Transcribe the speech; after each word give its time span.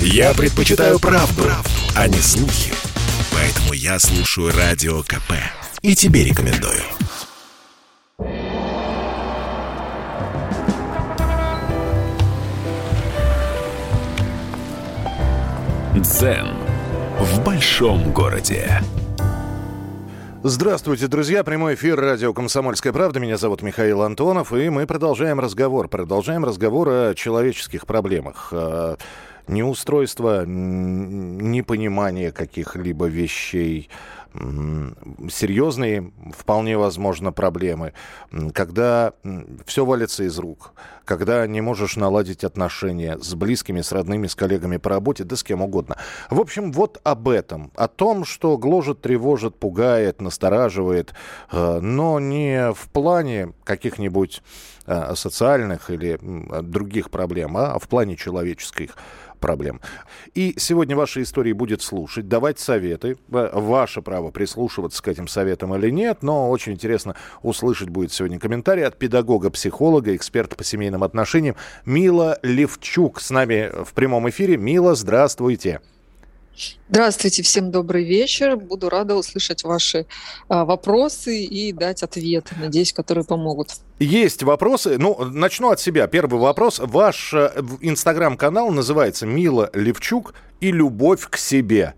Я 0.00 0.34
предпочитаю 0.34 0.98
правду, 0.98 1.42
правду, 1.42 1.70
а 1.94 2.08
не 2.08 2.18
слухи. 2.18 2.72
Поэтому 3.32 3.72
я 3.72 3.98
слушаю 3.98 4.52
Радио 4.56 5.02
КП. 5.02 5.32
И 5.82 5.94
тебе 5.94 6.24
рекомендую. 6.24 6.82
Дзен 15.94 16.48
в 17.18 17.44
большом 17.44 18.12
городе. 18.12 18.82
Здравствуйте, 20.42 21.08
друзья. 21.08 21.42
Прямой 21.42 21.74
эфир 21.74 21.98
радио 21.98 22.32
«Комсомольская 22.32 22.92
правда». 22.92 23.18
Меня 23.18 23.36
зовут 23.36 23.62
Михаил 23.62 24.02
Антонов, 24.02 24.52
и 24.52 24.68
мы 24.68 24.86
продолжаем 24.86 25.40
разговор. 25.40 25.88
Продолжаем 25.88 26.44
разговор 26.44 26.88
о 26.88 27.14
человеческих 27.14 27.86
проблемах. 27.86 28.52
Неустройство, 29.48 30.44
непонимание 30.44 32.32
каких-либо 32.32 33.06
вещей, 33.06 33.88
серьезные, 35.30 36.12
вполне 36.36 36.76
возможно, 36.76 37.32
проблемы, 37.32 37.92
когда 38.52 39.12
все 39.64 39.84
валится 39.84 40.24
из 40.24 40.38
рук, 40.38 40.72
когда 41.04 41.46
не 41.46 41.60
можешь 41.60 41.96
наладить 41.96 42.44
отношения 42.44 43.18
с 43.18 43.34
близкими, 43.34 43.80
с 43.80 43.92
родными, 43.92 44.26
с 44.26 44.34
коллегами 44.34 44.76
по 44.76 44.90
работе, 44.90 45.24
да 45.24 45.36
с 45.36 45.42
кем 45.42 45.62
угодно. 45.62 45.96
В 46.30 46.40
общем, 46.40 46.72
вот 46.72 47.00
об 47.04 47.28
этом, 47.28 47.70
о 47.76 47.88
том, 47.88 48.24
что 48.24 48.58
гложет, 48.58 49.00
тревожит, 49.00 49.56
пугает, 49.56 50.20
настораживает, 50.20 51.14
э, 51.52 51.78
но 51.80 52.20
не 52.20 52.72
в 52.72 52.88
плане 52.90 53.52
каких-нибудь 53.64 54.42
э, 54.86 55.14
социальных 55.14 55.90
или 55.90 56.18
других 56.62 57.10
проблем, 57.10 57.56
а 57.56 57.78
в 57.78 57.88
плане 57.88 58.16
человеческих 58.16 58.96
проблем. 59.38 59.80
И 60.34 60.54
сегодня 60.58 60.96
ваши 60.96 61.22
истории 61.22 61.52
будет 61.52 61.82
слушать, 61.82 62.28
давать 62.28 62.58
советы. 62.58 63.16
Ваше 63.28 64.02
право 64.02 64.30
прислушиваться 64.30 65.02
к 65.02 65.08
этим 65.08 65.28
советам 65.28 65.74
или 65.74 65.90
нет, 65.90 66.22
но 66.22 66.50
очень 66.50 66.72
интересно 66.72 67.16
услышать 67.42 67.88
будет 67.88 68.12
сегодня 68.12 68.38
комментарий 68.38 68.84
от 68.84 68.98
педагога-психолога, 68.98 70.14
эксперта 70.14 70.56
по 70.56 70.64
семейным 70.64 71.02
отношениям 71.02 71.56
Мила 71.84 72.38
Левчук 72.42 73.20
с 73.20 73.30
нами 73.30 73.70
в 73.84 73.92
прямом 73.92 74.28
эфире. 74.28 74.56
Мила, 74.56 74.94
здравствуйте. 74.94 75.56
Здравствуйте, 75.56 75.95
всем 77.42 77.70
добрый 77.70 78.04
вечер. 78.04 78.56
Буду 78.56 78.88
рада 78.88 79.14
услышать 79.14 79.64
ваши 79.64 80.06
а, 80.48 80.64
вопросы 80.64 81.42
и 81.44 81.72
дать 81.72 82.02
ответы, 82.02 82.54
надеюсь, 82.58 82.92
которые 82.92 83.24
помогут. 83.24 83.68
Есть 83.98 84.42
вопросы. 84.42 84.98
Ну, 84.98 85.24
начну 85.24 85.70
от 85.70 85.80
себя. 85.80 86.06
Первый 86.06 86.40
вопрос. 86.40 86.80
Ваш 86.82 87.32
э, 87.34 87.50
инстаграм-канал 87.80 88.70
называется 88.70 89.26
«Мила 89.26 89.70
Левчук 89.72 90.34
и 90.60 90.70
любовь 90.70 91.28
к 91.28 91.36
себе». 91.36 91.94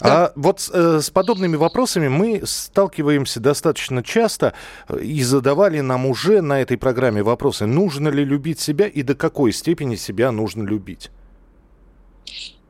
Да. 0.00 0.26
А 0.26 0.32
вот 0.34 0.68
э, 0.72 1.00
с 1.00 1.10
подобными 1.10 1.56
вопросами 1.56 2.08
мы 2.08 2.42
сталкиваемся 2.44 3.40
достаточно 3.40 4.02
часто 4.02 4.52
э, 4.88 5.00
и 5.00 5.22
задавали 5.22 5.80
нам 5.80 6.06
уже 6.06 6.42
на 6.42 6.60
этой 6.60 6.76
программе 6.76 7.22
вопросы, 7.22 7.66
нужно 7.66 8.08
ли 8.08 8.24
любить 8.24 8.58
себя 8.58 8.86
и 8.86 9.02
до 9.02 9.14
какой 9.14 9.52
степени 9.52 9.94
себя 9.94 10.32
нужно 10.32 10.64
любить. 10.64 11.10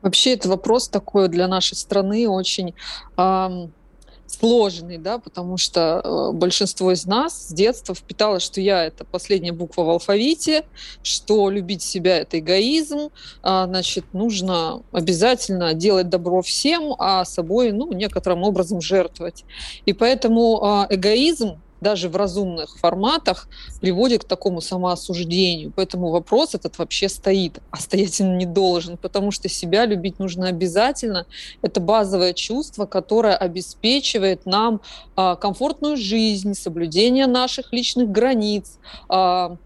Вообще 0.03 0.33
это 0.33 0.49
вопрос 0.49 0.89
такой 0.89 1.29
для 1.29 1.47
нашей 1.47 1.75
страны 1.75 2.27
очень 2.27 2.75
э, 3.17 3.67
сложный, 4.27 4.97
да, 4.97 5.17
потому 5.17 5.57
что 5.57 6.01
э, 6.03 6.31
большинство 6.35 6.91
из 6.91 7.05
нас 7.05 7.47
с 7.47 7.53
детства 7.53 7.95
впитало, 7.95 8.39
что 8.39 8.59
я 8.61 8.83
это 8.83 9.05
последняя 9.05 9.53
буква 9.53 9.83
в 9.83 9.89
алфавите, 9.89 10.65
что 11.03 11.49
любить 11.49 11.81
себя 11.81 12.17
это 12.17 12.39
эгоизм, 12.39 12.97
э, 12.99 13.09
значит, 13.41 14.05
нужно 14.13 14.83
обязательно 14.91 15.73
делать 15.73 16.09
добро 16.09 16.41
всем, 16.41 16.95
а 16.99 17.23
собой, 17.25 17.71
ну, 17.71 17.91
некоторым 17.93 18.43
образом 18.43 18.81
жертвовать. 18.81 19.45
И 19.85 19.93
поэтому 19.93 20.85
э, 20.89 20.95
эгоизм 20.95 21.62
даже 21.83 22.09
в 22.09 22.15
разумных 22.15 22.77
форматах 22.79 23.47
приводит 23.81 24.23
к 24.23 24.27
такому 24.27 24.61
самоосуждению. 24.61 25.71
Поэтому 25.75 26.09
вопрос 26.09 26.55
этот 26.55 26.79
вообще 26.79 27.09
стоит, 27.09 27.59
а 27.69 27.77
стоять 27.77 28.19
он 28.21 28.37
не 28.37 28.47
должен, 28.47 28.97
потому 28.97 29.29
что 29.29 29.49
себя 29.49 29.85
любить 29.85 30.17
нужно 30.17 30.47
обязательно. 30.47 31.27
Это 31.61 31.79
базовое 31.79 32.33
чувство, 32.33 32.85
которое 32.85 33.35
обеспечивает 33.35 34.45
нам 34.45 34.81
а, 35.15 35.35
комфортную 35.35 35.97
жизнь, 35.97 36.55
соблюдение 36.55 37.27
наших 37.27 37.71
личных 37.73 38.09
границ, 38.09 38.79
а, 39.09 39.57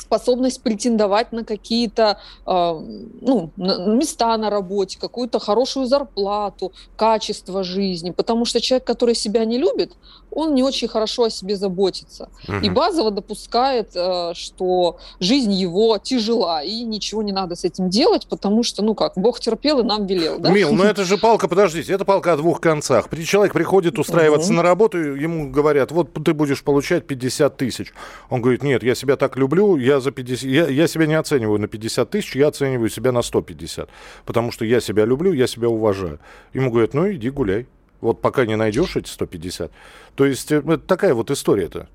способность 0.00 0.62
претендовать 0.62 1.32
на 1.32 1.44
какие-то 1.44 2.18
э, 2.46 2.80
ну, 3.20 3.50
места 3.56 4.36
на 4.36 4.50
работе, 4.50 4.98
какую-то 5.00 5.38
хорошую 5.38 5.86
зарплату, 5.86 6.72
качество 6.96 7.64
жизни. 7.64 8.10
Потому 8.10 8.44
что 8.44 8.60
человек, 8.60 8.86
который 8.86 9.14
себя 9.14 9.44
не 9.44 9.58
любит, 9.58 9.92
он 10.36 10.54
не 10.54 10.62
очень 10.62 10.86
хорошо 10.86 11.24
о 11.24 11.30
себе 11.30 11.56
заботится. 11.56 12.28
Угу. 12.46 12.58
И 12.58 12.70
базово 12.70 13.10
допускает, 13.10 13.90
э, 13.94 14.32
что 14.34 14.98
жизнь 15.18 15.52
его 15.52 15.98
тяжела, 15.98 16.62
и 16.62 16.82
ничего 16.82 17.22
не 17.22 17.32
надо 17.32 17.56
с 17.56 17.64
этим 17.64 17.88
делать, 17.88 18.26
потому 18.28 18.62
что, 18.62 18.82
ну 18.82 18.94
как, 18.94 19.14
Бог 19.16 19.40
терпел 19.40 19.80
и 19.80 19.82
нам 19.82 20.06
велел. 20.06 20.38
Да? 20.38 20.50
Мил, 20.50 20.72
ну 20.72 20.84
это 20.84 21.04
же 21.04 21.16
палка, 21.16 21.48
подождите, 21.48 21.92
это 21.92 22.04
палка 22.04 22.34
о 22.34 22.36
двух 22.36 22.60
концах. 22.60 23.08
Человек 23.24 23.54
приходит 23.54 23.98
устраиваться 23.98 24.48
угу. 24.48 24.56
на 24.56 24.62
работу, 24.62 24.98
ему 24.98 25.50
говорят, 25.50 25.90
вот 25.90 26.12
ты 26.24 26.34
будешь 26.34 26.62
получать 26.62 27.06
50 27.06 27.56
тысяч. 27.56 27.94
Он 28.28 28.42
говорит, 28.42 28.62
нет, 28.62 28.82
я 28.82 28.94
себя 28.94 29.16
так 29.16 29.36
люблю, 29.36 29.76
я 29.86 30.00
за 30.00 30.10
50, 30.10 30.50
я, 30.50 30.68
я 30.68 30.88
себя 30.88 31.06
не 31.06 31.14
оцениваю 31.14 31.60
на 31.60 31.68
50 31.68 32.10
тысяч, 32.10 32.36
я 32.36 32.48
оцениваю 32.48 32.90
себя 32.90 33.12
на 33.12 33.22
150. 33.22 33.88
Потому 34.24 34.52
что 34.52 34.64
я 34.64 34.80
себя 34.80 35.04
люблю, 35.04 35.32
я 35.32 35.46
себя 35.46 35.68
уважаю. 35.68 36.18
Ему 36.54 36.70
говорят, 36.70 36.94
ну 36.94 37.10
иди 37.12 37.30
гуляй. 37.30 37.66
Вот 38.00 38.20
пока 38.20 38.46
не 38.46 38.56
найдешь 38.56 38.96
эти 38.96 39.08
150. 39.08 39.70
То 40.14 40.26
есть 40.26 40.52
это 40.52 40.78
такая 40.78 41.14
вот 41.14 41.30
история-то. 41.30 41.88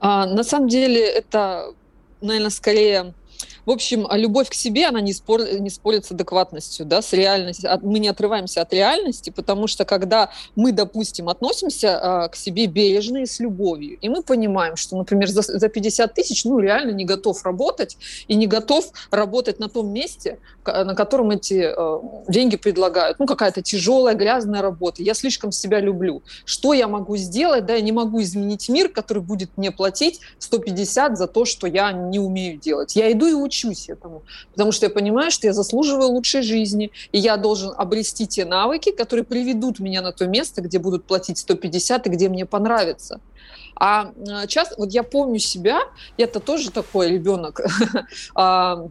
А, 0.00 0.26
на 0.26 0.44
самом 0.44 0.68
деле 0.68 1.00
это, 1.00 1.74
наверное, 2.20 2.50
скорее 2.50 3.12
в 3.68 3.70
общем, 3.70 4.06
а 4.08 4.16
любовь 4.16 4.48
к 4.48 4.54
себе, 4.54 4.86
она 4.86 5.02
не, 5.02 5.12
спор, 5.12 5.42
не 5.42 5.68
спорит 5.68 6.06
с 6.06 6.10
адекватностью, 6.10 6.86
да, 6.86 7.02
с 7.02 7.12
реальностью. 7.12 7.68
Мы 7.82 7.98
не 7.98 8.08
отрываемся 8.08 8.62
от 8.62 8.72
реальности, 8.72 9.28
потому 9.28 9.66
что 9.66 9.84
когда 9.84 10.30
мы, 10.56 10.72
допустим, 10.72 11.28
относимся 11.28 11.98
а, 12.00 12.28
к 12.28 12.36
себе 12.36 12.64
бережно 12.64 13.18
и 13.18 13.26
с 13.26 13.40
любовью, 13.40 13.98
и 14.00 14.08
мы 14.08 14.22
понимаем, 14.22 14.76
что, 14.76 14.96
например, 14.96 15.28
за, 15.28 15.42
за 15.42 15.68
50 15.68 16.14
тысяч, 16.14 16.46
ну, 16.46 16.58
реально 16.60 16.92
не 16.92 17.04
готов 17.04 17.44
работать 17.44 17.98
и 18.26 18.36
не 18.36 18.46
готов 18.46 18.86
работать 19.10 19.58
на 19.58 19.68
том 19.68 19.92
месте, 19.92 20.38
на 20.64 20.94
котором 20.94 21.28
эти 21.28 21.70
а, 21.70 22.00
деньги 22.26 22.56
предлагают. 22.56 23.18
Ну, 23.18 23.26
какая-то 23.26 23.60
тяжелая, 23.60 24.14
грязная 24.14 24.62
работа. 24.62 25.02
Я 25.02 25.12
слишком 25.12 25.52
себя 25.52 25.78
люблю. 25.78 26.22
Что 26.46 26.72
я 26.72 26.88
могу 26.88 27.18
сделать? 27.18 27.66
Да, 27.66 27.74
я 27.74 27.82
не 27.82 27.92
могу 27.92 28.22
изменить 28.22 28.70
мир, 28.70 28.88
который 28.88 29.22
будет 29.22 29.50
мне 29.58 29.70
платить 29.72 30.20
150 30.38 31.18
за 31.18 31.26
то, 31.26 31.44
что 31.44 31.66
я 31.66 31.92
не 31.92 32.18
умею 32.18 32.58
делать. 32.58 32.96
Я 32.96 33.12
иду 33.12 33.26
и 33.26 33.34
учусь 33.34 33.57
учусь 33.58 33.88
этому, 33.88 34.22
потому 34.52 34.72
что 34.72 34.86
я 34.86 34.90
понимаю, 34.90 35.30
что 35.30 35.46
я 35.46 35.52
заслуживаю 35.52 36.08
лучшей 36.08 36.42
жизни, 36.42 36.90
и 37.12 37.18
я 37.18 37.36
должен 37.36 37.72
обрести 37.76 38.26
те 38.26 38.44
навыки, 38.44 38.90
которые 38.90 39.24
приведут 39.24 39.80
меня 39.80 40.02
на 40.02 40.12
то 40.12 40.26
место, 40.26 40.60
где 40.60 40.78
будут 40.78 41.04
платить 41.04 41.38
150 41.38 42.06
и 42.06 42.10
где 42.10 42.28
мне 42.28 42.46
понравится. 42.46 43.20
А 43.80 44.12
часто, 44.48 44.74
вот 44.78 44.90
я 44.90 45.02
помню 45.02 45.38
себя, 45.38 45.80
я-то 46.16 46.40
тоже 46.40 46.70
такой 46.70 47.10
ребенок, 47.10 47.60
а, 48.34 48.88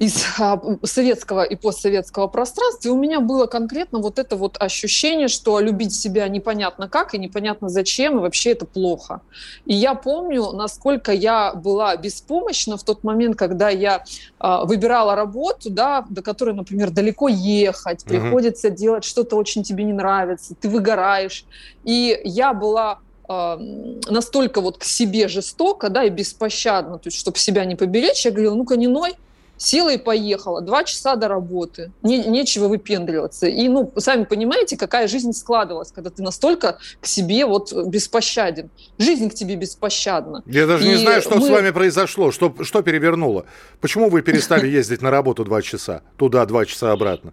из 0.00 0.24
а, 0.38 0.58
советского 0.82 1.42
и 1.42 1.56
постсоветского 1.56 2.26
пространства, 2.26 2.88
и 2.88 2.90
у 2.90 2.96
меня 2.96 3.20
было 3.20 3.44
конкретно 3.44 3.98
вот 3.98 4.18
это 4.18 4.34
вот 4.34 4.56
ощущение, 4.58 5.28
что 5.28 5.60
любить 5.60 5.94
себя 5.94 6.26
непонятно 6.28 6.88
как 6.88 7.14
и 7.14 7.18
непонятно 7.18 7.68
зачем, 7.68 8.16
и 8.16 8.20
вообще 8.20 8.52
это 8.52 8.64
плохо. 8.64 9.20
И 9.66 9.74
я 9.74 9.94
помню, 9.94 10.52
насколько 10.52 11.12
я 11.12 11.52
была 11.52 11.94
беспомощна 11.96 12.78
в 12.78 12.82
тот 12.82 13.04
момент, 13.04 13.36
когда 13.36 13.68
я 13.68 14.02
э, 14.40 14.58
выбирала 14.64 15.14
работу, 15.14 15.68
да, 15.68 16.06
до 16.08 16.22
которой, 16.22 16.54
например, 16.54 16.90
далеко 16.90 17.28
ехать, 17.28 18.02
угу. 18.02 18.08
приходится 18.08 18.70
делать 18.70 19.04
что-то 19.04 19.36
очень 19.36 19.62
тебе 19.64 19.84
не 19.84 19.92
нравится, 19.92 20.54
ты 20.58 20.70
выгораешь. 20.70 21.44
И 21.84 22.18
я 22.24 22.54
была 22.54 23.00
настолько 23.28 24.60
вот 24.60 24.78
к 24.78 24.82
себе 24.82 25.28
жестоко, 25.28 25.88
да, 25.88 26.02
и 26.02 26.10
беспощадно, 26.10 26.98
то 26.98 27.06
есть, 27.06 27.16
чтобы 27.16 27.38
себя 27.38 27.64
не 27.64 27.76
поберечь, 27.76 28.24
я 28.24 28.32
говорила, 28.32 28.56
ну-ка 28.56 28.76
не 28.76 28.88
ной, 28.88 29.14
села 29.60 29.90
и 29.92 29.98
поехала. 29.98 30.62
Два 30.62 30.84
часа 30.84 31.16
до 31.16 31.28
работы. 31.28 31.92
Не, 32.02 32.24
нечего 32.24 32.68
выпендриваться. 32.68 33.46
И, 33.46 33.68
ну, 33.68 33.92
сами 33.98 34.24
понимаете, 34.24 34.76
какая 34.76 35.06
жизнь 35.06 35.32
складывалась, 35.32 35.92
когда 35.92 36.10
ты 36.10 36.22
настолько 36.22 36.78
к 37.00 37.06
себе 37.06 37.44
вот 37.44 37.72
беспощаден. 37.86 38.70
Жизнь 38.98 39.28
к 39.28 39.34
тебе 39.34 39.56
беспощадна. 39.56 40.42
Я 40.46 40.66
даже 40.66 40.86
и 40.86 40.88
не 40.88 40.96
знаю, 40.96 41.20
что 41.20 41.36
мы... 41.36 41.46
с 41.46 41.50
вами 41.50 41.70
произошло, 41.70 42.32
что, 42.32 42.54
что 42.62 42.82
перевернуло. 42.82 43.44
Почему 43.80 44.08
вы 44.08 44.22
перестали 44.22 44.66
ездить 44.78 45.02
на 45.02 45.10
работу 45.10 45.44
два 45.44 45.60
часа? 45.60 46.02
Туда 46.16 46.46
два 46.46 46.64
часа 46.64 46.92
обратно? 46.92 47.32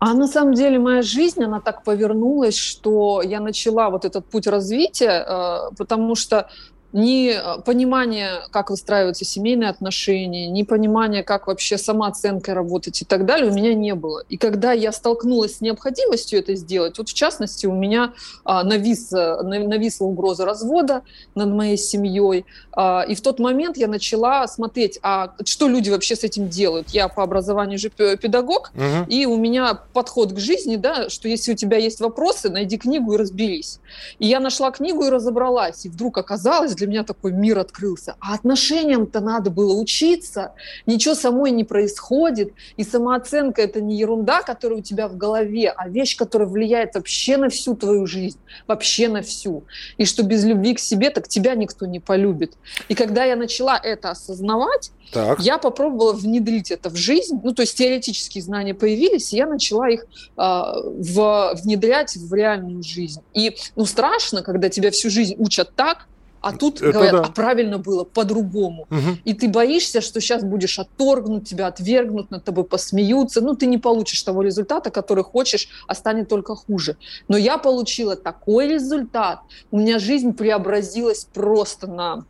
А 0.00 0.14
на 0.14 0.26
самом 0.26 0.54
деле 0.54 0.78
моя 0.78 1.02
жизнь, 1.02 1.44
она 1.44 1.60
так 1.60 1.84
повернулась, 1.84 2.56
что 2.56 3.20
я 3.22 3.38
начала 3.38 3.90
вот 3.90 4.06
этот 4.06 4.24
путь 4.24 4.46
развития, 4.46 5.24
э, 5.28 5.74
потому 5.76 6.14
что 6.14 6.48
ни 6.92 7.30
э, 7.30 7.60
понимания, 7.62 8.46
как 8.50 8.70
выстраиваются 8.70 9.24
семейные 9.24 9.70
отношения, 9.70 10.48
ни 10.48 10.62
понимания, 10.62 11.22
как 11.22 11.46
вообще 11.46 11.78
самооценка 11.78 12.54
работать 12.54 13.02
и 13.02 13.04
так 13.04 13.26
далее, 13.26 13.50
у 13.50 13.54
меня 13.54 13.74
не 13.74 13.94
было. 13.94 14.24
И 14.28 14.36
когда 14.36 14.72
я 14.72 14.92
столкнулась 14.92 15.56
с 15.56 15.60
необходимостью 15.60 16.38
это 16.38 16.54
сделать, 16.54 16.98
вот 16.98 17.08
в 17.08 17.14
частности 17.14 17.66
у 17.66 17.72
меня 17.72 18.12
а, 18.44 18.64
навис, 18.64 19.10
нависла 19.10 20.06
угроза 20.06 20.44
развода 20.44 21.02
над 21.34 21.50
моей 21.50 21.76
семьей, 21.76 22.44
а, 22.72 23.04
и 23.08 23.14
в 23.14 23.20
тот 23.20 23.38
момент 23.38 23.76
я 23.76 23.86
начала 23.86 24.46
смотреть, 24.48 24.98
а 25.02 25.34
что 25.44 25.68
люди 25.68 25.90
вообще 25.90 26.16
с 26.16 26.24
этим 26.24 26.48
делают. 26.48 26.90
Я 26.90 27.08
по 27.08 27.22
образованию 27.22 27.78
же 27.78 27.90
педагог, 27.90 28.72
угу. 28.74 29.06
и 29.08 29.26
у 29.26 29.36
меня 29.36 29.74
подход 29.92 30.32
к 30.32 30.38
жизни, 30.38 30.76
да, 30.76 31.08
что 31.08 31.28
если 31.28 31.52
у 31.52 31.56
тебя 31.56 31.76
есть 31.76 32.00
вопросы, 32.00 32.50
найди 32.50 32.78
книгу 32.78 33.14
и 33.14 33.16
разберись. 33.16 33.80
И 34.18 34.26
я 34.26 34.40
нашла 34.40 34.70
книгу 34.70 35.04
и 35.04 35.10
разобралась, 35.10 35.86
и 35.86 35.88
вдруг 35.88 36.18
оказалось, 36.18 36.74
для 36.80 36.86
меня 36.86 37.04
такой 37.04 37.32
мир 37.32 37.58
открылся. 37.58 38.16
А 38.20 38.34
отношениям-то 38.34 39.20
надо 39.20 39.50
было 39.50 39.74
учиться, 39.74 40.54
ничего 40.86 41.14
самой 41.14 41.50
не 41.50 41.64
происходит, 41.64 42.52
и 42.76 42.84
самооценка– 42.84 43.60
это 43.62 43.80
не 43.80 43.96
ерунда, 43.96 44.42
которая 44.42 44.78
у 44.78 44.82
тебя 44.82 45.08
в 45.08 45.16
голове, 45.16 45.70
а 45.70 45.88
вещь, 45.88 46.16
которая 46.16 46.48
влияет 46.48 46.94
вообще 46.94 47.36
на 47.36 47.50
всю 47.50 47.76
твою 47.76 48.06
жизнь, 48.06 48.38
вообще 48.66 49.08
на 49.08 49.22
всю. 49.22 49.64
И 49.98 50.06
что 50.06 50.22
без 50.22 50.44
любви 50.44 50.74
к 50.74 50.78
себе, 50.78 51.10
так 51.10 51.28
тебя 51.28 51.54
никто 51.54 51.84
не 51.86 52.00
полюбит. 52.00 52.54
И 52.88 52.94
когда 52.94 53.24
я 53.24 53.36
начала 53.36 53.78
это 53.78 54.10
осознавать, 54.10 54.90
так. 55.12 55.40
я 55.40 55.58
попробовала 55.58 56.14
внедрить 56.14 56.70
это 56.70 56.88
в 56.88 56.96
жизнь, 56.96 57.40
ну, 57.42 57.52
то 57.52 57.62
есть 57.62 57.76
теоретические 57.76 58.42
знания 58.42 58.74
появились, 58.74 59.34
и 59.34 59.36
я 59.36 59.46
начала 59.46 59.90
их 59.90 60.04
э, 60.04 60.06
в, 60.36 61.54
внедрять 61.62 62.16
в 62.16 62.32
реальную 62.32 62.82
жизнь. 62.82 63.20
И, 63.34 63.54
ну, 63.76 63.84
страшно, 63.84 64.42
когда 64.42 64.70
тебя 64.70 64.90
всю 64.90 65.10
жизнь 65.10 65.34
учат 65.38 65.74
так, 65.74 66.06
а 66.40 66.56
тут 66.56 66.80
это 66.80 66.92
говорят, 66.92 67.22
да. 67.22 67.28
а 67.28 67.30
правильно 67.30 67.78
было 67.78 68.04
по-другому. 68.04 68.86
Угу. 68.90 69.18
И 69.24 69.34
ты 69.34 69.48
боишься, 69.48 70.00
что 70.00 70.20
сейчас 70.20 70.42
будешь 70.42 70.78
отторгнут, 70.78 71.46
тебя 71.46 71.66
отвергнут, 71.66 72.30
над 72.30 72.44
тобой 72.44 72.64
посмеются. 72.64 73.40
Ну, 73.40 73.54
ты 73.54 73.66
не 73.66 73.78
получишь 73.78 74.22
того 74.22 74.42
результата, 74.42 74.90
который 74.90 75.24
хочешь, 75.24 75.68
а 75.86 75.94
станет 75.94 76.28
только 76.28 76.54
хуже. 76.54 76.96
Но 77.28 77.36
я 77.36 77.58
получила 77.58 78.16
такой 78.16 78.68
результат. 78.68 79.40
У 79.70 79.78
меня 79.78 79.98
жизнь 79.98 80.32
преобразилась 80.32 81.26
просто 81.32 81.86
на 81.86 82.24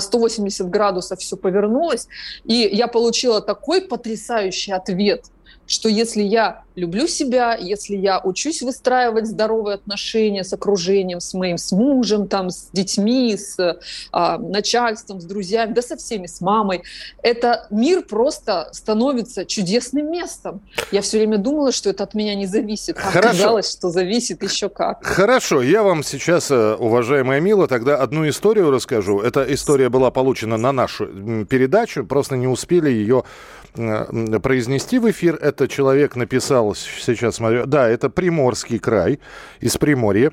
180 0.00 0.60
а, 0.60 0.64
градусов 0.64 1.20
все 1.20 1.36
повернулось, 1.36 2.08
и 2.44 2.68
я 2.72 2.88
получила 2.88 3.40
такой 3.40 3.82
потрясающий 3.82 4.72
ответ– 4.72 5.26
что 5.68 5.88
если 5.88 6.22
я 6.22 6.62
люблю 6.74 7.06
себя, 7.06 7.54
если 7.54 7.94
я 7.94 8.20
учусь 8.20 8.62
выстраивать 8.62 9.26
здоровые 9.26 9.74
отношения 9.74 10.42
с 10.42 10.52
окружением, 10.52 11.20
с 11.20 11.34
моим, 11.34 11.58
с 11.58 11.72
мужем, 11.72 12.26
там, 12.26 12.50
с 12.50 12.70
детьми, 12.72 13.36
с 13.36 13.78
а, 14.10 14.38
начальством, 14.38 15.20
с 15.20 15.24
друзьями, 15.24 15.74
да 15.74 15.82
со 15.82 15.96
всеми, 15.96 16.26
с 16.26 16.40
мамой, 16.40 16.82
это 17.22 17.66
мир 17.70 18.02
просто 18.02 18.70
становится 18.72 19.44
чудесным 19.44 20.10
местом. 20.10 20.62
Я 20.90 21.02
все 21.02 21.18
время 21.18 21.36
думала, 21.36 21.70
что 21.70 21.90
это 21.90 22.04
от 22.04 22.14
меня 22.14 22.34
не 22.34 22.46
зависит, 22.46 22.96
а 22.96 23.10
Хорошо. 23.10 23.28
оказалось, 23.28 23.70
что 23.70 23.90
зависит 23.90 24.42
еще 24.42 24.70
как. 24.70 25.04
Хорошо, 25.04 25.60
я 25.60 25.82
вам 25.82 26.02
сейчас, 26.02 26.50
э, 26.50 26.74
уважаемая 26.74 27.40
Мила, 27.40 27.68
тогда 27.68 27.96
одну 27.96 28.26
историю 28.26 28.70
расскажу. 28.70 29.20
Эта 29.20 29.44
история 29.52 29.90
была 29.90 30.10
получена 30.10 30.56
на 30.56 30.72
нашу 30.72 31.44
передачу, 31.44 32.06
просто 32.06 32.36
не 32.36 32.46
успели 32.46 32.88
ее 32.88 33.24
Э, 33.67 33.67
произнести 34.42 34.98
в 34.98 35.10
эфир. 35.10 35.36
Это 35.36 35.68
человек 35.68 36.16
написал, 36.16 36.74
сейчас 36.74 37.36
смотрю, 37.36 37.66
да, 37.66 37.88
это 37.88 38.10
Приморский 38.10 38.78
край, 38.78 39.20
из 39.60 39.76
Приморья. 39.76 40.32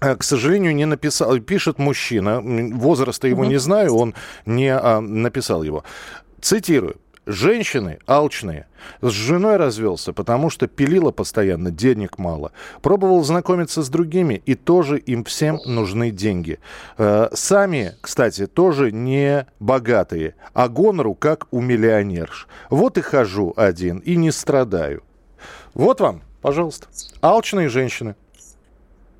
Э, 0.00 0.14
к 0.16 0.22
сожалению, 0.22 0.74
не 0.74 0.84
написал. 0.86 1.38
Пишет 1.40 1.78
мужчина. 1.78 2.40
Возраста 2.40 3.28
его 3.28 3.44
не 3.44 3.58
знаю, 3.58 3.94
он 3.94 4.14
не 4.46 4.68
а, 4.68 5.00
написал 5.00 5.62
его. 5.62 5.84
Цитирую. 6.40 6.96
Женщины 7.28 7.98
алчные. 8.06 8.64
С 9.02 9.10
женой 9.10 9.58
развелся, 9.58 10.14
потому 10.14 10.48
что 10.48 10.66
пилила 10.66 11.10
постоянно, 11.10 11.70
денег 11.70 12.16
мало. 12.16 12.52
Пробовал 12.80 13.22
знакомиться 13.22 13.82
с 13.82 13.90
другими, 13.90 14.40
и 14.46 14.54
тоже 14.54 14.98
им 14.98 15.24
всем 15.24 15.60
нужны 15.66 16.10
деньги. 16.10 16.58
Э, 16.96 17.28
сами, 17.34 17.92
кстати, 18.00 18.46
тоже 18.46 18.92
не 18.92 19.46
богатые, 19.60 20.36
а 20.54 20.70
гонору 20.70 21.14
как 21.14 21.48
у 21.50 21.60
миллионерш. 21.60 22.48
Вот 22.70 22.96
и 22.96 23.02
хожу 23.02 23.52
один, 23.58 23.98
и 23.98 24.16
не 24.16 24.30
страдаю. 24.30 25.02
Вот 25.74 26.00
вам, 26.00 26.22
пожалуйста, 26.40 26.86
алчные 27.20 27.68
женщины. 27.68 28.16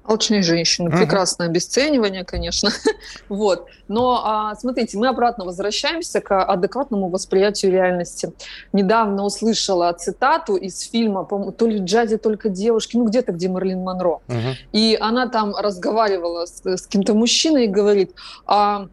Алчные 0.09 0.43
женщины. 0.43 0.91
Прекрасное 0.91 1.49
обесценивание, 1.49 2.25
конечно. 2.25 2.71
вот. 3.29 3.67
Но 3.89 4.23
а, 4.25 4.55
смотрите, 4.55 4.97
мы 4.97 5.09
обратно 5.09 5.45
возвращаемся 5.45 6.21
к 6.21 6.43
адекватному 6.45 7.09
восприятию 7.09 7.73
реальности. 7.73 8.33
Недавно 8.73 9.25
услышала 9.25 9.93
цитату 9.93 10.57
из 10.57 10.81
фильма, 10.81 11.25
то 11.27 11.67
ли 11.67 11.79
джазе 11.79 12.17
только 12.17 12.49
девушки, 12.49 12.97
ну 12.97 13.05
где-то, 13.05 13.33
где 13.33 13.49
Марлин 13.49 13.81
Монро. 13.81 14.21
Uh-huh. 14.29 14.55
И 14.73 14.97
она 14.99 15.29
там 15.29 15.55
разговаривала 15.55 16.47
с, 16.47 16.63
с 16.65 16.87
кем-то 16.87 17.13
мужчиной 17.13 17.65
и 17.65 17.69
говорит, 17.69 18.15
а, 18.47 18.87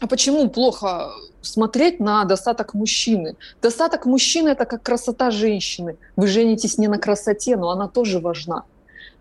а 0.00 0.06
почему 0.08 0.48
плохо 0.50 1.12
смотреть 1.42 2.00
на 2.00 2.24
достаток 2.24 2.74
мужчины. 2.74 3.36
Достаток 3.62 4.04
мужчины– 4.06 4.48
это 4.50 4.64
как 4.64 4.82
красота 4.82 5.30
женщины. 5.30 5.96
Вы 6.16 6.26
женитесь 6.26 6.78
не 6.78 6.88
на 6.88 6.98
красоте, 6.98 7.56
но 7.56 7.70
она 7.70 7.86
тоже 7.86 8.18
важна. 8.18 8.64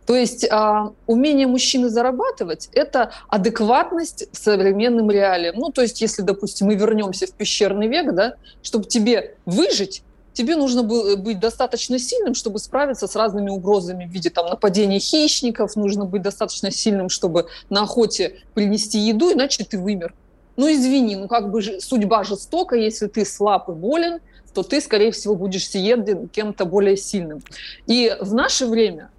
То 0.05 0.15
есть 0.15 0.45
а, 0.51 0.91
умение 1.07 1.47
мужчины 1.47 1.89
зарабатывать– 1.89 2.69
это 2.73 3.11
адекватность 3.27 4.27
современным 4.31 5.09
реалиям. 5.09 5.55
Ну, 5.57 5.71
то 5.71 5.81
есть 5.81 5.99
если, 6.01 6.21
допустим, 6.21 6.67
мы 6.67 6.75
вернемся 6.75 7.25
в 7.25 7.31
пещерный 7.31 7.87
век, 7.87 8.13
да, 8.13 8.35
чтобы 8.61 8.85
тебе 8.85 9.35
выжить, 9.45 10.03
тебе 10.33 10.55
нужно 10.55 10.83
было 10.83 11.15
быть 11.15 11.39
достаточно 11.39 11.97
сильным, 11.97 12.35
чтобы 12.35 12.59
справиться 12.59 13.07
с 13.07 13.15
разными 13.15 13.49
угрозами 13.49 14.05
в 14.05 14.09
виде 14.09 14.29
там, 14.29 14.47
нападения 14.47 14.99
хищников, 14.99 15.75
нужно 15.75 16.05
быть 16.05 16.21
достаточно 16.21 16.69
сильным, 16.69 17.09
чтобы 17.09 17.47
на 17.69 17.83
охоте 17.83 18.41
принести 18.53 18.99
еду, 18.99 19.31
иначе 19.33 19.63
ты 19.63 19.79
вымер. 19.79 20.13
Ну, 20.55 20.71
извини, 20.71 21.15
ну 21.15 21.27
как 21.27 21.51
бы 21.51 21.61
судьба 21.81 22.23
жестока, 22.23 22.75
если 22.75 23.07
ты 23.07 23.25
слаб 23.25 23.69
и 23.69 23.73
болен, 23.73 24.19
то 24.53 24.63
ты, 24.63 24.79
скорее 24.79 25.11
всего, 25.11 25.35
будешь 25.35 25.69
съеден 25.69 26.29
кем-то 26.29 26.65
более 26.65 26.95
сильным. 26.95 27.43
И 27.87 28.15
в 28.21 28.33
наше 28.33 28.67
время 28.67 29.09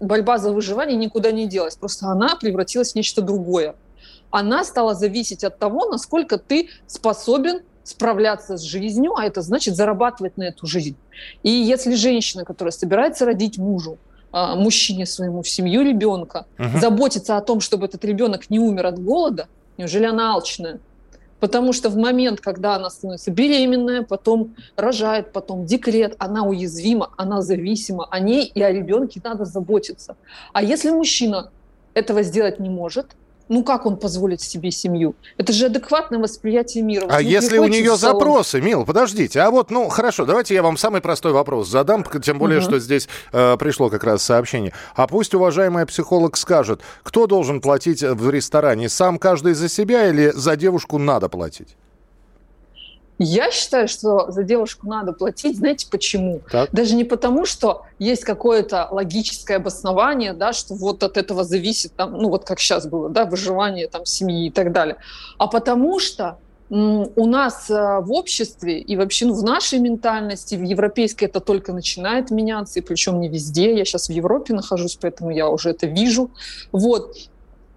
борьба 0.00 0.38
за 0.38 0.52
выживание 0.52 0.96
никуда 0.96 1.32
не 1.32 1.46
делась, 1.46 1.76
просто 1.76 2.06
она 2.06 2.36
превратилась 2.36 2.92
в 2.92 2.94
нечто 2.96 3.22
другое. 3.22 3.74
Она 4.30 4.64
стала 4.64 4.94
зависеть 4.94 5.44
от 5.44 5.58
того, 5.58 5.86
насколько 5.86 6.38
ты 6.38 6.70
способен 6.86 7.60
справляться 7.84 8.56
с 8.56 8.62
жизнью, 8.62 9.14
а 9.16 9.24
это 9.24 9.42
значит 9.42 9.76
зарабатывать 9.76 10.36
на 10.36 10.44
эту 10.44 10.66
жизнь. 10.66 10.96
И 11.42 11.50
если 11.50 11.94
женщина, 11.94 12.44
которая 12.44 12.72
собирается 12.72 13.26
родить 13.26 13.58
мужу, 13.58 13.98
а, 14.30 14.54
мужчине 14.56 15.04
своему 15.04 15.42
в 15.42 15.48
семью 15.48 15.82
ребенка, 15.82 16.46
угу. 16.58 16.78
заботится 16.80 17.36
о 17.36 17.42
том, 17.42 17.60
чтобы 17.60 17.86
этот 17.86 18.04
ребенок 18.04 18.48
не 18.48 18.58
умер 18.58 18.86
от 18.86 18.98
голода, 19.02 19.48
неужели 19.76 20.04
она 20.04 20.32
алчная? 20.32 20.80
Потому 21.42 21.72
что 21.72 21.90
в 21.90 21.96
момент, 21.96 22.40
когда 22.40 22.76
она 22.76 22.88
становится 22.88 23.32
беременная, 23.32 24.04
потом 24.04 24.54
рожает, 24.76 25.32
потом 25.32 25.66
декрет, 25.66 26.14
она 26.20 26.44
уязвима, 26.44 27.10
она 27.16 27.42
зависима, 27.42 28.06
о 28.12 28.20
ней 28.20 28.44
и 28.44 28.62
о 28.62 28.70
ребенке 28.70 29.20
надо 29.24 29.44
заботиться. 29.44 30.14
А 30.52 30.62
если 30.62 30.90
мужчина 30.90 31.50
этого 31.94 32.22
сделать 32.22 32.60
не 32.60 32.70
может, 32.70 33.16
ну 33.48 33.64
как 33.64 33.86
он 33.86 33.96
позволит 33.96 34.40
себе 34.40 34.70
семью? 34.70 35.14
Это 35.36 35.52
же 35.52 35.66
адекватное 35.66 36.18
восприятие 36.18 36.82
мира. 36.82 37.06
А 37.10 37.20
если 37.20 37.58
у 37.58 37.66
нее 37.66 37.96
запросы, 37.96 38.60
Мил, 38.60 38.84
подождите, 38.84 39.40
а 39.40 39.50
вот, 39.50 39.70
ну 39.70 39.88
хорошо, 39.88 40.24
давайте 40.24 40.54
я 40.54 40.62
вам 40.62 40.76
самый 40.76 41.00
простой 41.00 41.32
вопрос 41.32 41.68
задам, 41.68 42.04
тем 42.22 42.38
более, 42.38 42.58
угу. 42.58 42.66
что 42.66 42.78
здесь 42.78 43.08
э, 43.32 43.56
пришло 43.58 43.90
как 43.90 44.04
раз 44.04 44.22
сообщение. 44.22 44.72
А 44.94 45.06
пусть 45.06 45.34
уважаемая 45.34 45.86
психолог 45.86 46.36
скажет, 46.36 46.80
кто 47.02 47.26
должен 47.26 47.60
платить 47.60 48.02
в 48.02 48.30
ресторане, 48.30 48.88
сам 48.88 49.18
каждый 49.18 49.54
за 49.54 49.68
себя 49.68 50.08
или 50.08 50.30
за 50.34 50.56
девушку 50.56 50.98
надо 50.98 51.28
платить? 51.28 51.76
Я 53.22 53.50
считаю, 53.50 53.88
что 53.88 54.30
за 54.30 54.42
девушку 54.42 54.86
надо 54.86 55.12
платить. 55.12 55.56
Знаете 55.56 55.86
почему? 55.90 56.40
Так. 56.50 56.70
Даже 56.72 56.94
не 56.94 57.04
потому, 57.04 57.46
что 57.46 57.82
есть 57.98 58.24
какое-то 58.24 58.88
логическое 58.90 59.56
обоснование, 59.56 60.32
да, 60.32 60.52
что 60.52 60.74
вот 60.74 61.02
от 61.02 61.16
этого 61.16 61.44
зависит, 61.44 61.94
там, 61.94 62.18
ну 62.18 62.28
вот 62.28 62.44
как 62.44 62.60
сейчас 62.60 62.86
было, 62.86 63.08
да, 63.08 63.24
выживание 63.24 63.88
там, 63.88 64.04
семьи 64.04 64.46
и 64.46 64.50
так 64.50 64.72
далее, 64.72 64.96
а 65.38 65.46
потому 65.46 65.98
что 66.00 66.38
у 66.74 67.26
нас 67.26 67.68
э, 67.68 68.00
в 68.00 68.10
обществе 68.12 68.80
и 68.80 68.96
вообще 68.96 69.26
ну, 69.26 69.34
в 69.34 69.42
нашей 69.42 69.78
ментальности, 69.78 70.54
в 70.54 70.62
европейской 70.62 71.26
это 71.26 71.40
только 71.40 71.74
начинает 71.74 72.30
меняться, 72.30 72.78
и 72.78 72.82
причем 72.82 73.20
не 73.20 73.28
везде. 73.28 73.76
Я 73.76 73.84
сейчас 73.84 74.08
в 74.08 74.12
Европе 74.12 74.54
нахожусь, 74.54 74.96
поэтому 74.98 75.30
я 75.30 75.50
уже 75.50 75.68
это 75.68 75.86
вижу. 75.86 76.30
Вот. 76.72 77.14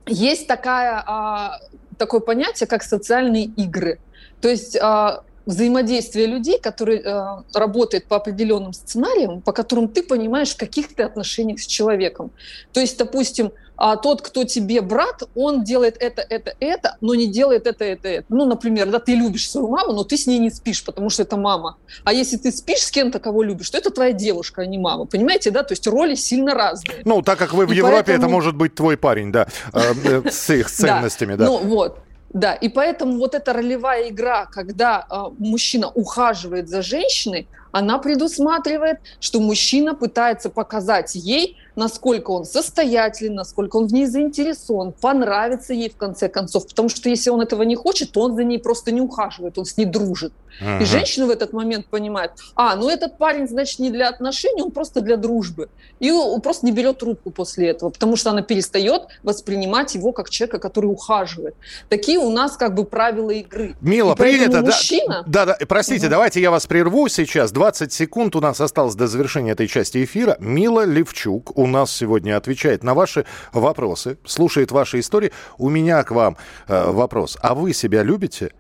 Есть 0.07 0.47
такая, 0.47 1.03
а, 1.05 1.59
такое 1.97 2.21
понятие, 2.21 2.67
как 2.67 2.83
социальные 2.83 3.45
игры. 3.57 3.99
То 4.39 4.47
есть 4.47 4.77
а, 4.81 5.24
взаимодействие 5.45 6.25
людей, 6.25 6.59
которые 6.59 7.01
э, 7.01 7.43
работают 7.53 8.05
по 8.05 8.17
определенным 8.17 8.73
сценариям, 8.73 9.41
по 9.41 9.51
которым 9.51 9.87
ты 9.87 10.03
понимаешь, 10.03 10.53
в 10.53 10.57
каких 10.57 10.93
ты 10.93 11.03
отношениях 11.03 11.59
с 11.59 11.65
человеком. 11.65 12.31
То 12.73 12.79
есть, 12.79 12.97
допустим, 12.97 13.51
а 13.77 13.97
тот, 13.97 14.21
кто 14.21 14.43
тебе 14.45 14.81
брат, 14.81 15.23
он 15.35 15.63
делает 15.63 15.97
это, 15.99 16.21
это, 16.21 16.53
это, 16.59 16.97
но 17.01 17.13
не 17.13 17.27
делает 17.27 17.67
это, 17.67 17.83
это, 17.83 18.07
это. 18.07 18.25
Ну, 18.29 18.45
например, 18.45 18.89
да, 18.89 18.99
ты 18.99 19.15
любишь 19.15 19.49
свою 19.49 19.67
маму, 19.67 19.91
но 19.91 20.03
ты 20.03 20.17
с 20.17 20.27
ней 20.27 20.39
не 20.39 20.49
спишь, 20.49 20.83
потому 20.83 21.09
что 21.09 21.23
это 21.23 21.35
мама. 21.35 21.77
А 22.03 22.13
если 22.13 22.37
ты 22.37 22.51
спишь 22.51 22.79
с 22.79 22.91
кем-то, 22.91 23.19
кого 23.19 23.43
любишь, 23.43 23.69
то 23.69 23.77
это 23.77 23.89
твоя 23.89 24.13
девушка, 24.13 24.61
а 24.61 24.65
не 24.65 24.77
мама. 24.77 25.05
Понимаете, 25.05 25.51
да? 25.51 25.63
То 25.63 25.73
есть 25.73 25.85
роли 25.87 26.15
сильно 26.15 26.53
разные. 26.53 27.01
Ну, 27.03 27.21
так 27.21 27.37
как 27.37 27.53
вы 27.53 27.65
в 27.65 27.71
И 27.71 27.75
Европе, 27.75 28.03
поэтому... 28.07 28.25
это 28.25 28.33
может 28.33 28.55
быть 28.55 28.75
твой 28.75 28.97
парень, 28.97 29.31
да, 29.31 29.47
э, 29.73 29.79
э, 30.03 30.29
с 30.29 30.49
их 30.51 30.71
ценностями, 30.71 31.35
да. 31.35 31.45
Ну, 31.45 31.57
вот. 31.57 31.99
Да, 32.35 32.53
и 32.53 32.67
поэтому 32.67 33.17
вот 33.17 33.33
эта 33.33 33.53
ролевая 33.53 34.09
игра, 34.09 34.45
когда 34.45 35.05
э, 35.09 35.15
мужчина 35.39 35.87
ухаживает 35.87 36.67
за 36.67 36.81
женщиной, 36.81 37.47
она 37.75 37.97
предусматривает, 37.97 38.99
что 39.19 39.41
мужчина 39.41 39.95
пытается 39.95 40.49
показать 40.49 41.13
ей, 41.15 41.57
насколько 41.75 42.31
он 42.31 42.45
состоятелен, 42.45 43.35
насколько 43.35 43.75
он 43.75 43.87
в 43.87 43.93
ней 43.93 44.05
заинтересован, 44.05 44.93
понравится 44.93 45.73
ей 45.73 45.89
в 45.89 45.97
конце 45.97 46.29
концов. 46.29 46.67
Потому 46.67 46.87
что 46.87 47.09
если 47.09 47.31
он 47.31 47.41
этого 47.41 47.63
не 47.63 47.75
хочет, 47.75 48.13
то 48.13 48.21
он 48.21 48.35
за 48.35 48.45
ней 48.45 48.59
просто 48.59 48.91
не 48.91 49.01
ухаживает, 49.01 49.57
он 49.57 49.65
с 49.65 49.75
ней 49.75 49.83
дружит. 49.83 50.31
Uh-huh. 50.61 50.81
И 50.81 50.85
женщина 50.85 51.25
в 51.25 51.29
этот 51.29 51.51
момент 51.51 51.87
понимает, 51.87 52.31
а, 52.55 52.77
ну 52.77 52.89
этот 52.89 53.17
парень, 53.17 53.47
значит, 53.47 53.79
не 53.79 53.89
для 53.89 54.07
отношений, 54.07 54.61
он 54.61 54.71
просто 54.71 55.01
для 55.01 55.17
дружбы. 55.17 55.67
И 55.99 56.11
он 56.11 56.39
просто 56.39 56.65
не 56.65 56.71
берет 56.71 56.99
трубку 56.99 57.29
после 57.29 57.69
этого, 57.69 57.89
потому 57.89 58.15
что 58.15 58.29
она 58.29 58.41
перестает 58.41 59.01
воспринимать 59.23 59.95
его 59.95 60.13
как 60.13 60.29
человека, 60.29 60.59
который 60.59 60.87
ухаживает. 60.87 61.55
Такие 61.89 62.19
у 62.19 62.29
нас 62.29 62.55
как 62.55 62.73
бы 62.73 62.85
правила 62.85 63.31
игры. 63.31 63.75
Мило, 63.81 64.13
И 64.13 64.15
принято. 64.15 64.61
Мужчина... 64.61 65.23
Да, 65.27 65.45
да, 65.45 65.57
простите, 65.67 66.07
uh-huh. 66.07 66.09
давайте 66.09 66.41
я 66.41 66.51
вас 66.51 66.65
прерву 66.67 67.09
сейчас. 67.09 67.51
20 67.65 67.91
секунд 67.91 68.35
у 68.35 68.41
нас 68.41 68.61
осталось 68.61 68.93
до 68.93 69.07
завершения 69.07 69.53
этой 69.53 69.67
части 69.67 70.03
эфира. 70.03 70.37
Мила 70.39 70.85
Левчук 70.85 71.57
у 71.57 71.65
нас 71.65 71.91
сегодня 71.91 72.37
отвечает 72.37 72.83
на 72.83 72.93
ваши 72.93 73.25
вопросы, 73.53 74.19
слушает 74.23 74.71
ваши 74.71 74.99
истории. 74.99 75.31
У 75.57 75.69
меня 75.69 76.03
к 76.03 76.11
вам 76.11 76.37
э, 76.67 76.91
вопрос. 76.91 77.39
А 77.41 77.55
вы 77.55 77.73
себя 77.73 78.03
любите? 78.03 78.51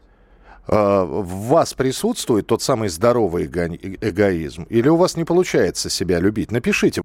Э, 0.67 1.03
в 1.07 1.49
вас 1.49 1.75
присутствует 1.75 2.47
тот 2.47 2.63
самый 2.63 2.89
здоровый 2.89 3.45
эго- 3.45 3.77
эгоизм? 4.01 4.63
Или 4.69 4.89
у 4.89 4.95
вас 4.95 5.15
не 5.17 5.23
получается 5.23 5.91
себя 5.91 6.19
любить? 6.19 6.51
Напишите. 6.51 7.03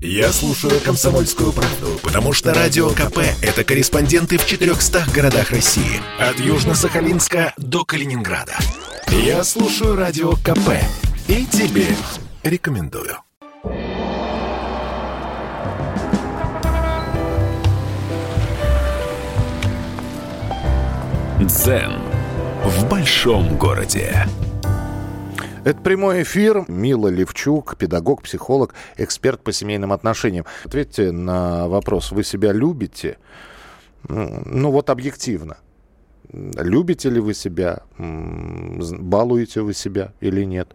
Я 0.00 0.32
слушаю 0.32 0.80
«Комсомольскую 0.84 1.52
правду», 1.52 2.00
потому 2.02 2.32
что 2.32 2.52
«Радио 2.52 2.88
КП»— 2.90 3.18
это 3.42 3.62
корреспонденты 3.62 4.36
в 4.36 4.46
400 4.46 5.04
городах 5.14 5.52
России. 5.52 6.00
От 6.18 6.40
Южно-Сахалинска 6.40 7.52
до 7.56 7.84
Калининграда. 7.84 8.56
Я 9.12 9.44
слушаю 9.44 9.94
«Радио 9.94 10.32
КП» 10.32 10.70
и 11.30 11.46
тебе 11.46 11.86
рекомендую. 12.42 13.14
Дзен 21.38 21.92
в 22.64 22.88
большом 22.88 23.56
городе. 23.56 24.26
Это 25.62 25.80
прямой 25.80 26.24
эфир. 26.24 26.64
Мила 26.66 27.06
Левчук, 27.06 27.76
педагог, 27.76 28.22
психолог, 28.22 28.74
эксперт 28.96 29.40
по 29.44 29.52
семейным 29.52 29.92
отношениям. 29.92 30.46
Ответьте 30.64 31.12
на 31.12 31.68
вопрос, 31.68 32.10
вы 32.10 32.24
себя 32.24 32.52
любите? 32.52 33.18
Ну 34.08 34.72
вот 34.72 34.90
объективно. 34.90 35.58
Любите 36.32 37.10
ли 37.10 37.20
вы 37.20 37.34
себя? 37.34 37.80
Балуете 37.98 39.62
вы 39.62 39.74
себя 39.74 40.12
или 40.20 40.44
нет? 40.44 40.74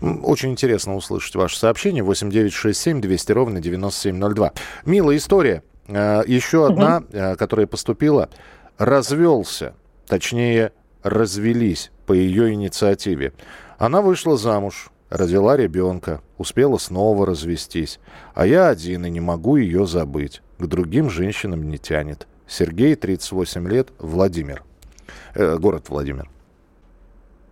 Очень 0.00 0.52
интересно 0.52 0.96
услышать 0.96 1.34
ваше 1.34 1.58
сообщение. 1.58 2.02
8967 2.02 3.00
200 3.00 3.32
ровно 3.32 3.60
9702. 3.60 4.52
Милая 4.86 5.16
история. 5.16 5.62
Э, 5.86 6.22
еще 6.26 6.66
одна, 6.66 6.98
угу. 6.98 7.36
которая 7.36 7.66
поступила. 7.66 8.30
Развелся 8.78 9.74
точнее, 10.06 10.72
развелись 11.02 11.90
по 12.06 12.12
ее 12.12 12.52
инициативе. 12.52 13.32
Она 13.78 14.02
вышла 14.02 14.36
замуж, 14.36 14.90
родила 15.10 15.56
ребенка, 15.56 16.20
успела 16.38 16.78
снова 16.78 17.26
развестись. 17.26 18.00
А 18.34 18.46
я 18.46 18.68
один 18.68 19.04
и 19.06 19.10
не 19.10 19.20
могу 19.20 19.56
ее 19.56 19.86
забыть. 19.86 20.42
К 20.58 20.66
другим 20.66 21.10
женщинам 21.10 21.68
не 21.68 21.78
тянет. 21.78 22.26
Сергей, 22.46 22.94
38 22.94 23.68
лет, 23.68 23.88
Владимир. 23.98 24.62
Э, 25.34 25.56
город 25.56 25.88
Владимир. 25.88 26.28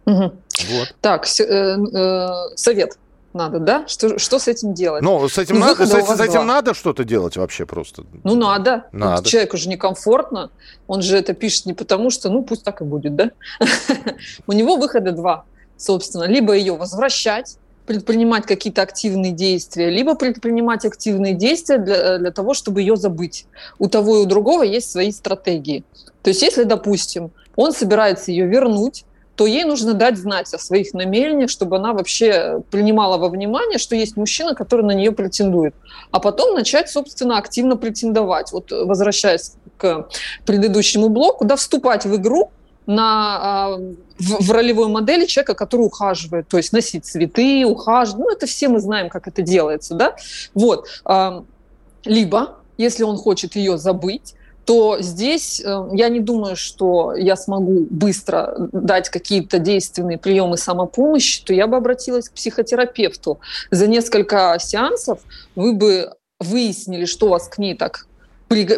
Угу. 0.07 0.23
Вот. 0.23 0.95
Так, 1.01 1.27
э, 1.41 1.45
э, 1.45 2.57
совет 2.57 2.99
надо, 3.33 3.59
да? 3.59 3.89
Что, 3.89 4.19
что 4.19 4.39
с 4.39 4.49
этим 4.49 4.75
делать? 4.75 5.03
Ну, 5.03 5.29
с 5.29 5.39
этим, 5.39 5.59
ну, 5.59 5.67
надо, 5.67 5.87
с, 5.87 5.91
с 5.91 6.21
этим 6.21 6.47
надо 6.47 6.75
что-то 6.75 7.05
делать 7.05 7.37
вообще 7.37 7.67
просто. 7.67 8.05
Ну, 8.25 8.35
надо. 8.35 8.85
надо. 8.93 9.17
Вот 9.23 9.27
человеку 9.27 9.57
же 9.57 9.69
некомфортно. 9.69 10.51
Он 10.87 11.03
же 11.03 11.17
это 11.17 11.33
пишет 11.33 11.67
не 11.67 11.73
потому, 11.73 12.11
что, 12.11 12.31
ну, 12.31 12.43
пусть 12.43 12.65
так 12.65 12.83
и 12.83 12.85
будет, 12.85 13.17
да? 13.17 13.31
У 14.47 14.53
него 14.53 14.77
выхода 14.77 15.13
два, 15.13 15.45
собственно. 15.77 16.25
Либо 16.25 16.53
ее 16.53 16.77
возвращать, 16.77 17.57
предпринимать 17.87 18.47
какие-то 18.47 18.83
активные 18.83 19.33
действия, 19.33 19.91
либо 19.91 20.15
предпринимать 20.15 20.85
активные 20.85 21.35
действия 21.35 21.79
для, 21.79 22.19
для 22.19 22.31
того, 22.31 22.55
чтобы 22.55 22.81
ее 22.81 22.97
забыть. 22.97 23.47
У 23.79 23.89
того 23.89 24.19
и 24.19 24.21
у 24.21 24.27
другого 24.27 24.63
есть 24.63 24.91
свои 24.91 25.11
стратегии. 25.13 25.85
То 26.23 26.31
есть, 26.31 26.43
если, 26.43 26.63
допустим, 26.63 27.31
он 27.57 27.73
собирается 27.73 28.31
ее 28.31 28.47
вернуть, 28.47 29.05
то 29.35 29.47
ей 29.47 29.65
нужно 29.65 29.95
дать 29.95 30.19
знать 30.19 30.53
о 30.53 30.59
своих 30.59 30.93
намерениях, 30.95 31.51
чтобы 31.51 31.77
она 31.77 31.95
вообще 31.95 32.63
принимала 32.71 33.17
во 33.17 33.29
внимание, 33.29 33.79
что 33.79 33.97
есть 33.97 34.17
мужчина, 34.17 34.55
который 34.55 34.85
на 34.85 34.93
нее 34.93 35.11
претендует. 35.13 35.75
А 36.11 36.21
потом 36.21 36.55
начать, 36.55 36.91
собственно, 36.91 37.39
активно 37.39 37.77
претендовать. 37.77 38.53
Вот 38.53 38.71
возвращаясь 38.71 39.55
к 39.79 40.07
предыдущему 40.45 41.09
блоку, 41.09 41.45
да, 41.45 41.57
вступать 41.57 42.05
в 42.05 42.15
игру, 42.17 42.51
на, 42.87 43.39
а, 43.41 43.79
в, 44.19 44.47
в 44.47 44.51
ролевой 44.51 44.89
модели 44.89 45.27
человека, 45.27 45.55
который 45.55 45.83
ухаживает, 45.83 46.49
то 46.49 46.57
есть 46.57 46.73
носить 46.73 47.05
цветы, 47.05 47.65
ухаживать. 47.65 48.21
Ну, 48.21 48.31
это 48.31 48.47
все 48.47 48.69
мы 48.69 48.81
знаем, 48.81 49.09
как 49.09 49.29
это 49.29 49.43
делается, 49.43 49.95
да? 49.95 50.17
Вот. 50.55 50.87
Либо, 52.05 52.57
если 52.79 53.05
он 53.05 53.17
хочет 53.17 53.57
ее 53.57 53.79
забыть, 53.79 54.35
то 54.65 54.99
здесь 55.01 55.61
э, 55.61 55.89
я 55.93 56.09
не 56.09 56.21
думаю, 56.21 56.57
что 56.57 57.15
я 57.15 57.37
смогу 57.37 57.87
быстро 57.91 58.55
дать 58.73 59.09
какие-то 59.09 59.59
действенные 59.59 60.19
приемы 60.19 60.57
самопомощи, 60.57 61.43
то 61.45 61.53
я 61.53 61.67
бы 61.67 61.77
обратилась 61.77 62.29
к 62.29 62.35
психотерапевту. 62.35 63.41
За 63.71 63.87
несколько 63.87 64.57
сеансов 64.61 65.19
вы 65.57 65.73
бы 65.73 66.13
выяснили, 66.39 67.07
что 67.07 67.29
вас 67.29 67.49
к 67.49 67.59
ней 67.59 67.75
так 67.75 68.07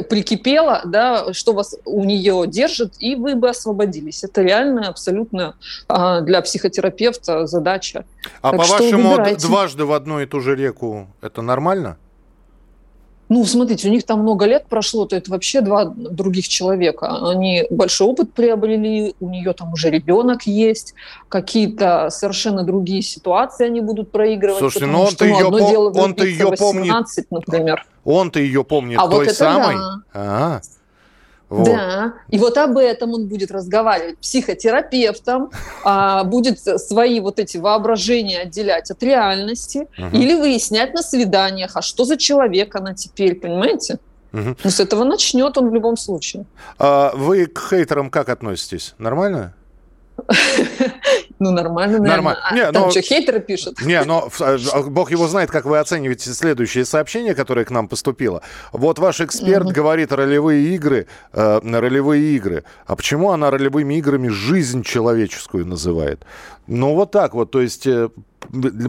прикипело, 0.09 0.83
да, 0.85 1.33
что 1.33 1.53
вас 1.53 1.77
у 1.85 2.05
нее 2.05 2.45
держит, 2.47 2.95
и 2.99 3.15
вы 3.15 3.35
бы 3.35 3.49
освободились. 3.49 4.25
Это 4.25 4.43
реально 4.43 4.89
абсолютно 4.89 5.55
а, 5.89 6.21
для 6.21 6.41
психотерапевта 6.43 7.47
задача. 7.47 8.05
А 8.41 8.53
по-вашему, 8.53 9.19
дважды 9.39 9.85
в 9.85 9.93
одну 9.93 10.21
и 10.21 10.27
ту 10.27 10.41
же 10.41 10.57
реку 10.57 11.09
это 11.21 11.43
нормально? 11.43 11.97
Ну, 13.35 13.45
смотрите, 13.47 13.89
у 13.89 13.91
них 13.91 14.05
там 14.05 14.21
много 14.21 14.47
лет 14.47 14.67
прошло, 14.69 15.07
то 15.07 15.17
это 15.17 15.29
вообще 15.29 15.61
два 15.61 15.87
других 15.87 16.47
человека. 16.47 17.31
Они 17.31 17.67
большой 17.69 18.07
опыт 18.07 18.33
приобрели, 18.33 19.17
у 19.19 19.29
нее 19.29 19.53
там 19.55 19.73
уже 19.73 19.91
ребенок 19.91 20.43
есть, 20.45 20.95
какие-то 21.29 22.11
совершенно 22.11 22.63
другие 22.63 23.03
ситуации 23.03 23.67
они 23.67 23.81
будут 23.81 24.13
проигрывать. 24.13 24.61
Слушайте, 24.61 24.87
ну 24.87 25.01
он-то 25.01 25.25
ее, 25.25 25.47
пом- 25.47 26.01
он-то 26.01 26.25
ее 26.25 26.47
18, 26.47 27.29
помнит. 27.29 27.49
например. 27.49 27.85
Он-то 28.05 28.39
ее 28.39 28.63
помнит 28.63 29.01
а 29.01 29.09
той 29.09 29.27
вот 29.27 29.35
самой. 29.35 29.75
Да. 29.75 30.01
А-а. 30.13 30.61
Вот. 31.55 31.67
Да, 31.67 32.15
и 32.31 32.39
вот 32.39 32.59
об 32.59 32.77
этом 32.79 33.13
он 33.13 33.29
будет 33.29 33.53
разговаривать 33.53 34.19
психотерапевтом, 34.19 35.53
а, 35.85 36.25
будет 36.25 36.59
свои 36.59 37.21
вот 37.21 37.39
эти 37.39 37.59
воображения 37.59 38.41
отделять 38.41 38.91
от 38.91 39.01
реальности 39.05 39.87
угу. 39.97 40.17
или 40.17 40.35
выяснять 40.35 40.95
на 40.95 41.03
свиданиях, 41.03 41.77
а 41.77 41.83
что 41.83 42.05
за 42.05 42.17
человек 42.17 42.75
она 42.75 42.95
теперь, 42.95 43.37
понимаете? 43.37 43.99
Угу. 44.33 44.57
Ну, 44.65 44.71
с 44.71 44.81
этого 44.81 45.05
начнет 45.05 45.57
он 45.57 45.71
в 45.71 45.75
любом 45.75 45.97
случае. 45.97 46.45
А 46.77 47.13
вы 47.15 47.47
к 47.47 47.69
хейтерам 47.71 48.11
как 48.11 48.31
относитесь? 48.31 48.95
Нормально? 48.99 49.55
Ну, 51.41 51.51
нормально, 51.51 51.99
наверное. 51.99 52.17
Нормально. 52.17 52.41
А, 52.45 52.55
не, 52.55 52.73
там 52.73 52.85
но... 52.85 52.91
что, 52.91 53.03
хейтеры 53.03 53.41
пишут? 53.41 53.81
Не, 53.83 54.03
но 54.05 54.29
а, 54.41 54.83
бог 54.87 55.11
его 55.11 55.27
знает, 55.29 55.51
как 55.51 55.65
вы 55.65 55.79
оцениваете 55.79 56.33
следующее 56.33 56.85
сообщение, 56.85 57.35
которое 57.35 57.65
к 57.65 57.71
нам 57.71 57.89
поступило. 57.89 58.41
Вот 58.73 58.99
ваш 58.99 59.21
эксперт 59.21 59.67
говорит 59.67 60.13
ролевые 60.13 60.75
игры, 60.75 61.07
э, 61.33 61.61
ролевые 61.63 62.37
игры. 62.37 62.65
А 62.87 62.97
почему 62.97 63.31
она 63.31 63.51
ролевыми 63.51 63.95
играми 63.95 64.29
жизнь 64.29 64.83
человеческую 64.85 65.67
называет? 65.67 66.25
Ну, 66.67 66.95
вот 66.95 67.11
так 67.11 67.35
вот, 67.35 67.51
то 67.51 67.61
есть... 67.61 67.87
Э, 67.87 68.09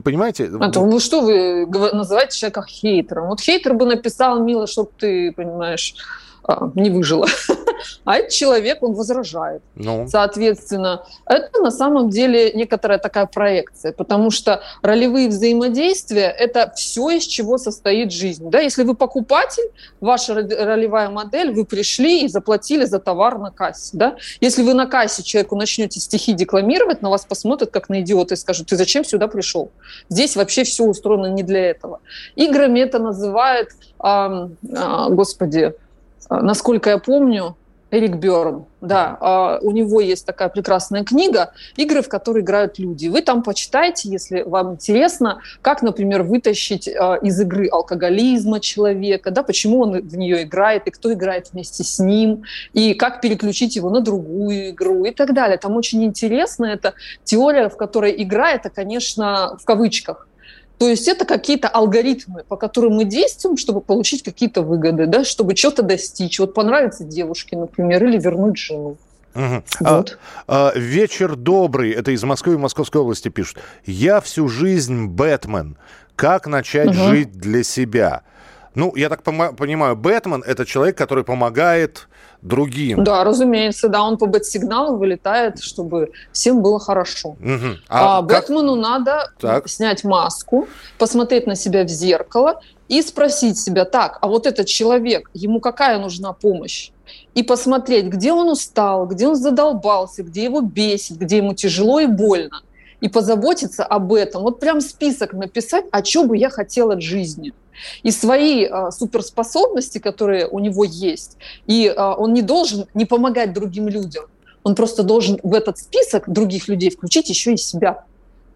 понимаете? 0.04 0.50
А 0.60 0.70
то, 0.70 0.86
ну 0.86 1.00
что 1.00 1.22
вы 1.22 1.66
называете 1.66 2.38
человека 2.38 2.64
хейтером? 2.68 3.28
Вот 3.28 3.42
хейтер 3.42 3.74
бы 3.74 3.86
написал, 3.86 4.44
мило, 4.44 4.68
чтобы 4.68 4.92
ты, 4.98 5.32
понимаешь, 5.32 5.96
а, 6.44 6.72
не 6.76 6.90
выжила. 6.90 7.28
а 8.04 8.18
этот 8.18 8.32
человек, 8.32 8.82
он 8.82 8.94
возражает. 8.94 9.62
Ну. 9.76 10.08
Соответственно, 10.08 11.06
это 11.26 11.62
на 11.62 11.72
самом 11.72 12.10
деле 12.10 12.52
некоторая 12.54 13.00
такая 13.00 13.26
проекция, 13.26 13.92
потому 13.92 14.32
что 14.32 14.62
ролевые 14.82 15.30
взаимодействия– 15.30 16.34
это 16.40 16.72
все, 16.76 17.10
из 17.10 17.24
чего 17.24 17.58
состоит 17.58 18.12
жизнь. 18.12 18.50
Да? 18.50 18.60
Если 18.60 18.84
вы 18.84 18.96
покупатель, 18.96 19.70
ваша 20.02 20.34
ролевая 20.34 21.10
модель, 21.10 21.52
вы 21.52 21.66
пришли 21.66 22.26
и 22.26 22.28
заплатили 22.28 22.86
за 22.86 23.00
товар 23.00 23.38
на 23.38 23.52
кассе. 23.52 23.92
Да? 23.94 24.16
Если 24.42 24.64
вы 24.64 24.74
на 24.74 24.86
кассе 24.86 25.24
человеку 25.24 25.56
начнете 25.56 26.00
стихи 26.00 26.34
декламировать, 26.34 27.02
на 27.02 27.10
вас 27.10 27.26
посмотрят 27.26 27.72
как 27.72 27.90
на 27.90 28.02
идиота 28.02 28.36
и 28.36 28.38
скажут, 28.38 28.68
ты 28.68 28.78
зачем 28.78 29.04
сюда 29.06 29.28
пришел? 29.28 29.72
Здесь 30.10 30.36
вообще 30.36 30.64
все 30.64 30.84
устроено 30.84 31.28
не 31.28 31.44
для 31.44 31.70
этого. 31.70 32.00
Играми 32.36 32.80
это 32.80 33.00
называют, 33.00 33.70
э, 34.04 34.50
э, 34.64 35.08
господи, 35.10 35.74
насколько 36.30 36.90
я 36.90 36.98
помню, 36.98 37.56
Эрик 37.96 38.16
Берн, 38.18 38.66
да, 38.82 39.18
а, 39.22 39.60
у 39.62 39.72
него 39.72 40.02
есть 40.02 40.26
такая 40.26 40.50
прекрасная 40.50 41.06
книга 41.06 41.54
«Игры, 41.78 42.02
в 42.02 42.10
которые 42.10 42.44
играют 42.44 42.78
люди». 42.78 43.08
Вы 43.08 43.22
там 43.22 43.42
почитайте, 43.42 44.10
если 44.10 44.42
вам 44.42 44.74
интересно, 44.74 45.42
как, 45.62 45.82
например, 45.82 46.24
вытащить 46.24 46.90
а, 46.90 47.16
из 47.16 47.40
игры 47.40 47.70
алкоголизма 47.70 48.60
человека, 48.60 49.32
да, 49.32 49.44
почему 49.44 49.80
он 49.80 50.02
в 50.02 50.18
нее 50.18 50.44
играет, 50.44 50.88
и 50.88 50.92
кто 50.92 51.14
играет 51.14 51.54
вместе 51.54 51.84
с 51.84 52.00
ним, 52.00 52.44
и 52.74 52.94
как 52.96 53.22
переключить 53.22 53.78
его 53.78 53.90
на 53.90 54.02
другую 54.02 54.72
игру 54.72 55.06
и 55.06 55.12
так 55.12 55.34
далее. 55.34 55.58
Там 55.58 55.78
очень 55.78 56.04
интересно, 56.04 56.66
это 56.66 56.96
теория, 57.24 57.70
в 57.70 57.78
которой 57.78 58.14
игра– 58.22 58.52
это, 58.52 58.70
конечно, 58.70 59.58
в 59.62 59.64
кавычках, 59.64 60.28
то 60.78 60.90
есть 60.90 61.08
это 61.08 61.26
какие-то 61.26 61.68
алгоритмы, 61.70 62.44
по 62.48 62.58
которым 62.58 62.94
мы 62.94 63.06
действуем, 63.06 63.58
чтобы 63.58 63.82
получить 63.82 64.24
какие-то 64.24 64.62
выгоды, 64.62 65.06
да, 65.06 65.24
чтобы 65.24 65.56
что-то 65.56 65.84
достичь. 65.84 66.40
Вот 66.40 66.54
понравится 66.54 67.04
девушке, 67.04 67.56
например, 67.56 68.04
или 68.04 68.18
вернуть 68.18 68.58
жену. 68.58 68.98
Угу. 69.36 69.64
Вот. 69.82 70.18
А, 70.48 70.70
а, 70.70 70.78
вечер 70.78 71.36
добрый. 71.36 71.92
Это 71.92 72.12
из 72.12 72.24
Москвы 72.24 72.54
и 72.54 72.58
Московской 72.58 73.02
области 73.02 73.30
пишут. 73.30 73.60
Я 73.86 74.22
всю 74.22 74.48
жизнь 74.48 75.08
Бэтмен. 75.08 75.78
Как 76.16 76.48
начать 76.48 76.90
угу. 76.90 77.10
жить 77.10 77.32
для 77.34 77.64
себя? 77.64 78.24
Ну, 78.74 78.94
я 78.96 79.10
так 79.10 79.24
понимаю, 79.24 79.96
Бэтмен 79.96 80.44
это 80.46 80.66
человек, 80.66 80.98
который 80.98 81.24
помогает 81.24 82.08
другим. 82.46 83.04
Да, 83.04 83.24
разумеется, 83.24 83.90
да, 83.90 84.04
он 84.04 84.18
по 84.18 84.28
бэт-сигналу 84.28 84.98
вылетает, 84.98 85.60
чтобы 85.62 86.12
всем 86.32 86.62
было 86.62 86.80
хорошо. 86.80 87.30
Угу. 87.30 87.80
А, 87.90 88.18
а 88.18 88.22
Бэтмену 88.22 88.76
надо 88.76 89.32
так. 89.40 89.68
снять 89.68 90.04
маску, 90.04 90.68
посмотреть 90.98 91.48
на 91.48 91.56
себя 91.56 91.84
в 91.84 91.90
зеркало 91.90 92.62
и 92.88 93.02
спросить 93.02 93.58
себя, 93.58 93.86
так, 93.86 94.20
а 94.22 94.28
вот 94.28 94.46
этот 94.46 94.68
человек, 94.68 95.30
ему 95.34 95.60
какая 95.60 95.98
нужна 95.98 96.34
помощь? 96.34 96.92
И 97.34 97.44
посмотреть, 97.44 98.06
где 98.06 98.32
он 98.32 98.50
устал, 98.50 99.06
где 99.08 99.28
он 99.28 99.36
задолбался, 99.36 100.24
где 100.24 100.44
его 100.44 100.62
бесит, 100.62 101.18
где 101.18 101.38
ему 101.38 101.54
тяжело 101.54 102.00
и 102.00 102.06
больно. 102.06 102.62
И 103.02 103.10
позаботиться 103.10 103.84
об 103.84 104.14
этом. 104.14 104.44
Вот 104.44 104.60
прям 104.60 104.82
список 104.82 105.34
написать, 105.34 105.86
а 105.92 106.04
что 106.04 106.24
бы 106.24 106.38
я 106.38 106.50
хотел 106.50 106.92
от 106.92 107.02
жизни– 107.02 107.54
и 108.04 108.12
свои 108.12 108.66
а, 108.66 108.92
суперспособности, 108.92 109.98
которые 109.98 110.48
у 110.48 110.60
него 110.60 110.84
есть. 110.84 111.38
И 111.68 111.94
а, 111.96 112.16
он 112.16 112.34
не 112.34 112.42
должен 112.42 112.88
не 112.94 113.06
помогать 113.06 113.54
другим 113.54 113.88
людям. 113.88 114.26
Он 114.64 114.76
просто 114.76 115.04
должен 115.04 115.40
в 115.44 115.54
этот 115.54 115.78
список 115.78 116.30
других 116.30 116.68
людей 116.68 116.90
включить 116.90 117.30
еще 117.30 117.54
и 117.54 117.58
себя. 117.58 118.04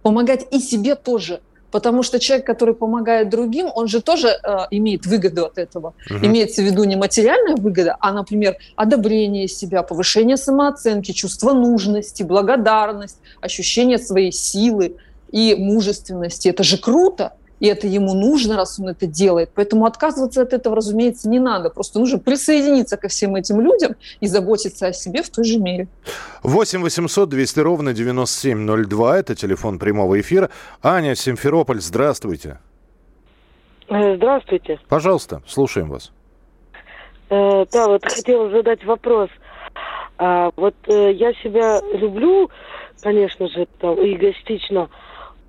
Помогать 0.01 0.47
и 0.51 0.59
себе 0.59 0.95
тоже. 0.95 1.41
Потому 1.71 2.03
что 2.03 2.19
человек, 2.19 2.47
который 2.47 2.73
помогает 2.73 3.29
другим, 3.29 3.69
он 3.73 3.87
же 3.87 4.01
тоже 4.01 4.29
э, 4.29 4.57
имеет 4.71 5.05
выгоду 5.05 5.45
от 5.45 5.57
этого. 5.57 5.93
Угу. 6.09 6.25
Имеется 6.25 6.61
в 6.61 6.65
виду 6.65 6.83
не 6.83 6.95
материальная 6.95 7.55
выгода, 7.55 7.95
а, 7.99 8.11
например, 8.11 8.57
одобрение 8.75 9.47
себя, 9.47 9.83
повышение 9.83 10.37
самооценки, 10.37 11.11
чувство 11.11 11.53
нужности, 11.53 12.23
благодарность, 12.23 13.17
ощущение 13.41 13.99
своей 13.99 14.31
силы 14.31 14.95
и 15.31 15.55
мужественности. 15.55 16.47
Это 16.49 16.63
же 16.63 16.77
круто 16.77 17.33
и 17.59 17.67
это 17.67 17.87
ему 17.87 18.13
нужно, 18.13 18.55
раз 18.55 18.79
он 18.79 18.89
это 18.89 19.05
делает. 19.05 19.51
Поэтому 19.53 19.85
отказываться 19.85 20.41
от 20.41 20.53
этого, 20.53 20.75
разумеется, 20.75 21.29
не 21.29 21.39
надо. 21.39 21.69
Просто 21.69 21.99
нужно 21.99 22.19
присоединиться 22.19 22.97
ко 22.97 23.07
всем 23.07 23.35
этим 23.35 23.61
людям 23.61 23.95
и 24.19 24.27
заботиться 24.27 24.87
о 24.87 24.93
себе 24.93 25.23
в 25.23 25.29
той 25.29 25.45
же 25.45 25.59
мере. 25.59 25.87
8 26.43 26.81
800 26.81 27.29
200 27.29 27.59
ровно 27.59 27.93
9702. 27.93 29.19
Это 29.19 29.35
телефон 29.35 29.79
прямого 29.79 30.19
эфира. 30.19 30.49
Аня, 30.81 31.15
Симферополь, 31.15 31.81
здравствуйте. 31.81 32.59
Э, 33.89 34.15
здравствуйте. 34.15 34.79
Пожалуйста, 34.87 35.41
слушаем 35.47 35.89
вас. 35.89 36.11
Э, 37.29 37.65
да, 37.71 37.87
вот 37.87 38.03
хотела 38.03 38.49
задать 38.49 38.83
вопрос. 38.85 39.29
А, 40.17 40.51
вот 40.55 40.75
э, 40.87 41.13
я 41.13 41.33
себя 41.35 41.81
люблю, 41.93 42.49
конечно 43.01 43.47
же, 43.47 43.67
там, 43.79 43.95
эгоистично, 43.95 44.89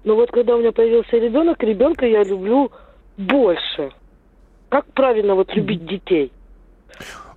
но 0.05 0.15
вот 0.15 0.31
когда 0.31 0.57
у 0.57 0.61
меня 0.61 0.73
появился 0.73 1.17
ребенок, 1.17 1.63
ребенка 1.63 2.07
я 2.07 2.23
люблю 2.23 2.71
больше. 3.17 3.93
Как 4.69 4.87
правильно 4.93 5.35
вот 5.35 5.55
любить 5.55 5.85
детей? 5.85 6.33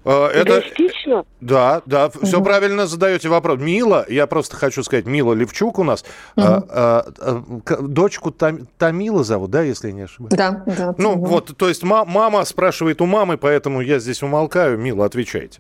А, 0.06 0.30
это... 0.30 0.60
Эгоистично? 0.60 1.26
Да, 1.40 1.82
да, 1.86 2.10
все 2.10 2.38
угу. 2.38 2.46
правильно 2.46 2.88
задаете 2.88 3.30
вопрос. 3.30 3.60
Мила, 3.60 4.06
я 4.10 4.28
просто 4.28 4.58
хочу 4.58 4.84
сказать, 4.84 5.06
Мила 5.06 5.34
Левчук 5.34 5.80
у 5.80 5.84
нас, 5.84 6.04
угу. 6.36 6.46
а, 6.46 6.64
а, 6.70 7.06
а, 7.20 7.82
дочку 7.82 8.32
Там, 8.32 8.68
Тамила 8.78 9.24
зовут, 9.24 9.52
да, 9.52 9.62
если 9.62 9.88
я 9.88 9.94
не 9.94 10.02
ошибаюсь? 10.02 10.34
Да, 10.36 10.64
да. 10.66 10.96
Ну 10.98 11.14
угу. 11.14 11.26
вот, 11.26 11.58
то 11.58 11.70
есть 11.70 11.84
мама 11.84 12.44
спрашивает 12.44 13.02
у 13.02 13.06
мамы, 13.06 13.38
поэтому 13.38 13.82
я 13.82 14.00
здесь 14.00 14.22
умолкаю. 14.24 14.78
Мила, 14.78 15.06
отвечайте. 15.06 15.60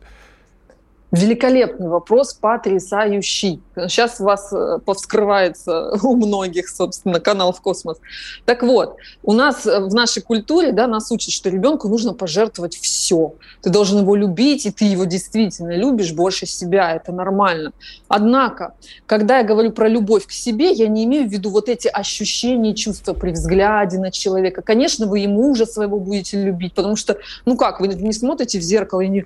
Великолепный 1.13 1.89
вопрос, 1.89 2.33
потрясающий. 2.33 3.61
Сейчас 3.75 4.19
у 4.19 4.23
вас 4.23 4.51
э, 4.51 4.79
повскрывается 4.83 5.91
у 6.03 6.15
многих, 6.15 6.67
собственно, 6.67 7.19
канал 7.19 7.53
в 7.53 7.61
космос. 7.61 7.99
Так 8.45 8.63
вот, 8.63 8.95
у 9.21 9.31
нас 9.31 9.67
э, 9.67 9.79
в 9.79 9.93
нашей 9.93 10.23
культуре 10.23 10.71
да, 10.71 10.87
нас 10.87 11.11
учат, 11.11 11.31
что 11.31 11.51
ребенку 11.51 11.87
нужно 11.87 12.15
пожертвовать 12.15 12.77
все. 12.77 13.35
Ты 13.61 13.69
должен 13.69 13.99
его 13.99 14.15
любить, 14.15 14.65
и 14.65 14.71
ты 14.71 14.85
его 14.85 15.05
действительно 15.05 15.75
любишь 15.75 16.13
больше 16.13 16.47
себя. 16.47 16.95
Это 16.95 17.11
нормально. 17.11 17.73
Однако, 18.07 18.73
когда 19.05 19.37
я 19.37 19.43
говорю 19.43 19.71
про 19.71 19.87
любовь 19.87 20.25
к 20.25 20.31
себе, 20.31 20.71
я 20.71 20.87
не 20.87 21.03
имею 21.03 21.29
в 21.29 21.31
виду 21.31 21.51
вот 21.51 21.69
эти 21.69 21.89
ощущения 21.89 22.71
и 22.71 22.75
чувства 22.75 23.13
при 23.13 23.33
взгляде 23.33 23.99
на 23.99 24.09
человека. 24.09 24.63
Конечно, 24.63 25.05
вы 25.05 25.21
и 25.21 25.27
мужа 25.27 25.67
своего 25.67 25.99
будете 25.99 26.43
любить, 26.43 26.73
потому 26.73 26.95
что, 26.95 27.19
ну 27.45 27.55
как, 27.55 27.81
вы 27.81 27.89
не 27.89 28.13
смотрите 28.13 28.57
в 28.57 28.63
зеркало 28.63 29.01
и 29.01 29.09
не, 29.09 29.25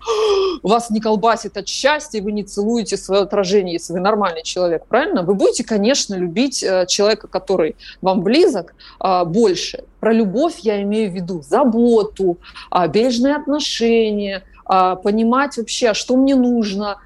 вас 0.63 0.89
не 0.89 0.99
колбасит 0.99 1.55
от 1.55 1.76
счастье, 1.77 2.21
вы 2.21 2.31
не 2.31 2.43
целуете 2.43 2.97
свое 2.97 3.21
отражение, 3.21 3.73
если 3.73 3.93
вы 3.93 3.99
нормальный 3.99 4.43
человек, 4.43 4.85
правильно? 4.87 5.21
Вы 5.21 5.35
будете, 5.35 5.63
конечно, 5.63 6.15
любить 6.15 6.63
э, 6.63 6.85
человека, 6.87 7.27
который 7.27 7.75
вам 8.01 8.21
близок, 8.21 8.73
а, 8.99 9.25
больше. 9.25 9.83
Про 9.99 10.13
любовь 10.13 10.59
я 10.59 10.81
имею 10.81 11.11
в 11.11 11.13
виду 11.13 11.41
заботу, 11.41 12.37
а, 12.71 12.87
бережные 12.87 13.35
отношения, 13.35 14.43
а, 14.65 14.95
понимать 14.95 15.57
вообще, 15.57 15.93
что 15.93 16.15
мне 16.15 16.35
нужно, 16.35 16.97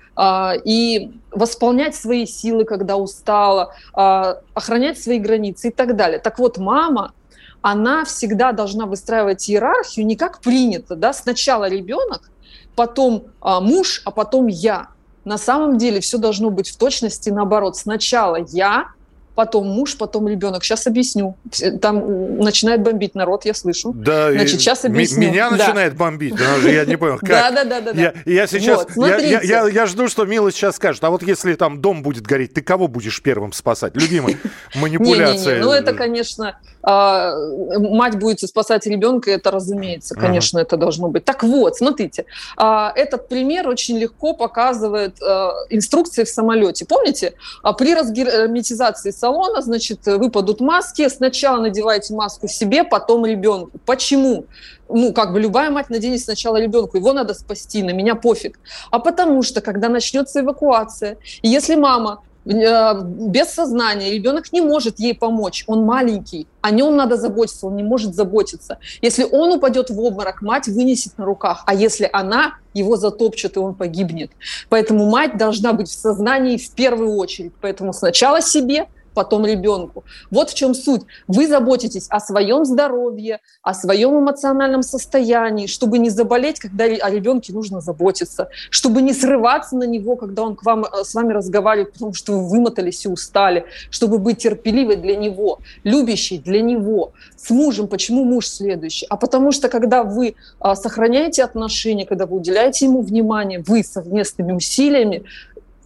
и 0.65 1.11
восполнять 1.31 1.95
свои 1.95 2.25
силы, 2.25 2.65
когда 2.65 2.97
устала, 2.97 3.73
охранять 3.93 5.01
свои 5.01 5.19
границы 5.19 5.69
и 5.69 5.71
так 5.71 5.95
далее. 5.95 6.19
Так 6.19 6.37
вот, 6.37 6.57
мама, 6.57 7.13
она 7.61 8.03
всегда 8.03 8.51
должна 8.51 8.85
выстраивать 8.85 9.49
иерархию 9.49 10.05
не 10.05 10.17
как 10.17 10.41
принято, 10.41 10.95
да, 10.95 11.13
сначала 11.13 11.69
ребенок, 11.69 12.29
потом 12.75 13.25
а, 13.41 13.61
муж, 13.61 14.01
а 14.05 14.11
потом 14.11 14.47
я. 14.47 14.87
На 15.23 15.37
самом 15.37 15.77
деле 15.77 15.99
все 15.99 16.17
должно 16.17 16.49
быть 16.49 16.69
в 16.69 16.77
точности 16.77 17.29
наоборот. 17.29 17.77
Сначала 17.77 18.37
я, 18.49 18.87
потом 19.35 19.67
муж, 19.67 19.97
потом 19.97 20.27
ребенок. 20.27 20.63
Сейчас 20.63 20.87
объясню. 20.87 21.35
Там 21.81 22.37
начинает 22.37 22.81
бомбить 22.81 23.15
народ, 23.15 23.45
я 23.45 23.53
слышу. 23.53 23.93
Да, 23.93 24.31
Значит, 24.31 24.61
сейчас 24.61 24.85
объясню. 24.85 25.29
Меня 25.29 25.49
да. 25.49 25.57
начинает 25.57 25.95
бомбить, 25.95 26.35
я 26.63 26.85
не 26.85 26.97
понял, 26.97 27.17
как. 27.19 27.29
Да, 27.29 27.51
да, 27.51 27.63
да, 27.63 27.81
да. 27.81 27.91
Я, 27.91 28.13
я 28.25 28.47
сейчас, 28.47 28.87
вот, 28.95 29.07
я, 29.07 29.17
я, 29.17 29.41
я, 29.41 29.67
я 29.67 29.85
жду, 29.85 30.07
что 30.07 30.25
Мила 30.25 30.51
сейчас 30.51 30.75
скажет, 30.75 31.03
а 31.03 31.09
вот 31.09 31.23
если 31.23 31.53
там 31.55 31.81
дом 31.81 32.03
будет 32.03 32.25
гореть, 32.25 32.53
ты 32.53 32.61
кого 32.61 32.87
будешь 32.87 33.21
первым 33.21 33.53
спасать? 33.53 33.95
Любимый, 33.95 34.37
манипуляция. 34.75 35.61
Ну, 35.61 35.71
это, 35.71 35.93
конечно, 35.93 36.57
а, 36.83 37.33
мать 37.77 38.17
будет 38.17 38.39
спасать 38.41 38.87
ребенка, 38.87 39.31
это 39.31 39.51
разумеется, 39.51 40.15
конечно, 40.15 40.59
это 40.59 40.77
должно 40.77 41.09
быть. 41.09 41.25
Так 41.25 41.43
вот, 41.43 41.77
смотрите, 41.77 42.25
а, 42.57 42.91
этот 42.95 43.27
пример 43.27 43.67
очень 43.67 43.97
легко 43.97 44.33
показывает 44.33 45.21
а, 45.21 45.53
инструкции 45.69 46.23
в 46.23 46.29
самолете. 46.29 46.85
Помните, 46.85 47.33
при 47.77 47.93
разгерметизации 47.93 49.11
салона, 49.21 49.61
значит, 49.61 50.05
выпадут 50.05 50.61
маски, 50.61 51.07
сначала 51.09 51.61
надевайте 51.61 52.13
маску 52.13 52.47
себе, 52.47 52.83
потом 52.83 53.25
ребенку. 53.25 53.71
Почему? 53.85 54.45
ну, 54.93 55.13
как 55.13 55.33
бы 55.33 55.39
любая 55.39 55.69
мать 55.69 55.89
наденет 55.89 56.19
сначала 56.19 56.57
ребенку, 56.57 56.97
его 56.97 57.13
надо 57.13 57.33
спасти, 57.33 57.83
на 57.83 57.91
меня 57.91 58.15
пофиг. 58.15 58.59
А 58.91 58.99
потому 58.99 59.43
что, 59.43 59.61
когда 59.61 59.89
начнется 59.89 60.41
эвакуация, 60.41 61.17
если 61.41 61.75
мама 61.75 62.21
э, 62.45 63.01
без 63.03 63.47
сознания, 63.47 64.11
ребенок 64.11 64.51
не 64.51 64.61
может 64.61 64.99
ей 64.99 65.13
помочь, 65.13 65.63
он 65.67 65.85
маленький, 65.85 66.47
о 66.61 66.71
нем 66.71 66.95
надо 66.95 67.17
заботиться, 67.17 67.67
он 67.67 67.75
не 67.75 67.83
может 67.83 68.15
заботиться. 68.15 68.77
Если 69.01 69.23
он 69.23 69.53
упадет 69.53 69.89
в 69.89 69.99
обморок, 69.99 70.41
мать 70.41 70.67
вынесет 70.67 71.17
на 71.17 71.25
руках, 71.25 71.63
а 71.65 71.73
если 71.73 72.09
она, 72.11 72.55
его 72.73 72.97
затопчет, 72.97 73.57
и 73.57 73.59
он 73.59 73.75
погибнет. 73.75 74.31
Поэтому 74.69 75.09
мать 75.09 75.37
должна 75.37 75.73
быть 75.73 75.89
в 75.89 75.93
сознании 75.93 76.57
в 76.57 76.71
первую 76.71 77.15
очередь. 77.15 77.53
Поэтому 77.61 77.93
сначала 77.93 78.41
себе, 78.41 78.87
потом 79.13 79.45
ребенку. 79.45 80.03
Вот 80.29 80.49
в 80.49 80.53
чем 80.53 80.73
суть. 80.73 81.01
Вы 81.27 81.47
заботитесь 81.47 82.07
о 82.09 82.19
своем 82.19 82.65
здоровье, 82.65 83.39
о 83.61 83.73
своем 83.73 84.19
эмоциональном 84.19 84.83
состоянии, 84.83 85.67
чтобы 85.67 85.99
не 85.99 86.09
заболеть, 86.09 86.59
когда 86.59 86.85
о 86.85 87.09
ребенке 87.09 87.53
нужно 87.53 87.81
заботиться, 87.81 88.49
чтобы 88.69 89.01
не 89.01 89.13
срываться 89.13 89.75
на 89.75 89.83
него, 89.83 90.15
когда 90.15 90.43
он 90.43 90.55
к 90.55 90.63
вам, 90.63 90.85
э, 90.85 91.03
с 91.03 91.13
вами 91.13 91.33
разговаривает, 91.33 91.93
потому 91.93 92.13
что 92.13 92.33
вы 92.33 92.49
вымотались 92.49 93.05
и 93.05 93.09
устали, 93.09 93.65
чтобы 93.89 94.17
быть 94.17 94.39
терпеливой 94.39 94.95
для 94.95 95.15
него, 95.15 95.59
любящей 95.83 96.37
для 96.37 96.61
него, 96.61 97.13
с 97.35 97.49
мужем. 97.49 97.87
Почему 97.87 98.23
муж 98.23 98.47
следующий? 98.47 99.05
А 99.09 99.17
потому 99.17 99.51
что, 99.51 99.69
когда 99.69 100.03
вы 100.03 100.35
а, 100.59 100.75
сохраняете 100.75 101.43
отношения, 101.43 102.05
когда 102.05 102.25
вы 102.25 102.37
уделяете 102.37 102.85
ему 102.85 103.01
внимание, 103.01 103.63
вы 103.65 103.83
совместными 103.83 104.53
усилиями 104.53 105.23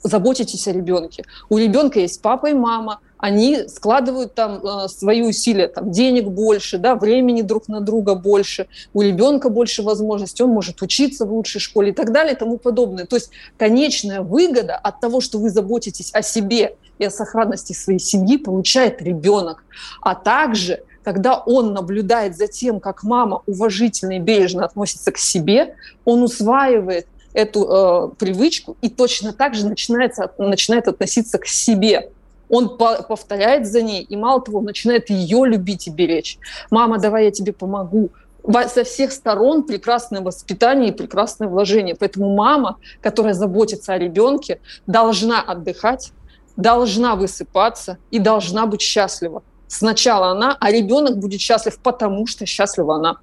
заботитесь 0.08 0.68
о 0.68 0.72
ребенке. 0.72 1.24
У 1.50 1.58
ребенка 1.58 2.00
есть 2.00 2.22
папа 2.22 2.48
и 2.48 2.54
мама, 2.54 3.00
они 3.18 3.68
складывают 3.70 4.36
там 4.36 4.64
э, 4.64 4.88
свои 4.88 5.22
усилия, 5.22 5.68
там 5.68 5.92
денег 5.92 6.28
больше, 6.28 6.78
да, 6.78 6.96
времени 6.96 7.42
друг 7.42 7.68
на 7.68 7.80
друга 7.82 8.14
больше, 8.14 8.68
у 8.94 9.02
ребенка 9.02 9.50
больше 9.50 9.84
возможностей, 9.84 10.44
он 10.44 10.50
может 10.50 10.82
учиться 10.82 11.26
в 11.26 11.34
лучшей 11.34 11.60
школе 11.60 11.92
и 11.92 11.94
так 11.94 12.12
далее 12.12 12.36
и 12.36 12.38
тому 12.38 12.58
подобное. 12.58 13.06
То 13.06 13.16
есть 13.16 13.32
конечная 13.58 14.22
выгода 14.22 14.76
от 14.76 15.00
того, 15.00 15.22
что 15.22 15.40
вы 15.40 15.50
заботитесь 15.50 16.12
о 16.14 16.22
себе 16.22 16.76
и 17.00 17.06
о 17.06 17.10
сохранности 17.10 17.74
своей 17.74 18.00
семьи, 18.00 18.38
получает 18.38 19.02
ребенок. 19.02 19.64
А 20.02 20.16
также 20.16 20.84
когда 21.04 21.38
он 21.38 21.72
наблюдает 21.72 22.36
за 22.36 22.48
тем, 22.48 22.80
как 22.80 23.04
мама 23.04 23.44
уважительно 23.46 24.18
и 24.18 24.20
бережно 24.20 24.66
относится 24.66 25.12
к 25.12 25.20
себе, 25.20 25.76
он 26.04 26.24
усваивает 26.24 27.06
эту 27.36 27.64
э, 27.64 28.16
привычку 28.18 28.78
и 28.82 28.90
точно 28.90 29.34
так 29.34 29.54
же 29.54 29.68
начинается, 29.68 30.32
начинает 30.38 30.88
относиться 30.88 31.38
к 31.38 31.46
себе. 31.46 32.10
Он 32.50 32.78
по 32.78 33.04
повторяет 33.04 33.68
за 33.68 33.82
ней, 33.82 34.04
и 34.04 34.16
мало 34.16 34.42
того, 34.42 34.62
начинает 34.62 35.10
ее 35.10 35.46
любить 35.46 35.88
и 35.88 35.92
беречь. 35.92 36.38
«Мама, 36.72 36.98
давай 36.98 37.26
я 37.26 37.32
тебе 37.32 37.54
помогу». 37.54 38.10
Со 38.68 38.84
всех 38.84 39.12
сторон 39.12 39.64
прекрасное 39.64 40.22
воспитание 40.22 40.90
и 40.90 40.92
прекрасное 40.92 41.48
вложение. 41.48 41.96
Поэтому 41.96 42.36
мама, 42.36 42.78
которая 43.02 43.34
заботится 43.34 43.94
о 43.94 43.98
ребенке, 43.98 44.60
должна 44.86 45.42
отдыхать, 45.42 46.12
должна 46.56 47.16
высыпаться 47.16 47.98
и 48.12 48.20
должна 48.20 48.68
быть 48.68 48.82
счастлива. 48.82 49.42
Сначала 49.68 50.28
она, 50.28 50.56
а 50.60 50.72
ребенок 50.72 51.18
будет 51.18 51.42
счастлив, 51.42 51.80
потому 51.80 52.28
что 52.28 52.46
счастлива 52.46 52.96
она. 52.96 53.18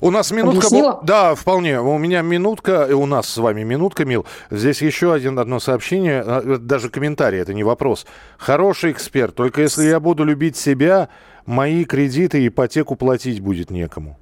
У 0.00 0.10
нас 0.10 0.30
минутка... 0.30 0.58
Объяснила? 0.58 1.00
Да, 1.02 1.34
вполне. 1.34 1.80
У 1.80 1.98
меня 1.98 2.22
минутка, 2.22 2.86
и 2.88 2.92
у 2.92 3.06
нас 3.06 3.28
с 3.28 3.36
вами 3.36 3.62
минутка, 3.62 4.04
Мил. 4.04 4.26
Здесь 4.50 4.82
еще 4.82 5.12
один, 5.12 5.38
одно 5.38 5.60
сообщение, 5.60 6.20
а, 6.20 6.58
даже 6.58 6.90
комментарий, 6.90 7.38
это 7.38 7.54
не 7.54 7.64
вопрос. 7.64 8.06
Хороший 8.38 8.92
эксперт, 8.92 9.34
только 9.34 9.62
если 9.62 9.84
я 9.84 10.00
буду 10.00 10.24
любить 10.24 10.56
себя, 10.56 11.08
мои 11.46 11.84
кредиты 11.84 12.42
и 12.42 12.48
ипотеку 12.48 12.96
платить 12.96 13.40
будет 13.40 13.70
некому. 13.70 14.18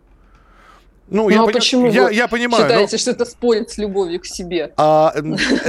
Ну, 1.10 1.24
ну 1.24 1.28
я, 1.28 1.40
а 1.40 1.44
пони... 1.44 1.54
почему 1.54 1.90
я, 1.90 2.06
вы 2.06 2.14
я 2.14 2.28
понимаю, 2.28 2.64
считаете, 2.64 2.92
но... 2.92 2.98
что 2.98 3.10
это 3.10 3.24
спорит 3.24 3.70
с 3.70 3.78
любовью 3.78 4.20
к 4.20 4.26
себе? 4.26 4.72
А, 4.76 5.12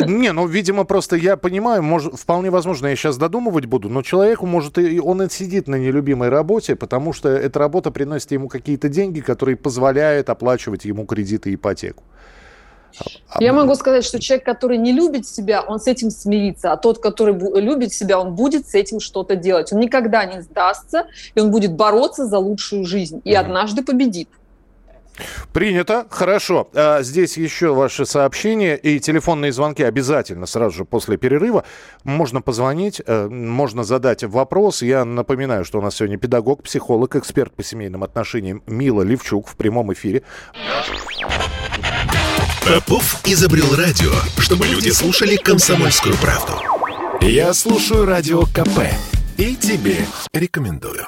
не, 0.05 0.31
ну, 0.31 0.45
видимо, 0.45 0.83
просто 0.83 1.15
я 1.15 1.35
понимаю, 1.35 1.81
может, 1.81 2.13
вполне 2.13 2.51
возможно, 2.51 2.87
я 2.87 2.95
сейчас 2.95 3.17
додумывать 3.17 3.65
буду, 3.65 3.89
но 3.89 4.03
человеку, 4.03 4.45
может, 4.45 4.77
и 4.77 4.99
он 4.99 5.23
и 5.23 5.29
сидит 5.29 5.67
на 5.67 5.75
нелюбимой 5.75 6.29
работе, 6.29 6.75
потому 6.75 7.11
что 7.11 7.29
эта 7.29 7.57
работа 7.57 7.89
приносит 7.89 8.31
ему 8.31 8.49
какие-то 8.49 8.87
деньги, 8.87 9.19
которые 9.19 9.57
позволяют 9.57 10.29
оплачивать 10.29 10.85
ему 10.85 11.05
кредиты 11.05 11.51
и 11.51 11.55
ипотеку. 11.55 12.03
А, 13.29 13.41
я 13.41 13.53
могу 13.53 13.73
сказать, 13.75 14.03
что 14.03 14.19
человек, 14.19 14.45
который 14.45 14.77
не 14.77 14.91
любит 14.91 15.27
себя, 15.27 15.61
он 15.61 15.79
с 15.79 15.87
этим 15.87 16.11
смирится, 16.11 16.71
а 16.71 16.77
тот, 16.77 16.99
который 16.99 17.33
любит 17.59 17.93
себя, 17.93 18.19
он 18.19 18.35
будет 18.35 18.67
с 18.67 18.75
этим 18.75 18.99
что-то 18.99 19.35
делать. 19.35 19.71
Он 19.73 19.79
никогда 19.79 20.25
не 20.25 20.41
сдастся, 20.41 21.07
и 21.33 21.39
он 21.39 21.51
будет 21.51 21.73
бороться 21.73 22.27
за 22.27 22.37
лучшую 22.37 22.85
жизнь, 22.85 23.21
и 23.23 23.31
mm 23.31 23.41
однажды 23.41 23.83
победит. 23.83 24.29
Принято. 25.53 26.05
Хорошо. 26.09 26.69
А, 26.73 27.01
здесь 27.01 27.37
еще 27.37 27.73
ваши 27.73 28.05
сообщения 28.05 28.75
и 28.75 28.99
телефонные 28.99 29.51
звонки 29.51 29.83
обязательно 29.83 30.45
сразу 30.45 30.77
же 30.77 30.85
после 30.85 31.17
перерыва. 31.17 31.63
Можно 32.03 32.41
позвонить, 32.41 33.01
э, 33.05 33.27
можно 33.27 33.83
задать 33.83 34.23
вопрос. 34.23 34.81
Я 34.81 35.05
напоминаю, 35.05 35.65
что 35.65 35.79
у 35.79 35.81
нас 35.81 35.95
сегодня 35.95 36.17
педагог, 36.17 36.63
психолог, 36.63 37.15
эксперт 37.15 37.53
по 37.53 37.63
семейным 37.63 38.03
отношениям 38.03 38.63
Мила 38.67 39.01
Левчук 39.01 39.47
в 39.47 39.55
прямом 39.55 39.93
эфире. 39.93 40.23
Попов 42.65 43.21
изобрел 43.25 43.75
радио, 43.75 44.11
чтобы 44.37 44.67
люди 44.67 44.89
слушали 44.89 45.35
комсомольскую 45.35 46.15
правду. 46.17 46.53
Я 47.21 47.53
слушаю 47.53 48.05
радио 48.05 48.43
КП 48.43 48.87
и 49.37 49.55
тебе 49.55 49.97
рекомендую. 50.33 51.07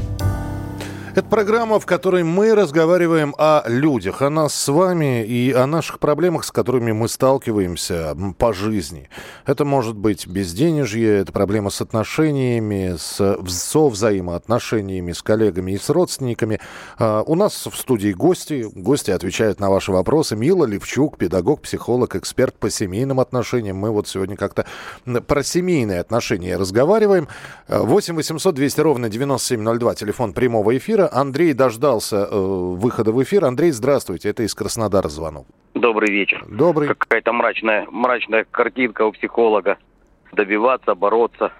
Это 1.13 1.27
программа, 1.27 1.77
в 1.77 1.85
которой 1.85 2.23
мы 2.23 2.55
разговариваем 2.55 3.35
о 3.37 3.63
людях, 3.67 4.21
о 4.21 4.29
нас 4.29 4.55
с 4.55 4.69
вами 4.69 5.25
и 5.25 5.51
о 5.51 5.67
наших 5.67 5.99
проблемах, 5.99 6.45
с 6.45 6.51
которыми 6.51 6.93
мы 6.93 7.09
сталкиваемся 7.09 8.15
по 8.37 8.53
жизни. 8.53 9.09
Это 9.45 9.65
может 9.65 9.97
быть 9.97 10.25
безденежье, 10.25 11.17
это 11.17 11.33
проблема 11.33 11.69
с 11.69 11.81
отношениями, 11.81 12.95
с, 12.97 13.37
со 13.45 13.89
взаимоотношениями 13.89 15.11
с 15.11 15.21
коллегами 15.21 15.73
и 15.73 15.77
с 15.77 15.89
родственниками. 15.89 16.61
А, 16.97 17.23
у 17.23 17.35
нас 17.35 17.67
в 17.67 17.75
студии 17.75 18.13
гости. 18.13 18.67
Гости 18.73 19.11
отвечают 19.11 19.59
на 19.59 19.69
ваши 19.69 19.91
вопросы. 19.91 20.37
Мила 20.37 20.63
Левчук, 20.63 21.17
педагог, 21.17 21.59
психолог, 21.59 22.15
эксперт 22.15 22.55
по 22.55 22.69
семейным 22.69 23.19
отношениям. 23.19 23.75
Мы 23.75 23.91
вот 23.91 24.07
сегодня 24.07 24.37
как-то 24.37 24.65
про 25.27 25.43
семейные 25.43 25.99
отношения 25.99 26.55
разговариваем. 26.55 27.27
8 27.67 28.15
800 28.15 28.55
200 28.55 28.79
ровно 28.79 29.09
9702, 29.09 29.95
телефон 29.95 30.31
прямого 30.31 30.77
эфира 30.77 31.00
эфира. 31.01 31.19
Андрей 31.19 31.53
дождался 31.53 32.27
э, 32.29 32.35
выхода 32.35 33.11
в 33.11 33.21
эфир. 33.23 33.45
Андрей, 33.45 33.71
здравствуйте. 33.71 34.29
Это 34.29 34.43
из 34.43 34.53
Краснодара 34.53 35.09
звонок. 35.09 35.45
Добрый 35.73 36.11
вечер. 36.11 36.45
Добрый. 36.49 36.87
Какая-то 36.87 37.33
мрачная, 37.33 37.87
мрачная 37.89 38.45
картинка 38.49 39.05
у 39.05 39.11
психолога. 39.11 39.77
Добиваться, 40.33 40.95
бороться. 40.95 41.51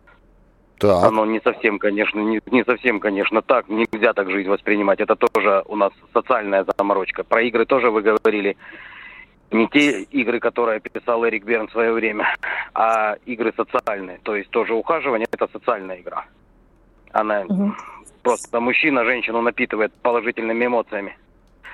Так. 0.79 1.03
Оно 1.03 1.25
не 1.25 1.39
совсем, 1.41 1.77
конечно, 1.77 2.19
не, 2.19 2.41
не 2.47 2.63
совсем, 2.63 2.99
конечно, 2.99 3.41
так. 3.41 3.69
Нельзя 3.69 4.13
так 4.13 4.29
жизнь 4.31 4.49
воспринимать. 4.49 4.99
Это 4.99 5.15
тоже 5.15 5.63
у 5.67 5.75
нас 5.75 5.91
социальная 6.13 6.65
заморочка. 6.77 7.23
Про 7.23 7.43
игры 7.43 7.65
тоже 7.65 7.91
вы 7.91 8.01
говорили. 8.01 8.57
Не 9.51 9.67
те 9.67 10.03
игры, 10.03 10.39
которые 10.39 10.79
писал 10.79 11.25
Эрик 11.25 11.43
Берн 11.43 11.67
в 11.67 11.71
свое 11.71 11.91
время, 11.91 12.25
а 12.73 13.17
игры 13.25 13.53
социальные. 13.55 14.19
То 14.23 14.35
есть 14.35 14.49
тоже 14.49 14.73
ухаживание– 14.73 15.27
это 15.31 15.47
социальная 15.51 15.99
игра. 15.99 16.25
Она 17.11 17.41
угу. 17.41 17.73
Просто 18.23 18.59
мужчина 18.59 19.03
женщину 19.03 19.41
напитывает 19.41 19.93
положительными 20.01 20.65
эмоциями, 20.65 21.17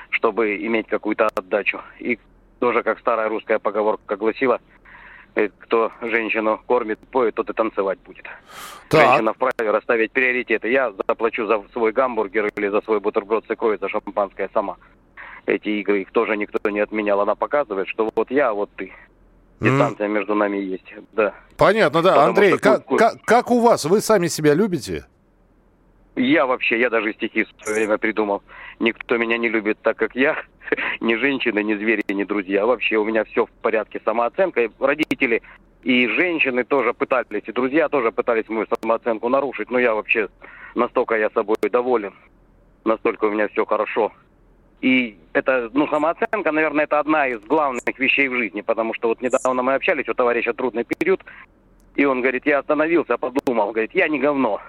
чтобы 0.10 0.58
иметь 0.58 0.88
какую-то 0.88 1.28
отдачу. 1.36 1.82
И 2.00 2.20
тоже, 2.60 2.84
как 2.84 3.00
старая 3.00 3.28
русская 3.28 3.60
поговорка 3.60 4.16
гласила, 4.16 4.60
э, 5.36 5.50
кто 5.60 5.92
женщину 6.02 6.62
кормит, 6.66 7.00
поет, 7.12 7.36
тот 7.36 7.50
и 7.50 7.54
танцевать 7.54 8.00
будет. 8.00 8.26
Так. 8.90 9.02
Женщина 9.02 9.34
вправе 9.34 9.72
расставить 9.72 10.12
приоритеты. 10.12 10.72
Я 10.72 10.94
заплачу 11.08 11.46
за 11.48 11.62
свой 11.74 11.92
гамбургер 11.92 12.50
или 12.56 12.70
за 12.70 12.82
свой 12.82 13.00
бутерброд 13.00 13.46
с 13.46 13.52
икрой, 13.52 13.78
за 13.78 13.90
шампанское 13.90 14.50
сама. 14.54 14.78
Эти 15.46 15.70
игры, 15.70 16.02
их 16.02 16.12
тоже 16.12 16.38
никто 16.38 16.70
не 16.70 16.80
отменял. 16.80 17.20
Она 17.22 17.36
показывает, 17.36 17.88
что 17.88 18.10
вот 18.16 18.32
я, 18.32 18.54
вот 18.54 18.70
ты. 18.76 18.94
Дистанция 19.60 20.08
mm. 20.08 20.12
между 20.12 20.36
нами 20.36 20.58
есть, 20.58 20.94
да. 21.14 21.34
Понятно, 21.58 22.02
да. 22.02 22.12
Потому 22.12 22.28
Андрей, 22.28 22.58
как, 22.60 22.86
как, 22.86 23.22
как 23.24 23.50
у 23.50 23.60
вас? 23.60 23.86
Вы 23.86 24.02
сами 24.02 24.28
себя 24.28 24.54
любите? 24.54 25.06
Я 26.18 26.48
вообще, 26.48 26.80
я 26.80 26.90
даже 26.90 27.14
стихи 27.14 27.44
в 27.44 27.64
свое 27.64 27.78
время 27.78 28.00
придумал. 28.00 28.42
Никто 28.80 29.18
меня 29.18 29.38
не 29.38 29.50
любит 29.50 29.78
так, 29.84 29.98
как 29.98 30.16
я. 30.16 30.36
Ни 31.00 31.14
женщины, 31.14 31.64
ни 31.64 31.76
звери, 31.76 32.04
ни 32.10 32.24
друзья. 32.24 32.66
Вообще 32.66 32.98
у 32.98 33.06
меня 33.06 33.24
все 33.24 33.46
в 33.46 33.52
порядке. 33.62 34.02
Самооценка. 34.04 34.68
Родители 34.80 35.44
и 35.84 36.08
женщины 36.08 36.64
тоже 36.64 36.94
пытались, 36.94 37.44
и 37.46 37.52
друзья 37.52 37.88
тоже 37.88 38.12
пытались 38.12 38.50
мою 38.50 38.66
самооценку 38.82 39.30
нарушить. 39.30 39.70
Но 39.70 39.78
я 39.78 39.94
вообще 39.94 40.28
настолько 40.74 41.16
я 41.16 41.30
собой 41.30 41.58
доволен. 41.72 42.16
Настолько 42.84 43.26
у 43.26 43.32
меня 43.32 43.48
все 43.50 43.64
хорошо. 43.66 44.12
И 44.82 45.18
это, 45.34 45.70
ну, 45.74 45.88
самооценка, 45.88 46.52
наверное, 46.52 46.86
это 46.86 47.00
одна 47.00 47.28
из 47.28 47.42
главных 47.42 48.00
вещей 48.00 48.28
в 48.28 48.36
жизни, 48.36 48.62
потому 48.62 48.96
что 48.96 49.10
вот 49.10 49.22
недавно 49.22 49.62
мы 49.62 49.76
общались, 49.76 50.10
у 50.10 50.16
товарища 50.16 50.54
трудный 50.54 50.84
период, 50.84 51.24
и 51.96 52.06
он 52.06 52.22
говорит, 52.22 52.46
я 52.46 52.60
остановился, 52.60 53.18
подумал, 53.18 53.72
говорит, 53.72 53.94
я 53.94 54.08
не 54.08 54.20
говно. 54.20 54.62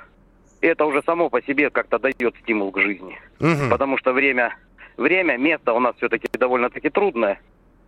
Это 0.61 0.85
уже 0.85 1.03
само 1.03 1.31
по 1.31 1.43
себе 1.43 1.71
как-то 1.71 1.99
дает 1.99 2.35
стимул 2.43 2.71
к 2.71 2.81
жизни. 2.81 3.19
Угу. 3.41 3.71
Потому 3.71 3.99
что 3.99 4.13
время, 4.13 4.57
время, 4.97 5.37
место 5.37 5.73
у 5.73 5.81
нас 5.81 5.97
все-таки 5.97 6.29
довольно-таки 6.33 6.91
трудное. 6.91 7.41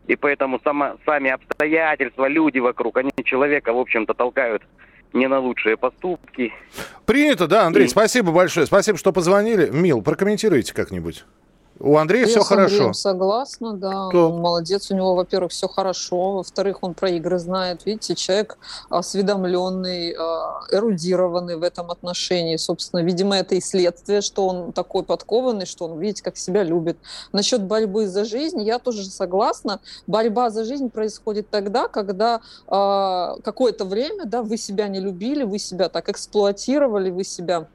И 0.07 0.17
поэтому 0.17 0.61
само, 0.65 0.97
сами 1.05 1.31
обстоятельства, 1.31 2.27
люди 2.27 2.59
вокруг, 2.59 2.97
они 2.97 3.11
человека, 3.25 3.73
в 3.73 3.79
общем-то, 3.79 4.15
толкают 4.15 4.63
не 5.13 5.27
на 5.29 5.41
лучшие 5.41 5.77
поступки. 5.77 6.53
Принято, 7.07 7.47
да, 7.47 7.67
Андрей, 7.67 7.87
и... 7.87 7.89
спасибо 7.89 8.33
большое. 8.33 8.67
Спасибо, 8.67 8.99
что 8.99 9.13
позвонили. 9.13 9.69
Мил, 9.71 10.03
прокомментируйте 10.03 10.75
как-нибудь. 10.75 11.25
У 11.83 11.97
Андрея 11.97 12.27
Я 12.27 12.29
все 12.29 12.41
хорошо. 12.43 12.75
Андреем 12.75 12.95
согласна, 12.95 13.73
да. 13.73 14.09
Кто? 14.09 14.31
Он 14.31 14.41
молодец, 14.41 14.91
у 14.91 14.95
него, 14.95 15.15
во-первых, 15.15 15.51
все 15.51 15.67
хорошо, 15.67 16.33
во-вторых, 16.33 16.83
он 16.83 16.93
про 16.93 17.09
игры 17.11 17.39
знает. 17.39 17.87
Видите, 17.87 18.15
человек 18.15 18.59
осведомленный, 18.91 20.13
а, 20.13 20.61
эрудированный 20.71 21.57
в 21.57 21.63
этом 21.63 21.91
отношении. 21.91 22.57
Собственно, 22.57 23.01
видимо, 23.01 23.37
это 23.37 23.55
и 23.55 23.63
следствие, 23.63 24.21
что 24.21 24.47
он 24.47 24.73
такой 24.73 25.05
подкованный, 25.05 25.65
что 25.65 25.87
он, 25.87 25.99
видите, 25.99 26.23
как 26.23 26.37
себя 26.37 26.65
любит. 26.65 26.99
Насчет 27.33 27.63
борьбы 27.63 28.07
за 28.07 28.27
жизнь, 28.27 28.61
я 28.61 28.79
тоже 28.79 29.07
согласна. 29.07 29.81
Борьба 30.07 30.51
за 30.51 30.65
жизнь 30.65 30.91
происходит 30.91 31.49
тогда, 31.49 31.89
когда 31.89 32.43
э, 32.67 33.41
какое-то 33.43 33.87
время, 33.87 34.27
да, 34.27 34.43
вы 34.43 34.59
себя 34.59 34.87
не 34.89 35.01
любили, 35.01 35.45
вы 35.45 35.59
себя 35.59 35.89
так 35.89 36.11
эксплуатировали, 36.11 37.09
вы 37.09 37.25
себя 37.25 37.69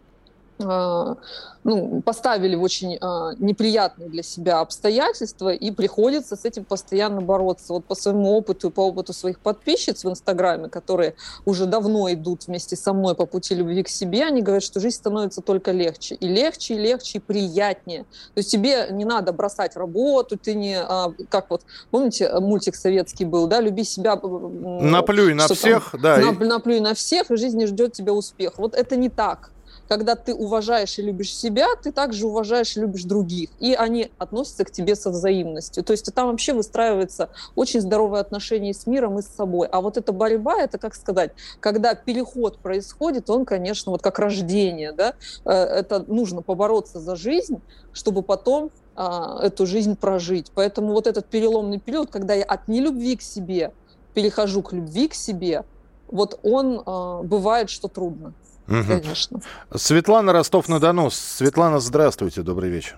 ну, 0.57 2.01
поставили 2.05 2.55
в 2.55 2.61
очень 2.61 2.97
а, 3.01 3.33
неприятные 3.39 4.07
для 4.07 4.23
себя 4.23 4.59
обстоятельства, 4.59 5.49
и 5.49 5.71
приходится 5.71 6.35
с 6.35 6.45
этим 6.45 6.63
постоянно 6.63 7.21
бороться. 7.21 7.73
Вот 7.73 7.85
по 7.85 7.95
своему 7.95 8.37
опыту 8.37 8.69
и 8.69 8.71
по 8.71 8.81
опыту 8.81 9.11
своих 9.13 9.39
подписчиц 9.39 10.05
в 10.05 10.09
Инстаграме, 10.09 10.69
которые 10.69 11.15
уже 11.43 11.65
давно 11.65 12.11
идут 12.13 12.47
вместе 12.47 12.75
со 12.75 12.93
мной 12.93 13.15
по 13.15 13.25
пути 13.25 13.55
любви 13.55 13.83
к 13.83 13.89
себе, 13.89 14.23
они 14.23 14.41
говорят, 14.41 14.63
что 14.63 14.79
жизнь 14.79 14.95
становится 14.95 15.41
только 15.41 15.71
легче. 15.71 16.15
И 16.15 16.27
легче, 16.27 16.75
и 16.75 16.77
легче, 16.77 17.17
и 17.17 17.21
приятнее. 17.21 18.03
То 18.03 18.37
есть 18.37 18.51
тебе 18.51 18.87
не 18.91 19.03
надо 19.03 19.33
бросать 19.33 19.75
работу, 19.75 20.37
ты 20.37 20.53
не... 20.53 20.77
А, 20.79 21.11
как 21.29 21.49
вот, 21.49 21.63
помните, 21.91 22.31
мультик 22.39 22.75
советский 22.75 23.25
был, 23.25 23.47
да, 23.47 23.59
«Люби 23.59 23.83
себя...» 23.83 24.15
Наплюй 24.15 25.33
на 25.33 25.47
всех, 25.47 25.91
там, 25.91 26.01
да. 26.01 26.31
Наплюй 26.31 26.79
на 26.79 26.93
всех, 26.93 27.31
и 27.31 27.37
жизнь 27.37 27.57
не 27.57 27.65
ждет 27.65 27.93
тебя 27.93 28.13
успех. 28.13 28.53
Вот 28.57 28.75
это 28.75 28.95
не 28.95 29.09
так 29.09 29.51
когда 29.87 30.15
ты 30.15 30.33
уважаешь 30.33 30.97
и 30.99 31.01
любишь 31.01 31.33
себя, 31.33 31.67
ты 31.81 31.91
также 31.91 32.27
уважаешь 32.27 32.75
и 32.77 32.81
любишь 32.81 33.03
других. 33.03 33.49
И 33.59 33.73
они 33.73 34.11
относятся 34.17 34.65
к 34.65 34.71
тебе 34.71 34.95
со 34.95 35.09
взаимностью. 35.09 35.83
То 35.83 35.91
есть 35.91 36.13
там 36.13 36.29
вообще 36.29 36.53
выстраивается 36.53 37.29
очень 37.55 37.81
здоровое 37.81 38.21
отношение 38.21 38.73
с 38.73 38.87
миром 38.87 39.19
и 39.19 39.21
с 39.21 39.27
собой. 39.27 39.67
А 39.71 39.81
вот 39.81 39.97
эта 39.97 40.11
борьба, 40.11 40.61
это, 40.61 40.77
как 40.77 40.95
сказать, 40.95 41.31
когда 41.59 41.95
переход 41.95 42.57
происходит, 42.59 43.29
он, 43.29 43.45
конечно, 43.45 43.91
вот 43.91 44.01
как 44.01 44.19
рождение, 44.19 44.91
да, 44.91 45.13
э, 45.45 45.51
это 45.51 46.03
нужно 46.07 46.41
побороться 46.41 46.99
за 46.99 47.15
жизнь, 47.15 47.61
чтобы 47.93 48.21
потом 48.21 48.71
а, 48.95 49.39
эту 49.41 49.65
жизнь 49.65 49.95
прожить. 49.97 50.51
Поэтому 50.55 50.93
вот 50.93 51.07
этот 51.07 51.25
переломный 51.25 51.79
период, 51.79 52.09
когда 52.09 52.33
я 52.33 52.43
от 52.43 52.67
нелюбви 52.67 53.17
к 53.17 53.21
себе 53.21 53.73
перехожу 54.13 54.61
к 54.61 54.71
любви 54.71 55.09
к 55.09 55.13
себе, 55.13 55.65
вот 56.07 56.39
он 56.43 56.81
а, 56.85 57.21
бывает, 57.21 57.69
что 57.69 57.87
трудно. 57.89 58.33
Угу. 58.67 58.84
Конечно. 58.88 59.39
Светлана 59.75 60.34
Ростов-на-Дону. 60.34 61.10
Светлана, 61.12 61.80
здравствуйте, 61.80 62.41
добрый 62.41 62.69
вечер. 62.69 62.97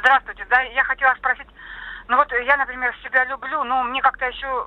Здравствуйте. 0.00 0.46
Да, 0.48 0.60
я 0.62 0.84
хотела 0.84 1.14
спросить, 1.14 1.46
ну 2.08 2.16
вот 2.16 2.32
я, 2.32 2.56
например, 2.56 2.94
себя 3.02 3.24
люблю, 3.26 3.64
но 3.64 3.82
мне 3.84 4.00
как-то 4.00 4.26
еще, 4.26 4.66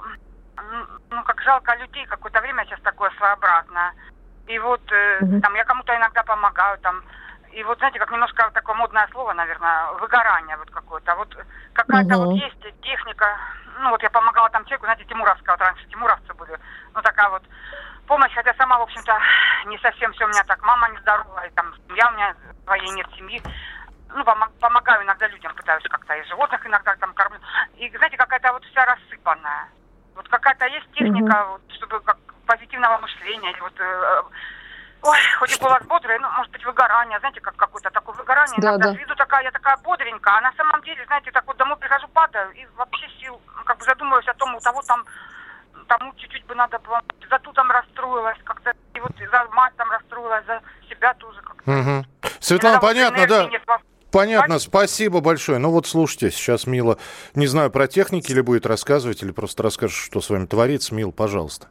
ну 1.09 1.23
как 1.23 1.41
жалко 1.41 1.75
людей, 1.75 2.05
какое-то 2.05 2.41
время 2.41 2.65
сейчас 2.65 2.79
такое 2.81 3.11
своеобразное. 3.17 3.93
И 4.47 4.59
вот 4.59 4.81
угу. 5.21 5.41
там 5.41 5.55
я 5.55 5.63
кому-то 5.63 5.95
иногда 5.95 6.21
помогаю, 6.23 6.77
там, 6.79 7.03
и 7.51 7.63
вот 7.63 7.79
знаете, 7.79 7.97
как 7.99 8.11
немножко 8.11 8.49
такое 8.53 8.75
модное 8.75 9.07
слово, 9.11 9.33
наверное, 9.33 9.91
выгорание 9.99 10.57
вот 10.57 10.69
какое-то. 10.69 11.15
Вот 11.15 11.35
какая-то 11.73 12.17
угу. 12.17 12.31
вот 12.31 12.35
есть 12.35 12.81
техника, 12.81 13.37
ну 13.81 13.89
вот 13.89 14.03
я 14.03 14.09
помогала 14.11 14.49
там 14.51 14.65
человеку, 14.65 14.85
знаете, 14.85 15.05
Тимуровского, 15.05 15.53
вот 15.53 15.61
раньше 15.61 15.87
тимуровцы 15.87 16.33
были, 16.35 16.59
ну 16.93 17.01
такая 17.01 17.29
вот 17.29 17.43
помощь, 18.05 18.33
хотя 18.33 18.53
сама, 18.53 18.79
в 18.79 18.83
общем-то, 18.83 19.19
не 19.65 19.77
совсем 19.79 20.11
все 20.13 20.25
у 20.25 20.29
меня 20.29 20.43
так. 20.43 20.61
Мама 20.63 20.89
нездоровая, 20.89 21.49
там, 21.55 21.73
семья 21.87 22.09
у 22.09 22.13
меня 22.13 22.35
своей 22.65 22.89
нет 22.91 23.07
семьи. 23.15 23.41
Ну, 24.13 24.23
помогаю 24.59 25.03
иногда 25.03 25.27
людям, 25.27 25.53
пытаюсь 25.55 25.83
как-то, 25.83 26.13
и 26.15 26.23
животных 26.23 26.65
иногда 26.65 26.95
там 26.95 27.13
кормлю. 27.13 27.39
И, 27.77 27.89
знаете, 27.97 28.17
какая-то 28.17 28.53
вот 28.53 28.63
вся 28.65 28.85
рассыпанная. 28.85 29.67
Вот 30.15 30.29
какая-то 30.29 30.65
есть 30.67 30.89
техника, 30.93 31.33
mm-hmm. 31.33 31.49
вот, 31.49 31.61
чтобы 31.73 31.99
как 32.01 32.17
позитивного 32.45 32.97
мышления, 32.99 33.51
или 33.51 33.59
вот 33.59 33.73
э, 33.79 34.21
Ой, 35.05 35.17
хоть 35.37 35.55
и 35.55 35.61
голос 35.61 35.83
бодрый, 35.85 36.17
ну, 36.17 36.27
может 36.31 36.51
быть, 36.51 36.65
выгорание, 36.65 37.19
знаете, 37.19 37.39
как 37.39 37.55
какое-то 37.55 37.91
такое 37.91 38.15
выгорание. 38.15 38.57
Да, 38.57 38.69
Иногда 38.69 38.89
да. 38.89 38.95
с 38.95 38.97
виду 38.97 39.15
такая, 39.15 39.43
я 39.43 39.51
такая 39.51 39.77
бодренькая, 39.77 40.37
а 40.37 40.41
на 40.41 40.51
самом 40.53 40.81
деле, 40.81 41.05
знаете, 41.05 41.31
так 41.31 41.45
вот 41.45 41.57
домой 41.57 41.77
прихожу, 41.77 42.07
падаю, 42.07 42.51
и 42.53 42.65
вообще 42.75 43.07
сил, 43.19 43.39
как 43.65 43.77
бы 43.77 43.83
задумываюсь 43.83 44.27
о 44.27 44.33
том, 44.33 44.55
у 44.55 44.59
того 44.61 44.81
там 44.81 45.05
тому 45.87 46.13
чуть-чуть 46.15 46.45
бы 46.45 46.55
надо 46.55 46.79
было. 46.79 47.01
За 47.29 47.39
ту 47.39 47.51
там 47.53 47.69
расстроилась 47.71 48.37
как-то. 48.43 48.73
И 48.93 48.99
вот 48.99 49.11
за 49.17 49.45
мать 49.53 49.73
там 49.77 49.89
расстроилась, 49.91 50.45
за 50.45 50.61
себя 50.89 51.13
тоже 51.15 51.41
как-то. 51.41 51.71
Угу. 51.71 52.05
Светлана, 52.39 52.79
понятно, 52.79 53.27
да. 53.27 53.45
Нет, 53.45 53.61
Понятно, 54.11 54.59
спасибо 54.59 55.19
большое. 55.19 55.57
Ну 55.57 55.71
вот 55.71 55.87
слушайте, 55.87 56.31
сейчас 56.31 56.67
Мила, 56.67 56.97
не 57.33 57.47
знаю, 57.47 57.69
про 57.69 57.87
техники 57.87 58.31
или 58.31 58.39
будет 58.39 58.65
рассказывать, 58.65 59.21
или 59.21 59.31
просто 59.31 59.61
расскажешь, 59.61 59.97
что 59.97 60.21
с 60.21 60.29
вами 60.29 60.45
творится. 60.45 60.95
Мил, 60.95 61.11
пожалуйста. 61.11 61.67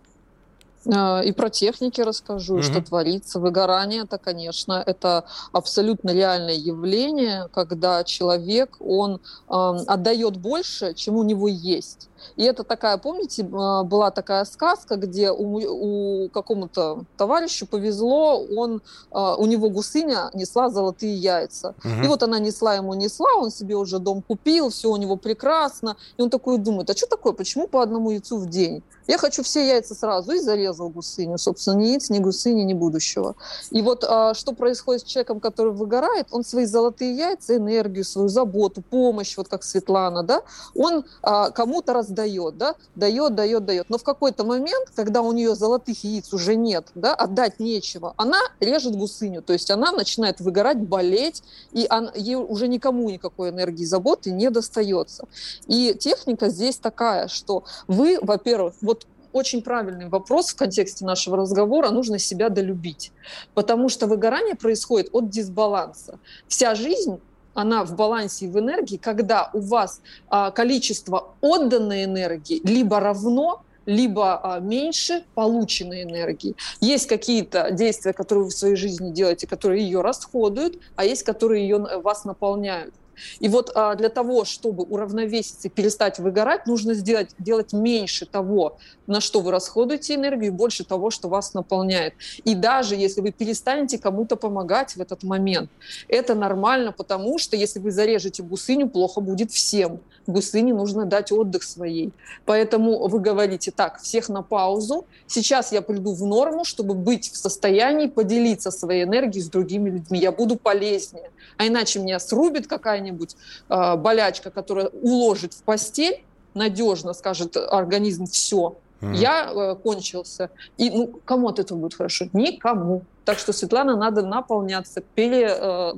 А, 0.93 1.23
и 1.23 1.33
про 1.33 1.49
техники 1.49 2.01
расскажу, 2.01 2.57
угу. 2.57 2.63
что 2.63 2.83
творится. 2.83 3.41
Выгорание, 3.41 4.03
это, 4.03 4.19
конечно, 4.19 4.83
это 4.85 5.25
абсолютно 5.53 6.11
реальное 6.11 6.55
явление, 6.55 7.49
когда 7.55 8.05
человек, 8.05 8.77
он 8.81 9.21
э, 9.49 9.55
отдает 9.87 10.37
больше, 10.37 10.93
чем 10.95 11.17
у 11.17 11.23
него 11.23 11.49
есть. 11.49 12.11
И 12.37 12.45
это 12.45 12.65
такая, 12.65 12.99
помните, 12.99 13.49
а, 13.53 13.85
была 13.85 14.11
такая 14.11 14.45
сказка, 14.45 14.97
где 14.97 15.31
у, 15.31 16.25
у 16.25 16.29
какому-то 16.29 17.05
товарищу 17.17 17.67
повезло, 17.67 18.45
он, 18.57 18.83
а, 19.11 19.37
у 19.37 19.47
него 19.47 19.71
гусыня 19.71 20.31
несла 20.35 20.71
золотые 20.71 21.15
яйца. 21.15 21.75
Угу. 21.85 22.05
И 22.05 22.09
вот 22.09 22.23
она 22.23 22.39
несла 22.39 22.75
ему, 22.75 22.95
несла, 22.95 23.35
он 23.37 23.51
себе 23.51 23.77
уже 23.77 23.99
дом 23.99 24.23
купил, 24.23 24.71
все 24.71 24.91
у 24.91 24.97
него 24.97 25.17
прекрасно. 25.17 25.97
И 26.17 26.23
он 26.23 26.31
такой 26.31 26.59
думает, 26.59 26.91
а 26.91 26.97
что 26.97 27.07
такое, 27.07 27.33
почему 27.33 27.69
по 27.69 27.83
одному 27.83 28.11
яйцу 28.11 28.39
в 28.39 28.49
день? 28.49 28.83
Я 29.07 29.19
хочу 29.19 29.43
все 29.43 29.67
яйца 29.67 29.95
сразу 29.95 30.33
и 30.33 30.39
зарезал 30.39 30.89
гусыню. 30.89 31.37
Собственно, 31.37 31.75
ни 31.75 31.89
яиц, 31.89 32.09
ни 32.09 32.21
гусыни, 32.21 32.63
ни 32.63 32.73
будущего. 32.73 33.35
И 33.71 33.83
вот 33.83 34.03
а, 34.09 34.33
что 34.33 34.53
происходит 34.53 35.03
с 35.03 35.05
человеком, 35.05 35.41
который 35.41 35.73
выгорает, 35.73 36.29
он 36.31 36.43
свои 36.43 36.65
золотые 36.65 37.15
яйца, 37.15 37.57
энергию, 37.57 38.05
свою 38.05 38.29
заботу, 38.29 38.83
помощь, 38.83 39.37
вот 39.37 39.49
как 39.49 39.63
Светлана, 39.63 40.23
да, 40.23 40.43
он 40.75 41.05
кому-то 41.23 41.93
раздает 41.93 42.14
дает, 42.15 42.57
да, 42.57 42.75
дает, 42.95 43.35
дает, 43.35 43.65
дает. 43.65 43.91
Но 43.91 43.99
в 43.99 44.03
какой-то 44.03 44.45
момент, 44.45 44.91
когда 44.95 45.23
у 45.23 45.33
нее 45.33 45.55
золотых 45.55 46.05
яиц 46.05 46.33
уже 46.33 46.55
нет, 46.55 46.89
да, 46.95 47.15
отдать 47.15 47.61
нечего, 47.61 48.15
она 48.17 48.41
режет 48.61 48.97
гусыню, 48.97 49.43
то 49.43 49.53
есть 49.53 49.71
она 49.71 49.93
начинает 49.93 50.41
выгорать, 50.41 50.79
болеть, 50.79 51.43
и 51.73 51.87
она, 51.89 52.13
ей 52.15 52.37
уже 52.37 52.69
никому 52.69 53.11
никакой 53.11 53.51
энергии, 53.51 53.85
заботы 53.85 54.31
не 54.31 54.51
достается. 54.51 55.27
И 55.67 55.95
техника 55.99 56.49
здесь 56.49 56.79
такая, 56.79 57.29
что 57.29 57.65
вы, 57.87 58.19
во-первых, 58.21 58.75
вот 58.81 59.07
очень 59.35 59.63
правильный 59.63 60.09
вопрос 60.09 60.51
в 60.51 60.57
контексте 60.57 61.05
нашего 61.05 61.37
разговора. 61.37 61.91
Нужно 61.91 62.19
себя 62.19 62.49
долюбить. 62.49 63.11
Потому 63.53 63.89
что 63.89 64.07
выгорание 64.07 64.55
происходит 64.55 65.09
от 65.13 65.29
дисбаланса. 65.29 66.21
Вся 66.47 66.77
жизнь 66.77 67.21
она 67.55 67.85
в 67.85 67.95
балансе 67.97 68.47
и 68.47 68.49
в 68.49 68.59
энергии, 68.59 68.97
когда 68.97 69.51
у 69.53 69.61
вас 69.61 70.01
а, 70.29 70.51
количество 70.51 71.35
отданной 71.41 72.05
энергии 72.05 72.61
либо 72.65 73.01
равно, 73.01 73.63
либо 73.87 74.41
а, 74.43 74.61
меньше 74.61 75.25
полученной 75.35 76.03
энергии. 76.03 76.57
Есть 76.81 77.07
какие-то 77.07 77.71
действия, 77.71 78.13
которые 78.13 78.45
вы 78.45 78.51
в 78.51 78.55
своей 78.55 78.77
жизни 78.77 79.13
делаете, 79.13 79.47
которые 79.47 79.85
ее 79.85 80.01
расходуют, 80.01 80.79
а 80.97 81.05
есть, 81.05 81.23
которые 81.23 81.63
ее, 81.63 81.79
вас 81.79 82.25
наполняют. 82.25 82.95
И 83.41 83.49
вот 83.49 83.71
а, 83.75 83.95
для 83.95 84.09
того, 84.09 84.45
чтобы 84.45 84.85
уравновеситься 84.85 85.69
и 85.69 85.71
перестать 85.71 86.19
выгорать, 86.19 86.67
нужно 86.67 86.95
сделать, 86.95 87.31
делать 87.39 87.73
меньше 87.73 88.27
того, 88.27 88.79
на 89.07 89.21
что 89.21 89.41
вы 89.41 89.51
расходуете 89.51 90.15
энергию, 90.15 90.53
и 90.53 90.55
больше 90.55 90.85
того, 90.85 91.11
что 91.11 91.29
вас 91.29 91.55
наполняет. 91.55 92.15
И 92.45 92.55
даже 92.55 92.95
если 92.95 93.21
вы 93.21 93.33
перестанете 93.33 93.99
кому-то 93.99 94.37
помогать 94.37 94.97
в 94.97 95.01
этот 95.01 95.23
момент, 95.23 95.71
это 96.09 96.35
нормально, 96.35 96.93
потому 96.93 97.39
что 97.39 97.57
если 97.57 97.79
вы 97.79 97.91
зарежете 97.91 98.43
гусыню, 98.43 98.89
плохо 98.89 99.21
будет 99.21 99.51
всем. 99.51 100.01
Гусыне 100.27 100.73
нужно 100.73 101.05
дать 101.05 101.31
отдых 101.31 101.63
своей. 101.63 102.13
Поэтому 102.47 103.09
вы 103.09 103.21
говорите, 103.21 103.71
так, 103.71 104.01
всех 104.01 104.29
на 104.29 104.43
паузу, 104.43 105.05
сейчас 105.27 105.73
я 105.73 105.83
приду 105.83 106.15
в 106.15 106.25
норму, 106.25 106.65
чтобы 106.65 106.95
быть 106.95 107.31
в 107.31 107.37
состоянии 107.37 108.07
поделиться 108.07 108.71
своей 108.71 109.05
энергией 109.05 109.43
с 109.43 109.49
другими 109.49 109.91
людьми. 109.91 110.19
Я 110.19 110.33
буду 110.33 110.57
полезнее. 110.57 111.31
А 111.57 111.67
иначе 111.67 112.01
меня 112.01 112.19
срубит 112.19 112.67
какая 112.67 112.95
какая-нибудь 112.95 113.37
э, 113.69 113.97
болячка, 113.97 114.51
которая 114.51 114.89
уложит 115.03 115.55
в 115.55 115.63
постель, 115.63 116.23
надежно 116.55 117.15
скажет 117.15 117.57
организм 117.57 118.27
все, 118.27 118.77
mm. 119.01 119.15
я 119.17 119.51
э, 119.51 119.75
кончился. 119.77 120.51
И 120.77 120.91
ну, 120.91 121.21
кому 121.25 121.49
от 121.49 121.59
этого 121.59 121.79
будет 121.79 121.95
хорошо? 121.95 122.27
Никому. 122.33 123.03
Так 123.25 123.39
что, 123.39 123.53
Светлана, 123.53 123.97
надо 123.97 124.23
наполняться, 124.23 125.03
пере, 125.15 125.49
э, 125.49 125.95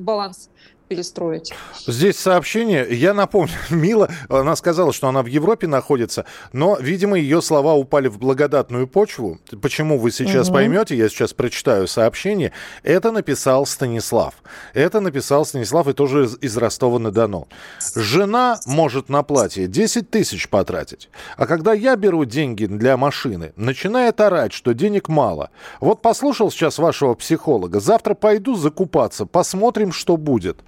перестроить. 0.87 1.53
Здесь 1.87 2.19
сообщение. 2.19 2.87
Я 2.91 3.15
напомню, 3.15 3.53
Мила, 3.71 4.09
она 4.29 4.57
сказала, 4.57 4.93
что 4.93 5.09
она 5.09 5.23
в 5.23 5.27
Европе 5.27 5.67
находится, 5.67 6.25
но, 6.53 6.77
видимо, 6.81 7.19
ее 7.19 7.43
слова 7.43 7.75
упали 7.75 8.09
в 8.09 8.19
благодатную 8.19 8.87
почву. 8.87 9.39
Почему 9.61 9.99
вы 9.99 10.11
сейчас 10.11 10.49
угу. 10.49 10.55
поймете, 10.55 10.97
я 10.97 11.09
сейчас 11.09 11.33
прочитаю 11.33 11.89
сообщение. 11.89 12.53
Это 12.83 13.13
написал 13.13 13.67
Станислав. 13.67 14.35
Это 14.75 15.01
написал 15.01 15.45
Станислав 15.45 15.89
и 15.89 15.93
тоже 15.93 16.25
из, 16.25 16.39
из 16.41 16.57
Ростова-на-Дону. 16.57 17.49
Жена 17.95 18.59
может 18.67 19.09
на 19.09 19.23
платье 19.23 19.67
10 19.67 20.11
тысяч 20.11 20.49
потратить, 20.49 21.09
а 21.37 21.47
когда 21.47 21.73
я 21.73 21.97
беру 21.97 22.25
деньги 22.25 22.67
для 22.67 22.97
машины, 22.97 23.53
начинает 23.57 24.21
орать, 24.21 24.53
что 24.53 24.73
денег 24.73 25.09
мало. 25.09 25.51
Вот 25.81 26.03
послушал 26.03 26.51
сейчас 26.51 26.79
вашего 26.79 27.15
психолога, 27.15 27.81
завтра 27.81 28.15
пойду 28.15 28.57
закупаться, 28.57 29.27
посмотрим, 29.27 29.93
что 29.93 30.17
будет. 30.17 30.63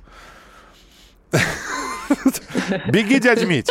Беги, 2.88 3.18
дядь 3.18 3.44
Мить. 3.44 3.70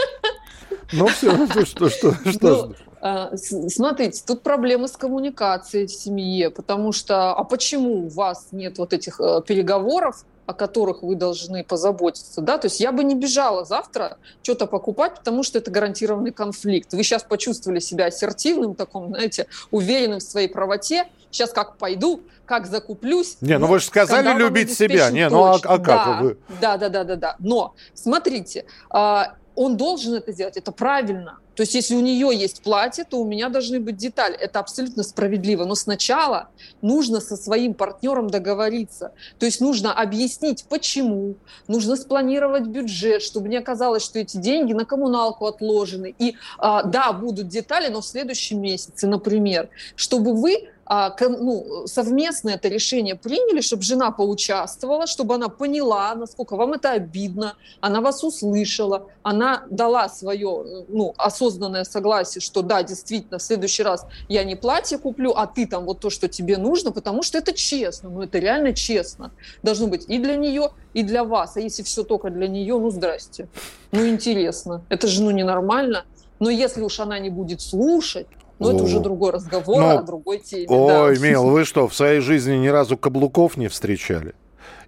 Ну 0.91 1.07
все, 1.07 1.47
что, 1.65 1.89
что, 1.89 2.13
что? 2.13 2.13
Ну, 2.41 2.75
а, 3.01 3.31
смотрите, 3.35 4.23
тут 4.25 4.41
проблемы 4.41 4.87
с 4.87 4.97
коммуникацией 4.97 5.87
в 5.87 5.91
семье, 5.91 6.49
потому 6.49 6.91
что, 6.91 7.33
а 7.33 7.43
почему 7.43 8.05
у 8.05 8.07
вас 8.07 8.47
нет 8.51 8.77
вот 8.77 8.93
этих 8.93 9.19
э, 9.19 9.41
переговоров, 9.45 10.25
о 10.45 10.53
которых 10.53 11.03
вы 11.03 11.15
должны 11.15 11.63
позаботиться, 11.63 12.41
да, 12.41 12.57
то 12.57 12.67
есть 12.67 12.79
я 12.79 12.93
бы 12.93 13.03
не 13.03 13.15
бежала 13.15 13.65
завтра 13.65 14.17
что-то 14.41 14.65
покупать, 14.65 15.15
потому 15.15 15.43
что 15.43 15.57
это 15.57 15.69
гарантированный 15.69 16.31
конфликт. 16.31 16.93
Вы 16.93 17.03
сейчас 17.03 17.23
почувствовали 17.23 17.79
себя 17.79 18.05
ассертивным, 18.05 18.73
таком, 18.73 19.09
знаете, 19.09 19.47
уверенным 19.71 20.19
в 20.19 20.23
своей 20.23 20.47
правоте, 20.47 21.07
сейчас 21.31 21.51
как 21.51 21.77
пойду, 21.77 22.21
как 22.45 22.65
закуплюсь. 22.65 23.37
Не, 23.41 23.57
ну 23.57 23.67
вы 23.67 23.79
же 23.79 23.85
сказали 23.85 24.37
любить 24.37 24.73
себя. 24.73 25.09
Не, 25.11 25.29
ну 25.29 25.43
а, 25.43 25.55
а 25.55 25.77
как 25.77 25.85
да, 25.85 26.19
вы? 26.21 26.37
Да, 26.61 26.77
да, 26.77 26.89
да, 26.89 27.03
да, 27.03 27.15
да. 27.15 27.35
Но 27.39 27.75
смотрите, 27.93 28.65
а, 28.89 29.35
он 29.55 29.75
должен 29.75 30.13
это 30.13 30.31
сделать, 30.31 30.55
это 30.55 30.71
правильно. 30.71 31.39
То 31.55 31.61
есть 31.61 31.73
если 31.73 31.95
у 31.95 32.01
нее 32.01 32.29
есть 32.31 32.61
платье, 32.61 33.03
то 33.03 33.19
у 33.19 33.25
меня 33.25 33.49
должны 33.49 33.79
быть 33.79 33.97
детали. 33.97 34.35
Это 34.35 34.59
абсолютно 34.59 35.01
справедливо. 35.01 35.65
Но 35.65 35.73
сначала 35.73 36.49
нужно 36.83 37.19
со 37.19 37.35
своим 37.35 37.73
партнером 37.73 38.29
договориться. 38.29 39.13
То 39.39 39.47
есть 39.47 39.59
нужно 39.59 39.91
объяснить, 39.91 40.65
почему. 40.69 41.37
Нужно 41.67 41.95
спланировать 41.95 42.67
бюджет, 42.67 43.23
чтобы 43.23 43.49
не 43.49 43.57
оказалось, 43.57 44.03
что 44.03 44.19
эти 44.19 44.37
деньги 44.37 44.73
на 44.73 44.85
коммуналку 44.85 45.47
отложены. 45.47 46.13
И 46.19 46.35
а, 46.59 46.83
да, 46.83 47.11
будут 47.11 47.47
детали, 47.47 47.87
но 47.87 48.01
в 48.01 48.05
следующем 48.05 48.61
месяце, 48.61 49.07
например, 49.07 49.69
чтобы 49.95 50.39
вы 50.39 50.69
ну, 50.89 51.85
совместно 51.85 52.51
это 52.51 52.67
решение 52.67 53.15
приняли, 53.15 53.61
чтобы 53.61 53.83
жена 53.83 54.11
поучаствовала, 54.11 55.07
чтобы 55.07 55.35
она 55.35 55.49
поняла, 55.49 56.15
насколько 56.15 56.55
вам 56.55 56.73
это 56.73 56.91
обидно, 56.91 57.55
она 57.81 58.01
вас 58.01 58.23
услышала, 58.23 59.07
она 59.23 59.65
дала 59.69 60.09
свое 60.09 60.85
ну, 60.87 61.13
осознанное 61.17 61.83
согласие, 61.83 62.41
что 62.41 62.61
да, 62.61 62.83
действительно, 62.83 63.37
в 63.37 63.43
следующий 63.43 63.83
раз 63.83 64.05
я 64.29 64.43
не 64.43 64.55
платье 64.55 64.97
куплю, 64.97 65.33
а 65.35 65.47
ты 65.47 65.67
там 65.67 65.85
вот 65.85 65.99
то, 65.99 66.09
что 66.09 66.27
тебе 66.27 66.57
нужно, 66.57 66.91
потому 66.91 67.23
что 67.23 67.37
это 67.37 67.53
честно, 67.53 68.09
ну 68.09 68.21
это 68.21 68.39
реально 68.39 68.73
честно. 68.73 69.31
Должно 69.63 69.87
быть 69.87 70.05
и 70.07 70.19
для 70.19 70.35
нее, 70.35 70.71
и 70.93 71.03
для 71.03 71.23
вас. 71.23 71.57
А 71.57 71.59
если 71.59 71.83
все 71.83 72.03
только 72.03 72.29
для 72.29 72.47
нее, 72.47 72.79
ну 72.79 72.89
здрасте. 72.89 73.47
Ну 73.91 74.07
интересно. 74.07 74.83
Это 74.89 75.07
же 75.07 75.21
ну 75.21 75.31
ненормально. 75.31 76.05
Но 76.39 76.49
если 76.49 76.81
уж 76.81 76.99
она 76.99 77.19
не 77.19 77.29
будет 77.29 77.61
слушать, 77.61 78.27
но 78.59 78.71
это 78.71 78.83
уже 78.83 78.99
другой 78.99 79.31
разговор 79.31 79.79
Но... 79.79 79.89
о 79.97 80.01
другой 80.01 80.39
теме. 80.39 80.67
Ой, 80.69 81.15
да. 81.15 81.21
Мил, 81.21 81.45
вы 81.45 81.65
что, 81.65 81.87
в 81.87 81.95
своей 81.95 82.19
жизни 82.19 82.55
ни 82.55 82.67
разу 82.67 82.97
каблуков 82.97 83.57
не 83.57 83.67
встречали? 83.67 84.33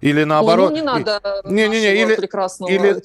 Или 0.00 0.24
наоборот... 0.24 0.70
Ну, 0.70 0.76
не 0.76 0.82
надо 0.82 1.20
не, 1.44 1.68
не, 1.68 1.80
не, 1.80 2.02
или, 2.02 2.16
прекрасного 2.16 2.70
или, 2.70 3.00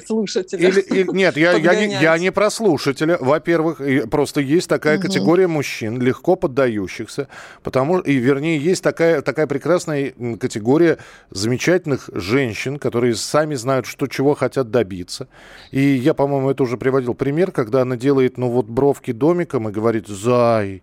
слушателя. 0.06 0.68
Или, 0.68 0.80
или, 0.80 1.08
нет, 1.12 1.36
я, 1.36 1.52
я, 1.52 1.74
не, 1.74 2.00
я 2.00 2.18
не 2.18 2.32
про 2.32 2.50
слушателя. 2.50 3.18
Во-первых, 3.20 3.80
просто 4.10 4.40
есть 4.40 4.68
такая 4.68 4.96
угу. 4.96 5.06
категория 5.06 5.46
мужчин, 5.46 6.00
легко 6.00 6.36
поддающихся, 6.36 7.28
потому 7.62 7.98
и 7.98 8.14
вернее 8.14 8.58
есть 8.58 8.82
такая, 8.82 9.20
такая 9.20 9.46
прекрасная 9.46 10.14
категория 10.40 10.98
замечательных 11.30 12.08
женщин, 12.14 12.78
которые 12.78 13.14
сами 13.14 13.54
знают, 13.54 13.86
что 13.86 14.06
чего 14.06 14.34
хотят 14.34 14.70
добиться. 14.70 15.28
И 15.70 15.80
я, 15.80 16.14
по-моему, 16.14 16.50
это 16.50 16.62
уже 16.62 16.78
приводил 16.78 17.14
пример, 17.14 17.52
когда 17.52 17.82
она 17.82 17.96
делает, 17.96 18.38
ну 18.38 18.48
вот, 18.48 18.66
бровки 18.66 19.12
домиком 19.12 19.68
и 19.68 19.72
говорит, 19.72 20.08
зай, 20.08 20.82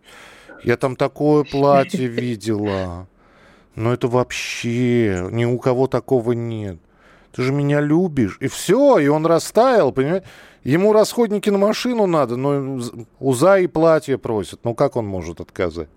я 0.64 0.78
там 0.78 0.96
такое 0.96 1.44
платье 1.44 2.08
видела. 2.08 3.08
Но 3.78 3.94
это 3.94 4.08
вообще 4.08 5.28
ни 5.30 5.46
у 5.46 5.60
кого 5.60 5.86
такого 5.86 6.32
нет. 6.32 6.80
Ты 7.32 7.44
же 7.44 7.54
меня 7.54 7.80
любишь. 7.80 8.38
И 8.42 8.48
все, 8.48 8.98
и 8.98 9.08
он 9.08 9.24
растаял, 9.28 9.92
понимаешь? 9.92 10.24
Ему 10.64 10.94
расходники 10.94 11.52
на 11.52 11.60
машину 11.60 12.08
надо, 12.08 12.38
но 12.38 12.82
уза 13.20 13.60
и 13.60 13.68
платье 13.68 14.18
просят. 14.18 14.62
Ну 14.64 14.74
как 14.74 14.96
он 14.96 15.06
может 15.06 15.42
отказать? 15.42 15.90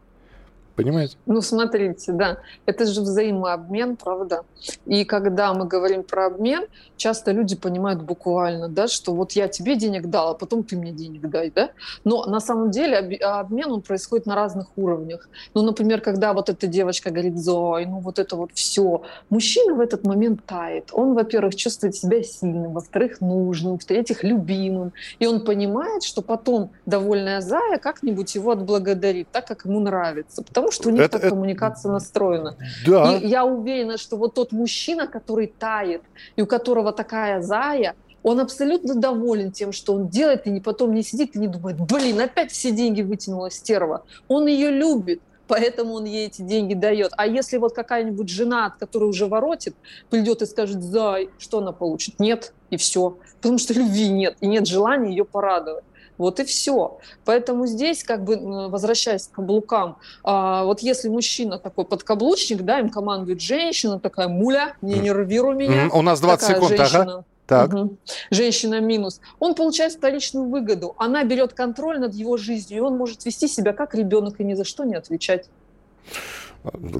Понимаете? 0.82 1.16
Ну, 1.26 1.40
смотрите, 1.42 2.12
да, 2.12 2.38
это 2.66 2.86
же 2.86 3.00
взаимообмен, 3.00 3.96
правда? 3.96 4.44
И 4.86 5.04
когда 5.04 5.52
мы 5.54 5.66
говорим 5.66 6.02
про 6.02 6.26
обмен, 6.26 6.66
часто 6.96 7.32
люди 7.32 7.56
понимают 7.56 8.02
буквально, 8.02 8.68
да, 8.68 8.88
что 8.88 9.14
вот 9.14 9.32
я 9.32 9.48
тебе 9.48 9.76
денег 9.76 10.06
дал, 10.06 10.30
а 10.30 10.34
потом 10.34 10.64
ты 10.64 10.76
мне 10.76 10.92
денег 10.92 11.28
дай, 11.28 11.50
да? 11.50 11.70
Но 12.04 12.24
на 12.26 12.40
самом 12.40 12.70
деле 12.70 12.96
обмен, 13.18 13.72
он 13.72 13.82
происходит 13.82 14.26
на 14.26 14.34
разных 14.34 14.66
уровнях. 14.76 15.28
Ну, 15.54 15.62
например, 15.62 16.00
когда 16.00 16.32
вот 16.32 16.48
эта 16.48 16.66
девочка 16.66 17.10
говорит, 17.10 17.38
Зой, 17.38 17.86
ну 17.86 18.00
вот 18.00 18.18
это 18.18 18.36
вот 18.36 18.50
все, 18.54 19.02
мужчина 19.30 19.74
в 19.74 19.80
этот 19.80 20.04
момент 20.04 20.44
тает. 20.44 20.90
Он, 20.92 21.14
во-первых, 21.14 21.54
чувствует 21.54 21.94
себя 21.94 22.22
сильным, 22.22 22.72
во-вторых, 22.72 23.20
нужным, 23.20 23.78
в-третьих, 23.78 24.22
любимым. 24.24 24.92
И 25.18 25.26
он 25.26 25.44
понимает, 25.44 26.02
что 26.02 26.22
потом 26.22 26.70
довольная 26.86 27.40
Зая 27.40 27.78
как-нибудь 27.78 28.34
его 28.34 28.52
отблагодарит, 28.52 29.28
так, 29.32 29.46
как 29.46 29.64
ему 29.64 29.80
нравится. 29.80 30.42
Потому 30.42 30.69
что 30.70 30.88
у 30.88 30.92
них 30.92 31.02
это, 31.02 31.12
так 31.12 31.20
это... 31.22 31.30
коммуникация 31.30 31.92
настроена. 31.92 32.56
Да. 32.86 33.16
И 33.16 33.26
я 33.26 33.44
уверена, 33.44 33.98
что 33.98 34.16
вот 34.16 34.34
тот 34.34 34.52
мужчина, 34.52 35.06
который 35.06 35.46
тает, 35.46 36.02
и 36.36 36.42
у 36.42 36.46
которого 36.46 36.92
такая 36.92 37.40
зая, 37.40 37.94
он 38.22 38.40
абсолютно 38.40 38.94
доволен 38.94 39.50
тем, 39.52 39.72
что 39.72 39.94
он 39.94 40.08
делает, 40.08 40.46
и 40.46 40.60
потом 40.60 40.94
не 40.94 41.02
сидит 41.02 41.36
и 41.36 41.38
не 41.38 41.48
думает, 41.48 41.80
блин, 41.80 42.20
опять 42.20 42.52
все 42.52 42.70
деньги 42.70 43.02
вытянула 43.02 43.50
стерва. 43.50 44.04
Он 44.28 44.46
ее 44.46 44.70
любит, 44.70 45.22
поэтому 45.48 45.94
он 45.94 46.04
ей 46.04 46.26
эти 46.26 46.42
деньги 46.42 46.74
дает. 46.74 47.12
А 47.16 47.26
если 47.26 47.56
вот 47.56 47.74
какая-нибудь 47.74 48.28
жена, 48.28 48.66
от 48.66 48.76
которой 48.76 49.08
уже 49.08 49.26
воротит, 49.26 49.74
придет 50.10 50.42
и 50.42 50.46
скажет, 50.46 50.82
зай, 50.82 51.30
что 51.38 51.58
она 51.58 51.72
получит? 51.72 52.20
Нет, 52.20 52.52
и 52.70 52.76
все. 52.76 53.16
Потому 53.40 53.58
что 53.58 53.74
любви 53.74 54.08
нет, 54.08 54.36
и 54.40 54.46
нет 54.46 54.66
желания 54.66 55.10
ее 55.10 55.24
порадовать. 55.24 55.84
Вот 56.20 56.38
и 56.38 56.44
все. 56.44 56.98
Поэтому 57.24 57.66
здесь, 57.66 58.04
как 58.04 58.24
бы, 58.24 58.68
возвращаясь 58.68 59.26
к 59.26 59.36
каблукам, 59.36 59.96
а, 60.22 60.64
вот 60.64 60.80
если 60.80 61.08
мужчина 61.08 61.58
такой 61.58 61.86
подкаблучник, 61.86 62.60
да, 62.62 62.78
им 62.78 62.90
командует 62.90 63.40
женщина, 63.40 63.98
такая 63.98 64.28
муля, 64.28 64.74
не 64.82 64.98
нервируй 64.98 65.54
меня. 65.54 65.88
У 65.92 66.02
нас 66.02 66.20
20 66.20 66.46
секунд, 66.46 66.76
женщина. 66.76 67.02
ага. 67.02 67.24
Так. 67.46 67.72
Угу. 67.72 67.96
Женщина 68.30 68.80
минус. 68.80 69.20
Он 69.40 69.54
получает 69.54 69.94
вторичную 69.94 70.46
выгоду. 70.48 70.94
Она 70.98 71.24
берет 71.24 71.52
контроль 71.52 71.98
над 71.98 72.14
его 72.14 72.36
жизнью, 72.36 72.78
и 72.78 72.80
он 72.80 72.96
может 72.96 73.24
вести 73.24 73.48
себя 73.48 73.72
как 73.72 73.94
ребенок 73.94 74.38
и 74.40 74.44
ни 74.44 74.54
за 74.54 74.64
что 74.64 74.84
не 74.84 74.94
отвечать. 74.94 75.48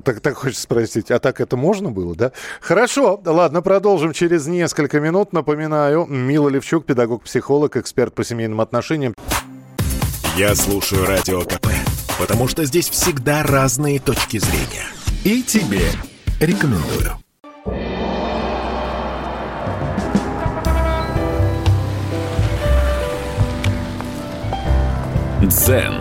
Так, 0.05 0.20
так 0.20 0.37
хочется 0.37 0.62
спросить, 0.62 1.11
а 1.11 1.18
так 1.18 1.40
это 1.40 1.57
можно 1.57 1.90
было, 1.90 2.14
да? 2.14 2.33
Хорошо, 2.61 3.20
ладно, 3.25 3.61
продолжим 3.61 4.12
через 4.12 4.46
несколько 4.46 5.01
минут. 5.01 5.33
Напоминаю, 5.33 6.07
Мила 6.07 6.49
Левчук, 6.49 6.87
педагог-психолог, 6.87 7.77
эксперт 7.77 8.14
по 8.14 8.25
семейным 8.25 8.61
отношениям. 8.61 9.14
Я 10.37 10.55
слушаю 10.55 11.05
Радио 11.05 11.42
КП, 11.42 11.68
потому 12.18 12.49
что 12.49 12.64
здесь 12.64 12.88
всегда 12.88 13.42
разные 13.42 14.01
точки 14.01 14.38
зрения. 14.38 14.87
И 15.25 15.42
тебе 15.42 15.83
рекомендую. 16.40 17.18
Дзен 25.42 25.94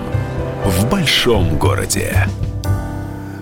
в 0.65 0.89
большом 0.89 1.58
городе. 1.58 2.28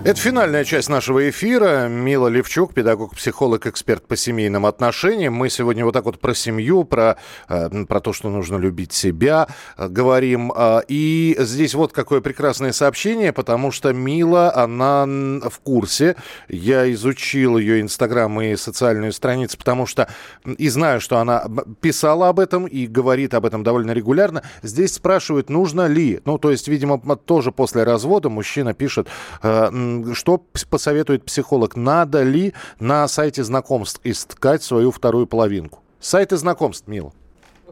Это 0.04 0.20
финальная 0.20 0.64
часть 0.64 0.88
нашего 0.88 1.28
эфира. 1.28 1.88
Мила 1.88 2.28
Левчук, 2.28 2.72
педагог-психолог, 2.72 3.66
эксперт 3.66 4.06
по 4.06 4.16
семейным 4.16 4.64
отношениям. 4.64 5.34
Мы 5.34 5.50
сегодня 5.50 5.84
вот 5.84 5.92
так 5.92 6.04
вот 6.04 6.20
про 6.20 6.34
семью, 6.34 6.84
про, 6.84 7.16
э, 7.48 7.84
про 7.84 8.00
то, 8.00 8.12
что 8.12 8.30
нужно 8.30 8.56
любить 8.58 8.92
себя, 8.92 9.48
э, 9.76 9.88
говорим. 9.88 10.52
Э, 10.56 10.82
и 10.86 11.36
здесь 11.40 11.74
вот 11.74 11.92
какое 11.92 12.20
прекрасное 12.20 12.70
сообщение, 12.72 13.32
потому 13.32 13.72
что 13.72 13.92
Мила, 13.92 14.54
она 14.54 15.04
в 15.04 15.58
курсе. 15.64 16.14
Я 16.48 16.90
изучил 16.92 17.58
ее 17.58 17.80
инстаграм 17.80 18.40
и 18.40 18.54
социальную 18.54 19.12
страницу, 19.12 19.58
потому 19.58 19.84
что 19.84 20.08
и 20.46 20.68
знаю, 20.68 21.00
что 21.00 21.18
она 21.18 21.44
писала 21.80 22.28
об 22.28 22.38
этом 22.38 22.66
и 22.66 22.86
говорит 22.86 23.34
об 23.34 23.44
этом 23.44 23.64
довольно 23.64 23.90
регулярно. 23.90 24.44
Здесь 24.62 24.94
спрашивают, 24.94 25.50
нужно 25.50 25.86
ли. 25.86 26.20
Ну, 26.24 26.38
то 26.38 26.52
есть, 26.52 26.68
видимо, 26.68 26.98
тоже 27.16 27.50
после 27.50 27.82
развода 27.82 28.30
мужчина 28.30 28.74
пишет, 28.74 29.08
что 30.14 30.42
посоветует 30.70 31.24
психолог? 31.24 31.76
Надо 31.76 32.22
ли 32.22 32.54
на 32.80 33.06
сайте 33.08 33.44
знакомств 33.44 34.00
искать 34.04 34.62
свою 34.62 34.90
вторую 34.90 35.26
половинку? 35.26 35.80
Сайты 36.00 36.36
знакомств, 36.36 36.86
Мила 36.86 37.12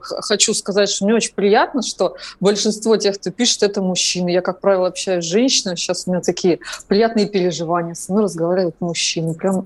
хочу 0.00 0.54
сказать, 0.54 0.88
что 0.88 1.04
мне 1.04 1.14
очень 1.14 1.34
приятно, 1.34 1.82
что 1.82 2.16
большинство 2.40 2.96
тех, 2.96 3.18
кто 3.18 3.30
пишет, 3.30 3.62
это 3.62 3.82
мужчины. 3.82 4.30
Я, 4.30 4.40
как 4.40 4.60
правило, 4.60 4.88
общаюсь 4.88 5.24
с 5.24 5.28
женщинами. 5.28 5.76
Сейчас 5.76 6.04
у 6.06 6.10
меня 6.10 6.20
такие 6.20 6.60
приятные 6.88 7.26
переживания. 7.26 7.94
Со 7.94 8.12
мной 8.12 8.24
разговаривают 8.24 8.76
мужчины. 8.80 9.34
Прям 9.34 9.64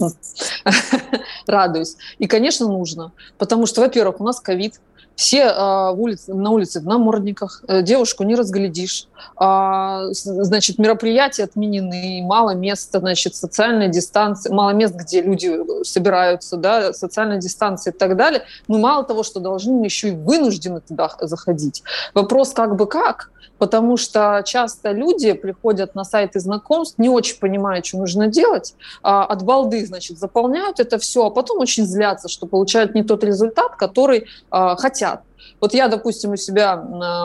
радуюсь. 1.47 1.97
И, 2.19 2.27
конечно, 2.27 2.67
нужно. 2.67 3.13
Потому 3.39 3.67
что, 3.67 3.81
во-первых, 3.81 4.21
у 4.21 4.25
нас 4.25 4.41
ковид. 4.41 4.81
Все 5.15 5.45
а, 5.45 5.91
улице, 5.91 6.33
на 6.33 6.51
улице 6.51 6.81
в 6.81 6.87
намордниках, 6.87 7.63
э, 7.69 7.83
девушку 7.83 8.25
не 8.25 8.35
разглядишь. 8.35 9.07
А, 9.37 10.07
значит, 10.13 10.79
мероприятия 10.79 11.45
отменены, 11.45 12.23
мало 12.25 12.55
места, 12.55 13.01
значит, 13.01 13.35
социальная 13.35 13.89
дистанция, 13.89 14.53
мало 14.53 14.71
мест, 14.71 14.95
где 14.95 15.21
люди 15.21 15.85
собираются, 15.85 16.57
да, 16.57 16.93
социальная 16.93 17.39
дистанция 17.39 17.93
и 17.93 17.97
так 17.97 18.17
далее. 18.17 18.45
Мы 18.67 18.79
мало 18.79 19.05
того, 19.05 19.23
что 19.23 19.41
должны, 19.41 19.73
мы 19.75 19.85
еще 19.85 20.09
и 20.09 20.13
вынуждены 20.13 20.81
туда 20.81 21.11
заходить. 21.21 21.83
Вопрос 22.15 22.53
как 22.53 22.77
бы 22.77 22.87
как, 22.87 23.31
потому 23.59 23.99
что 23.99 24.43
часто 24.47 24.93
люди 24.93 25.35
приходят 25.35 25.95
на 25.95 26.05
сайты 26.05 26.41
знакомств, 26.41 26.99
не 26.99 27.11
очень 27.11 27.39
понимают, 27.39 27.85
что 27.85 27.99
нужно 27.99 28.27
делать, 28.27 28.75
а 29.03 29.25
от 29.25 29.43
балды, 29.43 29.85
значит, 29.87 30.19
заполняют 30.19 30.81
это 30.81 30.99
все, 30.99 31.27
а 31.27 31.31
потом 31.31 31.61
очень 31.61 31.85
злятся, 31.85 32.29
что 32.29 32.47
получают 32.47 32.95
не 32.95 33.03
тот 33.03 33.23
результат, 33.23 33.77
который 33.77 34.27
а, 34.51 34.77
хотят. 34.77 35.00
Вот 35.61 35.75
я, 35.75 35.89
допустим, 35.89 36.33
у 36.33 36.37
себя 36.37 36.77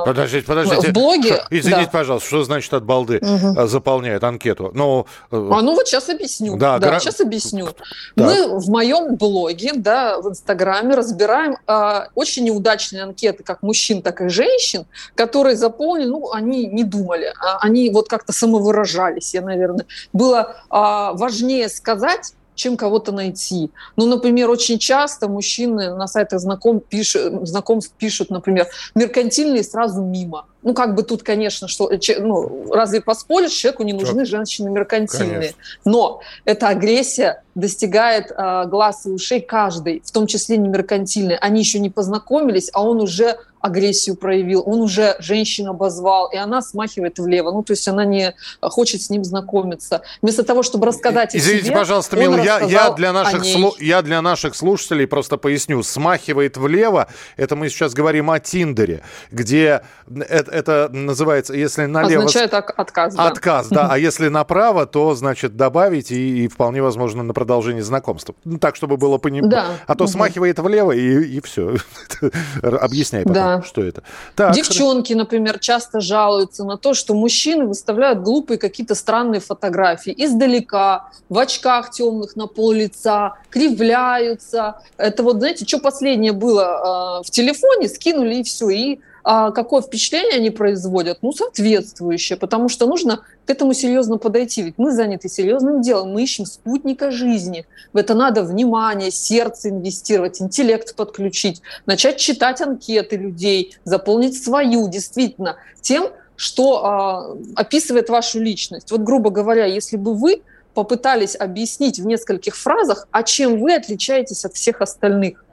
подождите, 0.05 0.45
подождите. 0.45 0.89
в 0.89 0.93
блоге... 0.93 1.43
Извините, 1.49 1.85
да. 1.85 1.99
пожалуйста, 1.99 2.27
что 2.27 2.43
значит 2.43 2.73
от 2.73 2.83
балды 2.83 3.19
угу. 3.21 3.67
заполняет 3.67 4.23
анкету? 4.23 4.71
Ну, 4.73 5.05
э, 5.31 5.49
а 5.51 5.61
ну 5.61 5.75
вот 5.75 5.87
сейчас 5.87 6.09
объясню. 6.09 6.57
Да, 6.57 6.77
да 6.79 6.89
гра... 6.89 6.99
сейчас 6.99 7.21
объясню. 7.21 7.67
Так. 7.67 7.85
Мы 8.15 8.59
в 8.59 8.69
моем 8.69 9.15
блоге, 9.15 9.71
да, 9.75 10.19
в 10.19 10.29
Инстаграме 10.29 10.95
разбираем 10.95 11.57
а, 11.67 12.07
очень 12.15 12.45
неудачные 12.45 13.03
анкеты, 13.03 13.43
как 13.43 13.63
мужчин, 13.63 14.01
так 14.01 14.21
и 14.21 14.29
женщин, 14.29 14.85
которые 15.15 15.55
заполнили, 15.55 16.07
ну, 16.07 16.31
они 16.31 16.67
не 16.67 16.83
думали, 16.83 17.33
а 17.39 17.57
они 17.59 17.89
вот 17.89 18.09
как-то 18.09 18.33
самовыражались, 18.33 19.33
я, 19.33 19.41
наверное. 19.41 19.85
Было 20.13 20.57
а, 20.69 21.13
важнее 21.13 21.69
сказать, 21.69 22.33
чем 22.55 22.77
кого-то 22.77 23.11
найти. 23.11 23.71
Ну, 23.95 24.05
например, 24.05 24.49
очень 24.49 24.79
часто 24.79 25.27
мужчины 25.27 25.93
на 25.93 26.07
сайтах 26.07 26.39
знаком 26.39 26.79
пишут, 26.79 27.47
знакомств 27.47 27.93
пишут, 27.97 28.29
например, 28.29 28.67
меркантильные 28.95 29.63
сразу 29.63 30.01
мимо. 30.01 30.47
Ну, 30.63 30.73
как 30.73 30.95
бы 30.95 31.03
тут, 31.03 31.21
конечно, 31.21 31.67
что, 31.67 31.91
ну, 32.19 32.73
разве 32.73 32.99
поспоришь, 32.99 33.51
человеку 33.51 33.83
не 33.83 33.93
нужны 33.93 34.25
женщины 34.25 34.71
меркантильные. 34.71 35.35
Конечно. 35.35 35.57
Но 35.85 36.21
эта 36.43 36.69
агрессия 36.69 37.43
достигает 37.53 38.31
э, 38.31 38.65
глаз 38.65 39.05
и 39.05 39.09
ушей 39.09 39.41
каждой, 39.41 40.01
в 40.03 40.11
том 40.11 40.25
числе 40.25 40.57
не 40.57 40.67
меркантильной. 40.67 41.37
Они 41.37 41.59
еще 41.59 41.79
не 41.79 41.91
познакомились, 41.91 42.71
а 42.73 42.83
он 42.83 42.99
уже 42.99 43.37
агрессию 43.65 44.15
проявил, 44.15 44.63
он 44.65 44.81
уже 44.81 45.15
женщину 45.19 45.71
обозвал, 45.71 46.29
и 46.31 46.37
она 46.37 46.61
смахивает 46.61 47.17
влево. 47.17 47.51
Ну, 47.51 47.63
то 47.63 47.73
есть 47.73 47.87
она 47.87 48.05
не 48.05 48.35
хочет 48.61 49.01
с 49.01 49.09
ним 49.09 49.23
знакомиться. 49.23 50.03
Вместо 50.21 50.43
того, 50.43 50.61
чтобы 50.61 50.85
рассказать 50.85 51.35
Извините, 51.35 51.65
себе, 51.67 51.75
пожалуйста, 51.75 52.15
Мил, 52.15 52.37
я, 52.37 52.59
я, 52.59 52.91
для 52.91 53.11
наших 53.11 53.43
слу, 53.43 53.73
я 53.79 54.01
для 54.01 54.21
наших 54.21 54.55
слушателей 54.55 55.07
просто 55.07 55.37
поясню. 55.37 55.81
Смахивает 55.81 56.57
влево, 56.57 57.07
это 57.37 57.55
мы 57.55 57.69
сейчас 57.69 57.93
говорим 57.93 58.29
о 58.29 58.39
Тиндере, 58.39 59.01
где 59.31 59.81
это, 60.07 60.51
это 60.51 60.89
называется, 60.91 61.53
если 61.53 61.85
налево... 61.85 62.25
Означает 62.25 62.53
отказ, 62.53 63.15
да. 63.15 63.27
Отказ, 63.27 63.67
да. 63.69 63.87
А 63.89 63.97
если 63.97 64.27
направо, 64.27 64.85
то, 64.85 65.15
значит, 65.15 65.57
добавить 65.57 66.11
и, 66.11 66.45
и 66.45 66.47
вполне 66.47 66.83
возможно 66.83 67.23
на 67.23 67.33
продолжение 67.33 67.83
знакомства. 67.83 68.35
Так, 68.61 68.75
чтобы 68.75 68.97
было 68.97 69.17
понимать. 69.17 69.49
Да. 69.49 69.65
А 69.87 69.95
то 69.95 70.03
угу. 70.03 70.11
смахивает 70.11 70.59
влево 70.59 70.91
и, 70.91 71.23
и 71.23 71.41
все. 71.41 71.77
Объясняй 72.61 73.23
потом. 73.23 73.33
Да 73.33 73.54
что 73.63 73.81
это. 73.83 74.03
Так, 74.35 74.53
Девчонки, 74.53 75.13
хорошо. 75.13 75.23
например, 75.23 75.59
часто 75.59 76.01
жалуются 76.01 76.63
на 76.63 76.77
то, 76.77 76.93
что 76.93 77.13
мужчины 77.13 77.65
выставляют 77.65 78.21
глупые 78.21 78.57
какие-то 78.57 78.95
странные 78.95 79.39
фотографии 79.41 80.13
издалека, 80.15 81.09
в 81.29 81.37
очках 81.37 81.91
темных 81.91 82.35
на 82.35 82.47
пол 82.47 82.71
лица, 82.71 83.35
кривляются. 83.49 84.81
Это 84.97 85.23
вот, 85.23 85.37
знаете, 85.37 85.65
что 85.65 85.79
последнее 85.79 86.33
было 86.33 87.21
э, 87.21 87.27
в 87.27 87.31
телефоне, 87.31 87.87
скинули 87.89 88.35
и 88.35 88.43
все, 88.43 88.69
и 88.69 88.99
какое 89.25 89.81
впечатление 89.81 90.35
они 90.35 90.51
производят? 90.51 91.19
Ну, 91.23 91.31
соответствующее, 91.31 92.37
потому 92.37 92.69
что 92.69 92.85
нужно 92.85 93.21
к 93.45 93.49
этому 93.49 93.73
серьезно 93.73 94.17
подойти. 94.17 94.61
Ведь 94.61 94.75
мы 94.77 94.91
заняты 94.91 95.29
серьезным 95.29 95.81
делом, 95.81 96.13
мы 96.13 96.21
ищем 96.21 96.45
спутника 96.45 97.09
жизни. 97.09 97.65
В 97.91 97.97
это 97.97 98.13
надо 98.13 98.43
внимание, 98.43 99.09
сердце 99.09 99.69
инвестировать, 99.69 100.41
интеллект 100.41 100.95
подключить, 100.95 101.63
начать 101.87 102.17
читать 102.17 102.61
анкеты 102.61 103.17
людей, 103.17 103.75
заполнить 103.83 104.41
свою, 104.41 104.87
действительно, 104.89 105.57
тем, 105.81 106.09
что 106.35 106.85
а, 106.85 107.37
описывает 107.55 108.09
вашу 108.09 108.39
личность. 108.39 108.91
Вот, 108.91 109.01
грубо 109.01 109.29
говоря, 109.29 109.65
если 109.65 109.97
бы 109.97 110.13
вы 110.13 110.43
попытались 110.73 111.35
объяснить 111.39 111.97
в 111.97 112.05
нескольких 112.05 112.55
фразах, 112.55 113.07
а 113.11 113.23
чем 113.23 113.59
вы 113.59 113.73
отличаетесь 113.73 114.45
от 114.45 114.53
всех 114.53 114.81
остальных, 114.81 115.44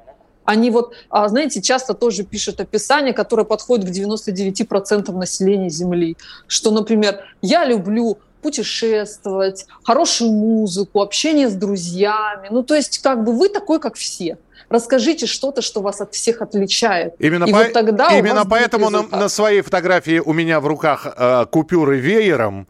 они 0.44 0.70
вот, 0.70 0.94
а, 1.08 1.28
знаете, 1.28 1.62
часто 1.62 1.94
тоже 1.94 2.24
пишут 2.24 2.60
описание, 2.60 3.12
которое 3.12 3.44
подходит 3.44 3.86
к 3.86 3.90
99% 3.90 5.12
населения 5.12 5.70
Земли. 5.70 6.16
Что, 6.46 6.70
например, 6.70 7.20
я 7.42 7.64
люблю 7.64 8.18
путешествовать, 8.42 9.66
хорошую 9.84 10.32
музыку, 10.32 11.00
общение 11.00 11.48
с 11.48 11.54
друзьями. 11.54 12.48
Ну, 12.50 12.64
то 12.64 12.74
есть, 12.74 12.98
как 12.98 13.24
бы 13.24 13.32
вы 13.32 13.48
такой, 13.48 13.78
как 13.78 13.94
все. 13.94 14.36
Расскажите 14.68 15.26
что-то, 15.26 15.62
что 15.62 15.80
вас 15.80 16.00
от 16.00 16.12
всех 16.14 16.42
отличает. 16.42 17.14
Именно, 17.20 17.44
И 17.44 17.52
по... 17.52 17.58
вот 17.58 17.72
тогда 17.72 18.18
Именно 18.18 18.44
поэтому 18.44 18.90
на, 18.90 19.02
на 19.02 19.28
своей 19.28 19.60
фотографии 19.60 20.18
у 20.18 20.32
меня 20.32 20.60
в 20.60 20.66
руках 20.66 21.06
э, 21.06 21.46
купюры 21.50 21.98
веером, 21.98 22.66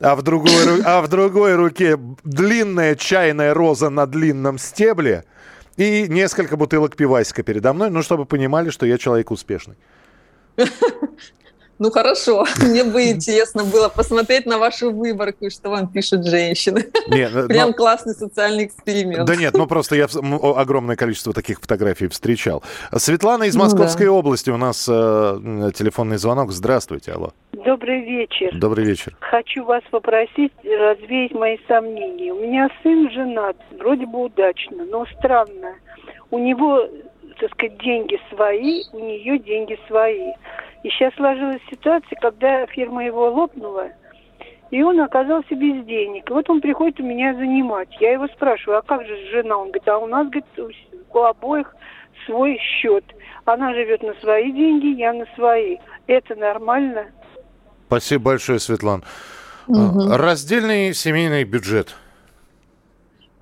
а 0.00 0.14
в, 0.16 0.22
другой, 0.22 0.82
а 0.84 1.02
в 1.02 1.08
другой 1.08 1.56
руке 1.56 1.98
длинная 2.24 2.94
чайная 2.94 3.52
роза 3.52 3.90
на 3.90 4.06
длинном 4.06 4.56
стебле– 4.58 5.24
и 5.76 6.06
несколько 6.08 6.56
бутылок 6.56 6.96
пивасика 6.96 7.42
передо 7.42 7.72
мной, 7.72 7.90
ну, 7.90 8.02
чтобы 8.02 8.26
понимали, 8.26 8.70
что 8.70 8.86
я 8.86 8.98
человек 8.98 9.30
успешный. 9.30 9.76
Ну 11.82 11.90
хорошо, 11.90 12.44
мне 12.62 12.84
бы 12.84 13.10
интересно 13.10 13.64
было 13.64 13.88
посмотреть 13.88 14.46
на 14.46 14.58
вашу 14.58 14.92
выборку, 14.92 15.50
что 15.50 15.68
вам 15.68 15.88
пишут 15.88 16.24
женщины. 16.24 16.84
Нет, 17.08 17.32
ну, 17.34 17.48
Прям 17.48 17.70
но... 17.70 17.74
классный 17.74 18.14
социальный 18.14 18.66
эксперимент. 18.66 19.24
Да 19.24 19.34
нет, 19.34 19.52
ну 19.54 19.66
просто 19.66 19.96
я 19.96 20.06
огромное 20.06 20.94
количество 20.94 21.32
таких 21.32 21.60
фотографий 21.60 22.06
встречал. 22.06 22.62
Светлана 22.94 23.44
из 23.44 23.56
Московской 23.56 24.06
ну, 24.06 24.12
да. 24.12 24.18
области, 24.20 24.50
у 24.50 24.58
нас 24.58 24.88
э, 24.88 25.72
телефонный 25.74 26.18
звонок. 26.18 26.52
Здравствуйте, 26.52 27.14
алло. 27.14 27.32
Добрый 27.50 28.04
вечер. 28.04 28.56
Добрый 28.56 28.84
вечер. 28.84 29.16
Хочу 29.18 29.64
вас 29.64 29.82
попросить 29.90 30.52
развеять 30.62 31.32
мои 31.32 31.58
сомнения. 31.66 32.32
У 32.32 32.38
меня 32.38 32.68
сын 32.84 33.10
женат, 33.10 33.56
вроде 33.76 34.06
бы 34.06 34.22
удачно, 34.26 34.84
но 34.84 35.04
странно. 35.18 35.74
У 36.30 36.38
него, 36.38 36.86
так 37.42 37.50
сказать, 37.54 37.78
деньги 37.78 38.20
свои, 38.30 38.84
у 38.92 39.00
нее 39.00 39.38
деньги 39.38 39.76
свои. 39.88 40.30
И 40.84 40.90
сейчас 40.90 41.12
сложилась 41.14 41.60
ситуация, 41.68 42.16
когда 42.20 42.66
фирма 42.66 43.04
его 43.04 43.30
лопнула, 43.30 43.88
и 44.70 44.80
он 44.82 45.00
оказался 45.00 45.54
без 45.54 45.84
денег. 45.84 46.30
И 46.30 46.32
вот 46.32 46.48
он 46.48 46.60
приходит 46.60 47.00
у 47.00 47.02
меня 47.02 47.34
занимать. 47.34 47.88
Я 48.00 48.12
его 48.12 48.28
спрашиваю, 48.28 48.78
а 48.78 48.82
как 48.82 49.04
же 49.04 49.16
жена? 49.32 49.56
Он 49.56 49.66
говорит, 49.66 49.88
а 49.88 49.98
у 49.98 50.06
нас, 50.06 50.28
говорит, 50.28 50.44
у 51.12 51.18
обоих 51.18 51.74
свой 52.26 52.58
счет. 52.58 53.04
Она 53.44 53.74
живет 53.74 54.02
на 54.02 54.14
свои 54.14 54.52
деньги, 54.52 54.98
я 54.98 55.12
на 55.12 55.26
свои. 55.34 55.78
Это 56.06 56.36
нормально? 56.36 57.06
Спасибо 57.88 58.24
большое, 58.24 58.60
Светлана. 58.60 59.02
Угу. 59.66 60.16
Раздельный 60.16 60.94
семейный 60.94 61.42
бюджет. 61.42 61.96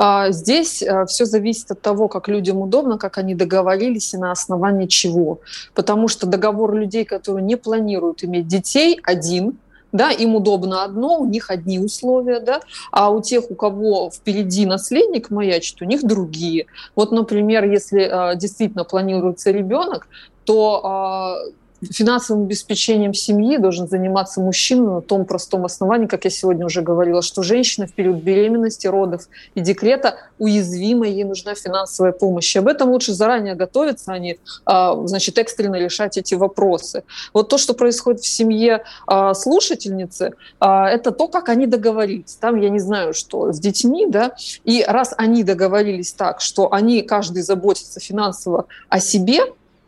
А, 0.02 0.30
здесь 0.30 0.82
э, 0.82 1.04
все 1.04 1.26
зависит 1.26 1.70
от 1.72 1.82
того, 1.82 2.08
как 2.08 2.26
людям 2.26 2.62
удобно, 2.62 2.96
как 2.96 3.18
они 3.18 3.34
договорились 3.34 4.14
и 4.14 4.16
на 4.16 4.32
основании 4.32 4.86
чего. 4.86 5.40
Потому 5.74 6.08
что 6.08 6.26
договор 6.26 6.74
людей, 6.74 7.04
которые 7.04 7.44
не 7.44 7.56
планируют 7.56 8.24
иметь 8.24 8.48
детей, 8.48 8.98
один, 9.02 9.58
да, 9.92 10.10
им 10.10 10.36
удобно 10.36 10.84
одно, 10.84 11.20
у 11.20 11.26
них 11.26 11.50
одни 11.50 11.78
условия, 11.78 12.40
да, 12.40 12.62
а 12.90 13.10
у 13.10 13.20
тех, 13.20 13.50
у 13.50 13.54
кого 13.54 14.10
впереди 14.10 14.64
наследник 14.64 15.28
маячит, 15.28 15.82
у 15.82 15.84
них 15.84 16.02
другие. 16.02 16.64
Вот, 16.96 17.12
например, 17.12 17.70
если 17.70 18.32
э, 18.32 18.36
действительно 18.38 18.84
планируется 18.84 19.50
ребенок, 19.50 20.08
то 20.46 21.44
э, 21.46 21.50
финансовым 21.82 22.44
обеспечением 22.44 23.14
семьи 23.14 23.56
должен 23.56 23.88
заниматься 23.88 24.40
мужчина 24.40 24.94
на 24.96 25.00
том 25.00 25.24
простом 25.24 25.64
основании, 25.64 26.06
как 26.06 26.24
я 26.24 26.30
сегодня 26.30 26.66
уже 26.66 26.82
говорила, 26.82 27.22
что 27.22 27.42
женщина 27.42 27.86
в 27.86 27.92
период 27.92 28.18
беременности, 28.18 28.86
родов 28.86 29.28
и 29.54 29.60
декрета 29.60 30.16
уязвима, 30.38 31.06
ей 31.06 31.24
нужна 31.24 31.54
финансовая 31.54 32.12
помощь. 32.12 32.54
Об 32.56 32.68
этом 32.68 32.90
лучше 32.90 33.12
заранее 33.12 33.54
готовиться, 33.54 34.12
а 34.12 34.18
не 34.18 34.38
а, 34.64 35.06
значит, 35.06 35.38
экстренно 35.38 35.76
решать 35.76 36.16
эти 36.16 36.34
вопросы. 36.34 37.04
Вот 37.32 37.48
то, 37.48 37.58
что 37.58 37.74
происходит 37.74 38.20
в 38.20 38.26
семье 38.26 38.84
а, 39.06 39.34
слушательницы, 39.34 40.32
а, 40.58 40.88
это 40.88 41.10
то, 41.10 41.28
как 41.28 41.48
они 41.48 41.66
договорились. 41.66 42.36
Там, 42.40 42.60
я 42.60 42.68
не 42.68 42.80
знаю, 42.80 43.14
что 43.14 43.52
с 43.52 43.58
детьми, 43.58 44.06
да, 44.06 44.32
и 44.64 44.84
раз 44.86 45.14
они 45.16 45.44
договорились 45.44 46.12
так, 46.12 46.40
что 46.40 46.72
они, 46.72 47.02
каждый 47.02 47.42
заботится 47.42 48.00
финансово 48.00 48.66
о 48.88 49.00
себе, 49.00 49.40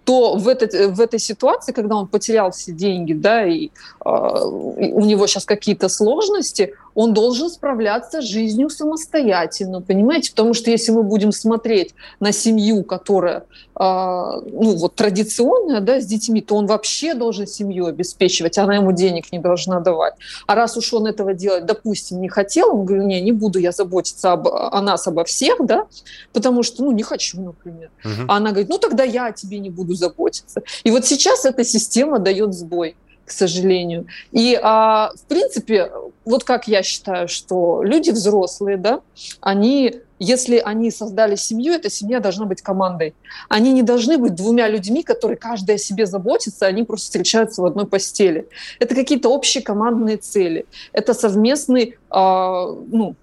то 0.05 0.37
в, 0.37 0.49
этой 0.49 0.89
в 0.89 1.01
этой 1.01 1.19
ситуации, 1.19 1.73
когда 1.73 1.97
он 1.97 2.07
потерял 2.07 2.51
все 2.51 2.73
деньги, 2.73 3.13
да, 3.13 3.47
и, 3.47 3.67
э, 3.67 4.09
у 4.09 5.05
него 5.05 5.27
сейчас 5.27 5.45
какие-то 5.45 5.89
сложности, 5.89 6.75
он 6.95 7.15
должен 7.15 7.49
справляться 7.49 8.21
с 8.21 8.25
жизнью 8.25 8.71
самостоятельно, 8.71 9.81
понимаете? 9.81 10.31
Потому 10.31 10.55
что 10.55 10.71
если 10.71 10.93
мы 10.93 11.03
будем 11.03 11.33
смотреть 11.33 11.95
на 12.21 12.33
семью, 12.33 12.85
которая, 12.85 13.39
э, 13.39 13.81
ну, 13.81 14.77
вот 14.77 14.95
традиционная, 14.95 15.81
да, 15.81 16.01
с 16.01 16.07
детьми, 16.07 16.41
то 16.41 16.57
он 16.57 16.67
вообще 16.67 17.15
должен 17.15 17.47
семью 17.47 17.87
обеспечивать, 17.87 18.59
она 18.59 18.77
ему 18.77 18.93
денег 18.93 19.33
не 19.33 19.39
должна 19.39 19.81
давать. 19.81 20.15
А 20.47 20.55
раз 20.55 20.77
уж 20.77 20.93
он 20.93 21.07
этого 21.07 21.35
делать, 21.35 21.67
допустим, 21.67 22.21
не 22.21 22.29
хотел, 22.29 22.75
он 22.75 22.85
говорит, 22.85 23.07
не, 23.07 23.21
не 23.21 23.33
буду 23.33 23.59
я 23.59 23.73
заботиться 23.73 24.33
об, 24.33 24.49
о 24.49 24.81
нас, 24.83 25.07
обо 25.07 25.25
всех, 25.25 25.65
да, 25.65 25.87
потому 26.33 26.63
что, 26.63 26.85
ну, 26.85 26.93
не 26.93 27.03
хочу, 27.03 27.41
например. 27.41 27.91
Угу. 28.05 28.25
А 28.29 28.37
она 28.37 28.51
говорит, 28.51 28.69
ну, 28.69 28.79
тогда 28.79 29.05
я 29.05 29.27
о 29.27 29.33
тебе 29.33 29.59
не 29.59 29.71
буду 29.71 29.95
заботиться. 29.95 30.63
И 30.85 30.91
вот 30.91 31.07
сейчас 31.07 31.45
эта 31.45 31.65
система 31.65 32.19
дает 32.19 32.55
сбой 32.55 32.97
к 33.25 33.31
сожалению. 33.31 34.07
И, 34.33 34.59
а, 34.63 35.11
в 35.15 35.23
принципе, 35.29 35.91
вот 36.25 36.45
как 36.45 36.69
я 36.69 36.83
считаю, 36.83 37.29
что 37.29 37.83
люди 37.83 38.11
взрослые, 38.11 38.77
да, 38.77 39.01
они, 39.41 40.01
если 40.19 40.59
они 40.59 40.91
создали 40.91 41.37
семью, 41.37 41.73
эта 41.73 41.91
семья 41.91 42.21
должна 42.21 42.47
быть 42.47 42.63
командой. 42.63 43.15
Они 43.49 43.73
не 43.73 43.83
должны 43.83 44.19
быть 44.19 44.35
двумя 44.35 44.69
людьми, 44.69 45.03
которые 45.03 45.37
каждый 45.37 45.77
о 45.77 45.79
себе 45.79 46.07
заботится, 46.07 46.67
они 46.67 46.85
просто 46.85 47.07
встречаются 47.07 47.63
в 47.63 47.67
одной 47.67 47.87
постели. 47.87 48.49
Это 48.79 48.95
какие-то 48.95 49.29
общие 49.29 49.63
командные 49.63 50.17
цели. 50.17 50.67
Это 50.93 51.15
совместный, 51.15 51.99
ну, 52.13 53.15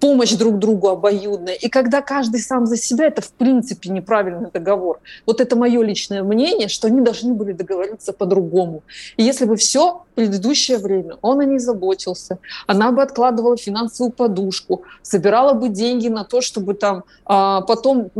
помощь 0.00 0.32
друг 0.34 0.58
другу 0.58 0.88
обоюдная. 0.88 1.54
И 1.54 1.68
когда 1.68 2.00
каждый 2.00 2.40
сам 2.40 2.66
за 2.66 2.76
себя, 2.76 3.06
это 3.06 3.22
в 3.22 3.32
принципе 3.32 3.90
неправильный 3.90 4.50
договор. 4.52 5.00
Вот 5.26 5.40
это 5.40 5.56
мое 5.56 5.82
личное 5.82 6.22
мнение, 6.22 6.68
что 6.68 6.86
они 6.86 7.00
должны 7.00 7.34
были 7.34 7.52
договориться 7.52 8.12
по-другому. 8.12 8.82
И 9.16 9.22
если 9.22 9.44
бы 9.44 9.56
все 9.56 10.04
предыдущее 10.14 10.78
время 10.78 11.16
он 11.22 11.40
о 11.40 11.44
ней 11.44 11.58
заботился, 11.58 12.38
она 12.66 12.92
бы 12.92 13.02
откладывала 13.02 13.56
финансовую 13.56 14.12
подушку, 14.12 14.82
собирала 15.02 15.54
бы 15.54 15.68
деньги 15.68 16.08
на 16.08 16.24
то, 16.24 16.40
чтобы 16.40 16.74
там 16.74 17.04
а, 17.24 17.62
потом 17.62 18.10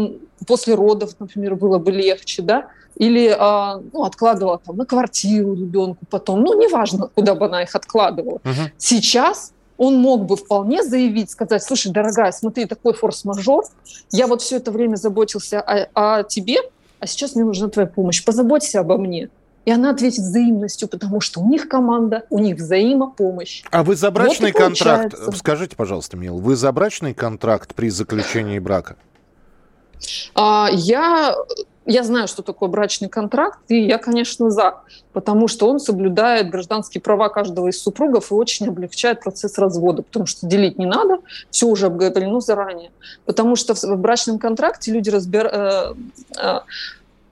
после 0.47 0.75
родов, 0.75 1.14
например, 1.19 1.57
было 1.57 1.79
бы 1.79 1.91
легче, 1.91 2.43
да, 2.43 2.66
или 2.97 3.35
а, 3.39 3.81
ну, 3.93 4.05
откладывала 4.05 4.59
там 4.59 4.77
на 4.77 4.87
квартиру 4.87 5.55
ребенку 5.55 6.05
потом, 6.11 6.43
ну, 6.43 6.61
неважно, 6.61 7.11
куда 7.14 7.35
бы 7.35 7.47
она 7.47 7.62
их 7.62 7.75
откладывала. 7.75 8.39
Uh-huh. 8.39 8.71
Сейчас 8.77 9.53
он 9.79 9.97
мог 9.97 10.26
бы 10.26 10.37
вполне 10.37 10.83
заявить, 10.83 11.31
сказать, 11.31 11.62
слушай, 11.62 11.91
дорогая, 11.91 12.33
смотри, 12.33 12.66
такой 12.66 12.93
форс-мажор, 12.93 13.64
я 14.11 14.26
вот 14.26 14.43
все 14.43 14.57
это 14.57 14.70
время 14.70 14.97
заботился 14.97 15.61
о, 15.61 16.18
о 16.18 16.22
тебе, 16.24 16.57
а 16.99 17.07
сейчас 17.07 17.35
мне 17.35 17.45
нужна 17.45 17.68
твоя 17.68 17.89
помощь, 17.89 18.22
позаботься 18.22 18.81
обо 18.81 18.99
мне. 18.99 19.31
И 19.64 19.70
она 19.70 19.91
ответит 19.91 20.20
взаимностью, 20.20 20.89
потому 20.89 21.20
что 21.20 21.41
у 21.41 21.49
них 21.49 21.68
команда, 21.68 22.24
у 22.31 22.39
них 22.39 22.57
взаимопомощь. 22.57 23.62
А 23.70 23.85
вы 23.85 23.97
за 23.97 24.11
брачный 24.11 24.53
вот 24.53 24.62
контракт, 24.62 25.14
скажите, 25.37 25.76
пожалуйста, 25.76 26.16
Мил, 26.16 26.39
вы 26.39 26.57
за 26.57 26.72
брачный 26.72 27.14
контракт 27.14 27.74
при 27.74 27.91
заключении 27.91 28.59
брака? 28.59 28.97
А, 30.35 30.68
я 30.72 31.37
я 31.89 32.03
знаю, 32.05 32.28
что 32.28 32.43
такое 32.43 32.68
брачный 32.68 33.09
контракт, 33.09 33.59
и 33.68 33.86
я, 33.86 33.97
конечно, 33.99 34.51
за, 34.51 34.82
потому 35.12 35.49
что 35.49 35.68
он 35.68 35.80
соблюдает 35.80 36.51
гражданские 36.51 37.01
права 37.01 37.30
каждого 37.30 37.68
из 37.68 37.82
супругов 37.82 38.30
и 38.30 38.34
очень 38.34 38.68
облегчает 38.68 39.20
процесс 39.20 39.59
развода, 39.59 40.03
потому 40.03 40.26
что 40.26 40.47
делить 40.47 40.78
не 40.78 40.86
надо, 40.86 41.18
все 41.51 41.66
уже 41.66 41.86
обговорено 41.86 42.41
заранее. 42.41 42.91
Потому 43.24 43.57
что 43.57 43.74
в 43.74 43.97
брачном 43.97 44.39
контракте 44.39 44.93
люди 44.93 45.09
разбер... 45.11 45.97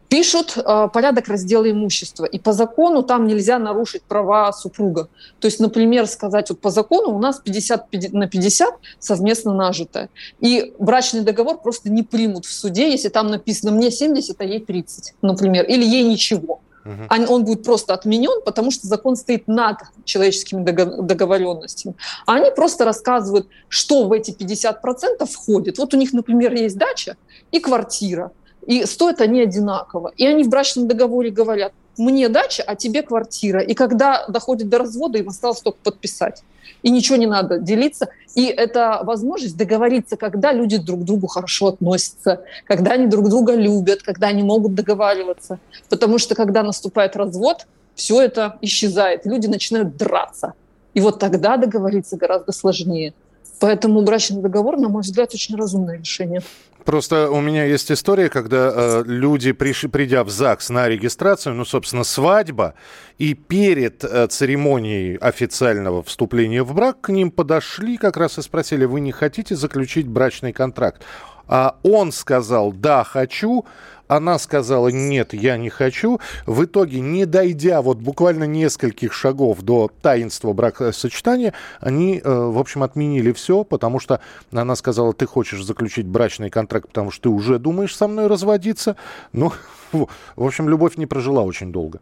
Пишут 0.09 0.57
э, 0.57 0.88
порядок 0.92 1.28
раздела 1.28 1.68
имущества. 1.70 2.26
И 2.26 2.38
по 2.38 2.52
закону 2.52 3.02
там 3.02 3.26
нельзя 3.26 3.59
нарушить 3.59 4.02
права 4.02 4.52
супруга. 4.52 5.09
То 5.40 5.46
есть, 5.46 5.59
например, 5.59 6.07
сказать, 6.07 6.48
вот 6.50 6.61
по 6.61 6.70
закону 6.70 7.14
у 7.14 7.18
нас 7.18 7.40
50 7.40 8.12
на 8.12 8.28
50 8.28 8.74
совместно 9.00 9.52
нажитое. 9.52 10.09
И 10.40 10.74
брачный 10.78 11.22
договор 11.22 11.61
просто 11.61 11.90
не 11.90 12.02
примут 12.02 12.46
в 12.46 12.52
суде, 12.52 12.90
если 12.90 13.09
там 13.09 13.28
написано 13.28 13.72
«мне 13.72 13.90
70, 13.90 14.40
а 14.40 14.44
ей 14.44 14.61
30», 14.61 15.14
например, 15.22 15.64
или 15.64 15.84
«ей 15.84 16.04
ничего». 16.04 16.61
Uh-huh. 16.84 17.26
Он 17.28 17.44
будет 17.44 17.64
просто 17.64 17.94
отменен, 17.94 18.42
потому 18.44 18.70
что 18.70 18.86
закон 18.86 19.16
стоит 19.16 19.48
над 19.48 19.78
человеческими 20.04 20.62
договоренностями. 20.62 21.96
А 22.26 22.34
они 22.34 22.52
просто 22.52 22.84
рассказывают, 22.84 23.48
что 23.68 24.04
в 24.04 24.12
эти 24.12 24.30
50% 24.30 25.26
входит. 25.28 25.78
Вот 25.78 25.94
у 25.94 25.96
них, 25.96 26.12
например, 26.12 26.54
есть 26.54 26.78
дача 26.78 27.16
и 27.50 27.59
квартира 27.59 28.30
и 28.66 28.84
стоят 28.84 29.20
они 29.20 29.40
одинаково. 29.40 30.12
И 30.16 30.26
они 30.26 30.44
в 30.44 30.48
брачном 30.48 30.88
договоре 30.88 31.30
говорят, 31.30 31.72
мне 31.96 32.28
дача, 32.28 32.62
а 32.66 32.74
тебе 32.74 33.02
квартира. 33.02 33.60
И 33.60 33.74
когда 33.74 34.26
доходит 34.28 34.68
до 34.68 34.78
развода, 34.78 35.18
им 35.18 35.28
осталось 35.28 35.60
только 35.60 35.78
подписать. 35.82 36.42
И 36.82 36.90
ничего 36.90 37.16
не 37.16 37.26
надо 37.26 37.58
делиться. 37.58 38.08
И 38.34 38.46
это 38.46 39.00
возможность 39.02 39.56
договориться, 39.56 40.16
когда 40.16 40.52
люди 40.52 40.76
друг 40.76 41.00
к 41.00 41.04
другу 41.04 41.26
хорошо 41.26 41.68
относятся, 41.68 42.42
когда 42.64 42.92
они 42.92 43.06
друг 43.06 43.28
друга 43.28 43.54
любят, 43.54 44.02
когда 44.02 44.28
они 44.28 44.42
могут 44.42 44.74
договариваться. 44.74 45.58
Потому 45.88 46.18
что 46.18 46.34
когда 46.34 46.62
наступает 46.62 47.16
развод, 47.16 47.66
все 47.94 48.20
это 48.20 48.58
исчезает. 48.60 49.24
Люди 49.24 49.46
начинают 49.46 49.96
драться. 49.96 50.52
И 50.92 51.00
вот 51.00 51.18
тогда 51.18 51.56
договориться 51.56 52.16
гораздо 52.16 52.52
сложнее. 52.52 53.14
Поэтому 53.59 54.03
брачный 54.03 54.42
договор, 54.42 54.76
на 54.76 54.88
мой 54.88 55.03
взгляд, 55.03 55.32
очень 55.34 55.57
разумное 55.57 55.99
решение. 55.99 56.42
Просто 56.86 57.30
у 57.30 57.40
меня 57.40 57.64
есть 57.64 57.90
история, 57.90 58.28
когда 58.28 58.70
э, 58.72 59.03
люди, 59.07 59.51
пришли, 59.51 59.88
придя 59.88 60.22
в 60.22 60.30
ЗАГС 60.30 60.68
на 60.68 60.88
регистрацию, 60.88 61.57
ну, 61.57 61.64
собственно, 61.64 62.05
свадьба, 62.05 62.74
и 63.18 63.34
перед 63.34 64.05
э, 64.05 64.28
церемонией 64.28 65.16
официального 65.16 66.05
вступления 66.05 66.62
в 66.62 66.72
брак 66.74 67.01
к 67.01 67.09
ним 67.09 67.32
подошли 67.32 67.97
как 67.97 68.16
раз 68.16 68.38
и 68.38 68.42
спросили, 68.42 68.84
вы 68.84 69.01
не 69.01 69.11
хотите 69.11 69.57
заключить 69.57 70.07
брачный 70.07 70.53
контракт? 70.53 71.03
А 71.49 71.76
он 71.82 72.12
сказал, 72.12 72.70
да, 72.70 73.03
хочу, 73.03 73.64
она 74.09 74.38
сказала, 74.38 74.88
нет, 74.88 75.34
я 75.34 75.57
не 75.57 75.70
хочу. 75.70 76.20
В 76.46 76.64
итоге, 76.64 77.00
не 77.00 77.26
дойдя 77.26 77.82
вот 77.82 77.98
буквально 77.98 78.44
нескольких 78.44 79.12
шагов 79.12 79.62
до 79.62 79.90
таинства 80.02 80.52
бракосочетания, 80.52 81.54
они, 81.80 82.20
э, 82.22 82.28
в 82.30 82.59
общем, 82.59 82.82
отменили 82.82 83.32
все, 83.32 83.64
потому 83.64 83.98
что 84.00 84.20
она 84.52 84.76
сказала, 84.76 85.12
ты 85.12 85.26
хочешь 85.26 85.64
заключить 85.64 86.07
брачный 86.07 86.50
контракт, 86.50 86.88
потому 86.88 87.11
что 87.11 87.24
ты 87.24 87.28
уже 87.28 87.59
думаешь 87.59 87.96
со 87.96 88.09
мной 88.09 88.26
разводиться. 88.26 88.96
Ну, 89.32 89.52
в 89.92 90.07
общем, 90.36 90.68
любовь 90.68 90.96
не 90.96 91.07
прожила 91.07 91.42
очень 91.42 91.72
долго 91.72 92.00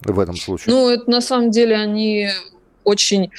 в 0.00 0.18
этом 0.18 0.36
случае. 0.36 0.74
Ну, 0.74 0.88
это 0.88 1.10
на 1.10 1.20
самом 1.20 1.50
деле 1.50 1.76
они 1.76 2.28
очень 2.84 3.30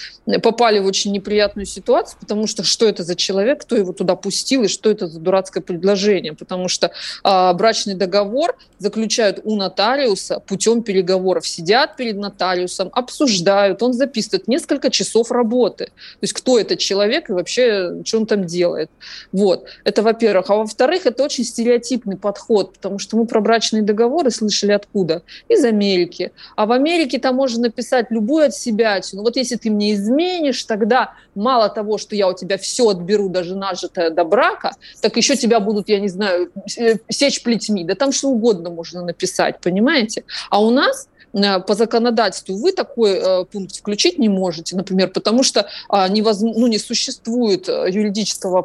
попали 0.41 0.79
в 0.79 0.85
очень 0.85 1.11
неприятную 1.11 1.65
ситуацию, 1.65 2.17
потому 2.19 2.47
что 2.47 2.63
что 2.63 2.87
это 2.87 3.03
за 3.03 3.15
человек, 3.15 3.61
кто 3.61 3.75
его 3.75 3.91
туда 3.91 4.15
пустил 4.15 4.63
и 4.63 4.67
что 4.67 4.89
это 4.89 5.07
за 5.07 5.19
дурацкое 5.19 5.61
предложение, 5.61 6.33
потому 6.33 6.69
что 6.69 6.91
а, 7.23 7.53
брачный 7.53 7.95
договор 7.95 8.57
заключают 8.79 9.41
у 9.43 9.55
нотариуса 9.55 10.39
путем 10.39 10.81
переговоров, 10.81 11.47
сидят 11.47 11.97
перед 11.97 12.15
нотариусом, 12.15 12.89
обсуждают, 12.93 13.83
он 13.83 13.93
записывает 13.93 14.47
несколько 14.47 14.89
часов 14.89 15.31
работы, 15.31 15.85
то 15.85 15.91
есть 16.21 16.33
кто 16.33 16.57
этот 16.59 16.79
человек 16.79 17.29
и 17.29 17.33
вообще 17.33 18.03
что 18.05 18.19
он 18.19 18.25
там 18.25 18.45
делает, 18.45 18.89
вот. 19.31 19.65
Это 19.83 20.01
во-первых, 20.01 20.49
а 20.49 20.55
во-вторых 20.55 21.05
это 21.05 21.23
очень 21.23 21.43
стереотипный 21.43 22.17
подход, 22.17 22.73
потому 22.73 22.99
что 22.99 23.17
мы 23.17 23.25
про 23.25 23.41
брачные 23.41 23.83
договоры 23.83 24.31
слышали 24.31 24.71
откуда? 24.71 25.23
Из 25.49 25.63
Америки, 25.63 26.31
а 26.55 26.65
в 26.65 26.71
Америке 26.71 27.19
там 27.19 27.35
можно 27.35 27.63
написать 27.63 28.07
любую 28.09 28.45
от 28.45 28.55
себя, 28.55 28.99
ну 29.13 29.21
вот 29.21 29.32
вот 29.33 29.37
если 29.37 29.55
ты 29.55 29.69
мне 29.69 29.93
изменишь, 29.93 30.63
тогда 30.63 31.13
мало 31.35 31.69
того, 31.69 31.97
что 31.97 32.15
я 32.15 32.27
у 32.27 32.33
тебя 32.33 32.57
все 32.57 32.89
отберу, 32.89 33.29
даже 33.29 33.55
нажитое 33.55 34.09
до 34.09 34.23
брака, 34.23 34.75
так 35.01 35.17
еще 35.17 35.35
тебя 35.35 35.59
будут, 35.59 35.89
я 35.89 35.99
не 35.99 36.09
знаю, 36.09 36.51
э, 36.77 36.95
сечь 37.09 37.43
плетьми. 37.43 37.83
Да 37.83 37.95
там 37.95 38.11
что 38.11 38.29
угодно 38.29 38.69
можно 38.69 39.03
написать, 39.03 39.59
понимаете? 39.61 40.23
А 40.49 40.61
у 40.61 40.69
нас 40.69 41.09
э, 41.33 41.59
по 41.59 41.73
законодательству 41.73 42.55
вы 42.55 42.71
такой 42.71 43.11
э, 43.11 43.45
пункт 43.45 43.75
включить 43.75 44.19
не 44.19 44.29
можете, 44.29 44.75
например, 44.75 45.09
потому 45.09 45.43
что 45.43 45.59
э, 45.61 46.07
невозможно, 46.09 46.61
ну, 46.61 46.67
не 46.67 46.77
существует 46.77 47.67
юридического 47.67 48.61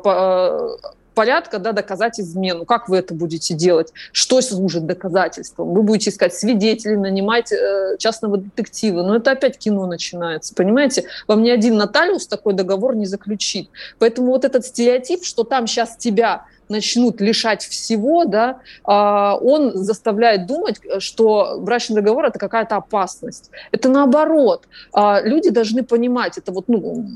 порядка 1.19 1.59
да, 1.59 1.73
доказать 1.73 2.21
измену. 2.21 2.65
Как 2.65 2.89
вы 2.89 2.99
это 2.99 3.13
будете 3.13 3.53
делать? 3.53 3.93
Что 4.13 4.41
служит 4.41 4.87
доказательством? 4.87 5.75
Вы 5.75 5.83
будете 5.83 6.11
искать 6.11 6.33
свидетелей, 6.33 6.95
нанимать 6.95 7.51
э, 7.51 7.97
частного 7.99 8.37
детектива. 8.37 9.03
Но 9.03 9.17
это 9.17 9.33
опять 9.33 9.59
кино 9.59 9.87
начинается, 9.87 10.55
понимаете? 10.55 11.07
Вам 11.27 11.43
ни 11.43 11.51
один 11.51 11.77
нотариус 11.77 12.29
такой 12.29 12.53
договор 12.55 12.95
не 12.95 13.05
заключит. 13.05 13.69
Поэтому 13.99 14.29
вот 14.29 14.45
этот 14.45 14.65
стереотип, 14.65 15.25
что 15.25 15.43
там 15.43 15.67
сейчас 15.67 15.97
тебя 15.97 16.45
начнут 16.69 17.21
лишать 17.21 17.65
всего, 17.65 18.25
да, 18.25 18.61
а, 18.85 19.37
он 19.43 19.73
заставляет 19.75 20.47
думать, 20.47 20.77
что 21.01 21.57
брачный 21.59 21.97
договор 21.97 22.27
это 22.27 22.39
какая-то 22.39 22.77
опасность. 22.77 23.51
Это 23.73 23.89
наоборот. 23.89 24.69
А, 24.93 25.21
люди 25.21 25.51
должны 25.51 25.83
понимать, 25.83 26.39
это 26.39 26.53
вот, 26.53 26.69
ну, 26.69 27.07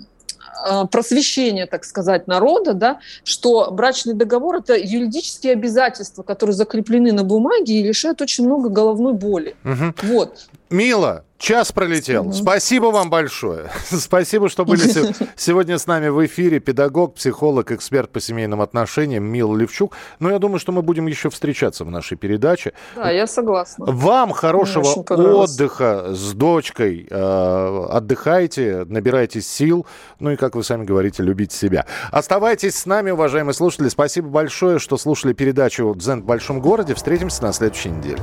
а, 0.64 0.86
просвещение, 0.86 1.66
так 1.66 1.84
сказать, 1.84 2.26
народа, 2.26 2.74
да, 2.74 3.00
что 3.24 3.70
брачный 3.70 4.14
договор– 4.14 4.57
это 4.57 4.76
юридические 4.76 5.55
обязательства, 5.55 6.22
которые 6.22 6.55
закреплены 6.55 7.12
на 7.12 7.24
бумаге 7.24 7.80
и 7.80 7.82
лишают 7.82 8.20
очень 8.20 8.46
много 8.46 8.68
головной 8.68 9.14
боли. 9.14 9.57
Угу. 9.64 9.94
Вот. 10.14 10.48
Мила, 10.72 11.24
Час 11.42 11.72
пролетел. 11.72 12.26
Угу. 12.26 12.34
Спасибо 12.34 12.86
вам 12.86 13.10
большое. 13.10 13.68
Спасибо, 13.90 14.48
что 14.48 14.64
были 14.64 14.82
сегодня 15.36 15.76
с 15.76 15.88
нами 15.88 16.06
в 16.06 16.24
эфире. 16.24 16.60
Педагог, 16.60 17.16
психолог, 17.16 17.72
эксперт 17.72 18.12
по 18.12 18.20
семейным 18.20 18.60
отношениям 18.60 19.24
Мила 19.24 19.56
Левчук. 19.56 19.92
Но 20.20 20.28
ну, 20.28 20.34
я 20.34 20.38
думаю, 20.38 20.60
что 20.60 20.70
мы 20.70 20.82
будем 20.82 21.08
еще 21.08 21.30
встречаться 21.30 21.84
в 21.84 21.90
нашей 21.90 22.16
передаче. 22.16 22.74
Да, 22.94 23.10
я 23.10 23.26
согласна. 23.26 23.86
Вам 23.88 24.30
хорошего 24.30 24.84
отдыха 24.84 26.14
с 26.14 26.32
дочкой. 26.32 27.08
Э, 27.10 27.86
отдыхайте, 27.90 28.84
набирайте 28.88 29.40
сил. 29.40 29.84
Ну 30.20 30.30
и, 30.30 30.36
как 30.36 30.54
вы 30.54 30.62
сами 30.62 30.84
говорите, 30.84 31.24
любите 31.24 31.56
себя. 31.56 31.86
Оставайтесь 32.12 32.76
с 32.76 32.86
нами, 32.86 33.10
уважаемые 33.10 33.54
слушатели. 33.54 33.88
Спасибо 33.88 34.28
большое, 34.28 34.78
что 34.78 34.96
слушали 34.96 35.32
передачу 35.32 35.92
«Дзен 35.96 36.22
в 36.22 36.24
большом 36.24 36.60
городе». 36.60 36.94
Встретимся 36.94 37.42
на 37.42 37.52
следующей 37.52 37.90
неделе. 37.90 38.22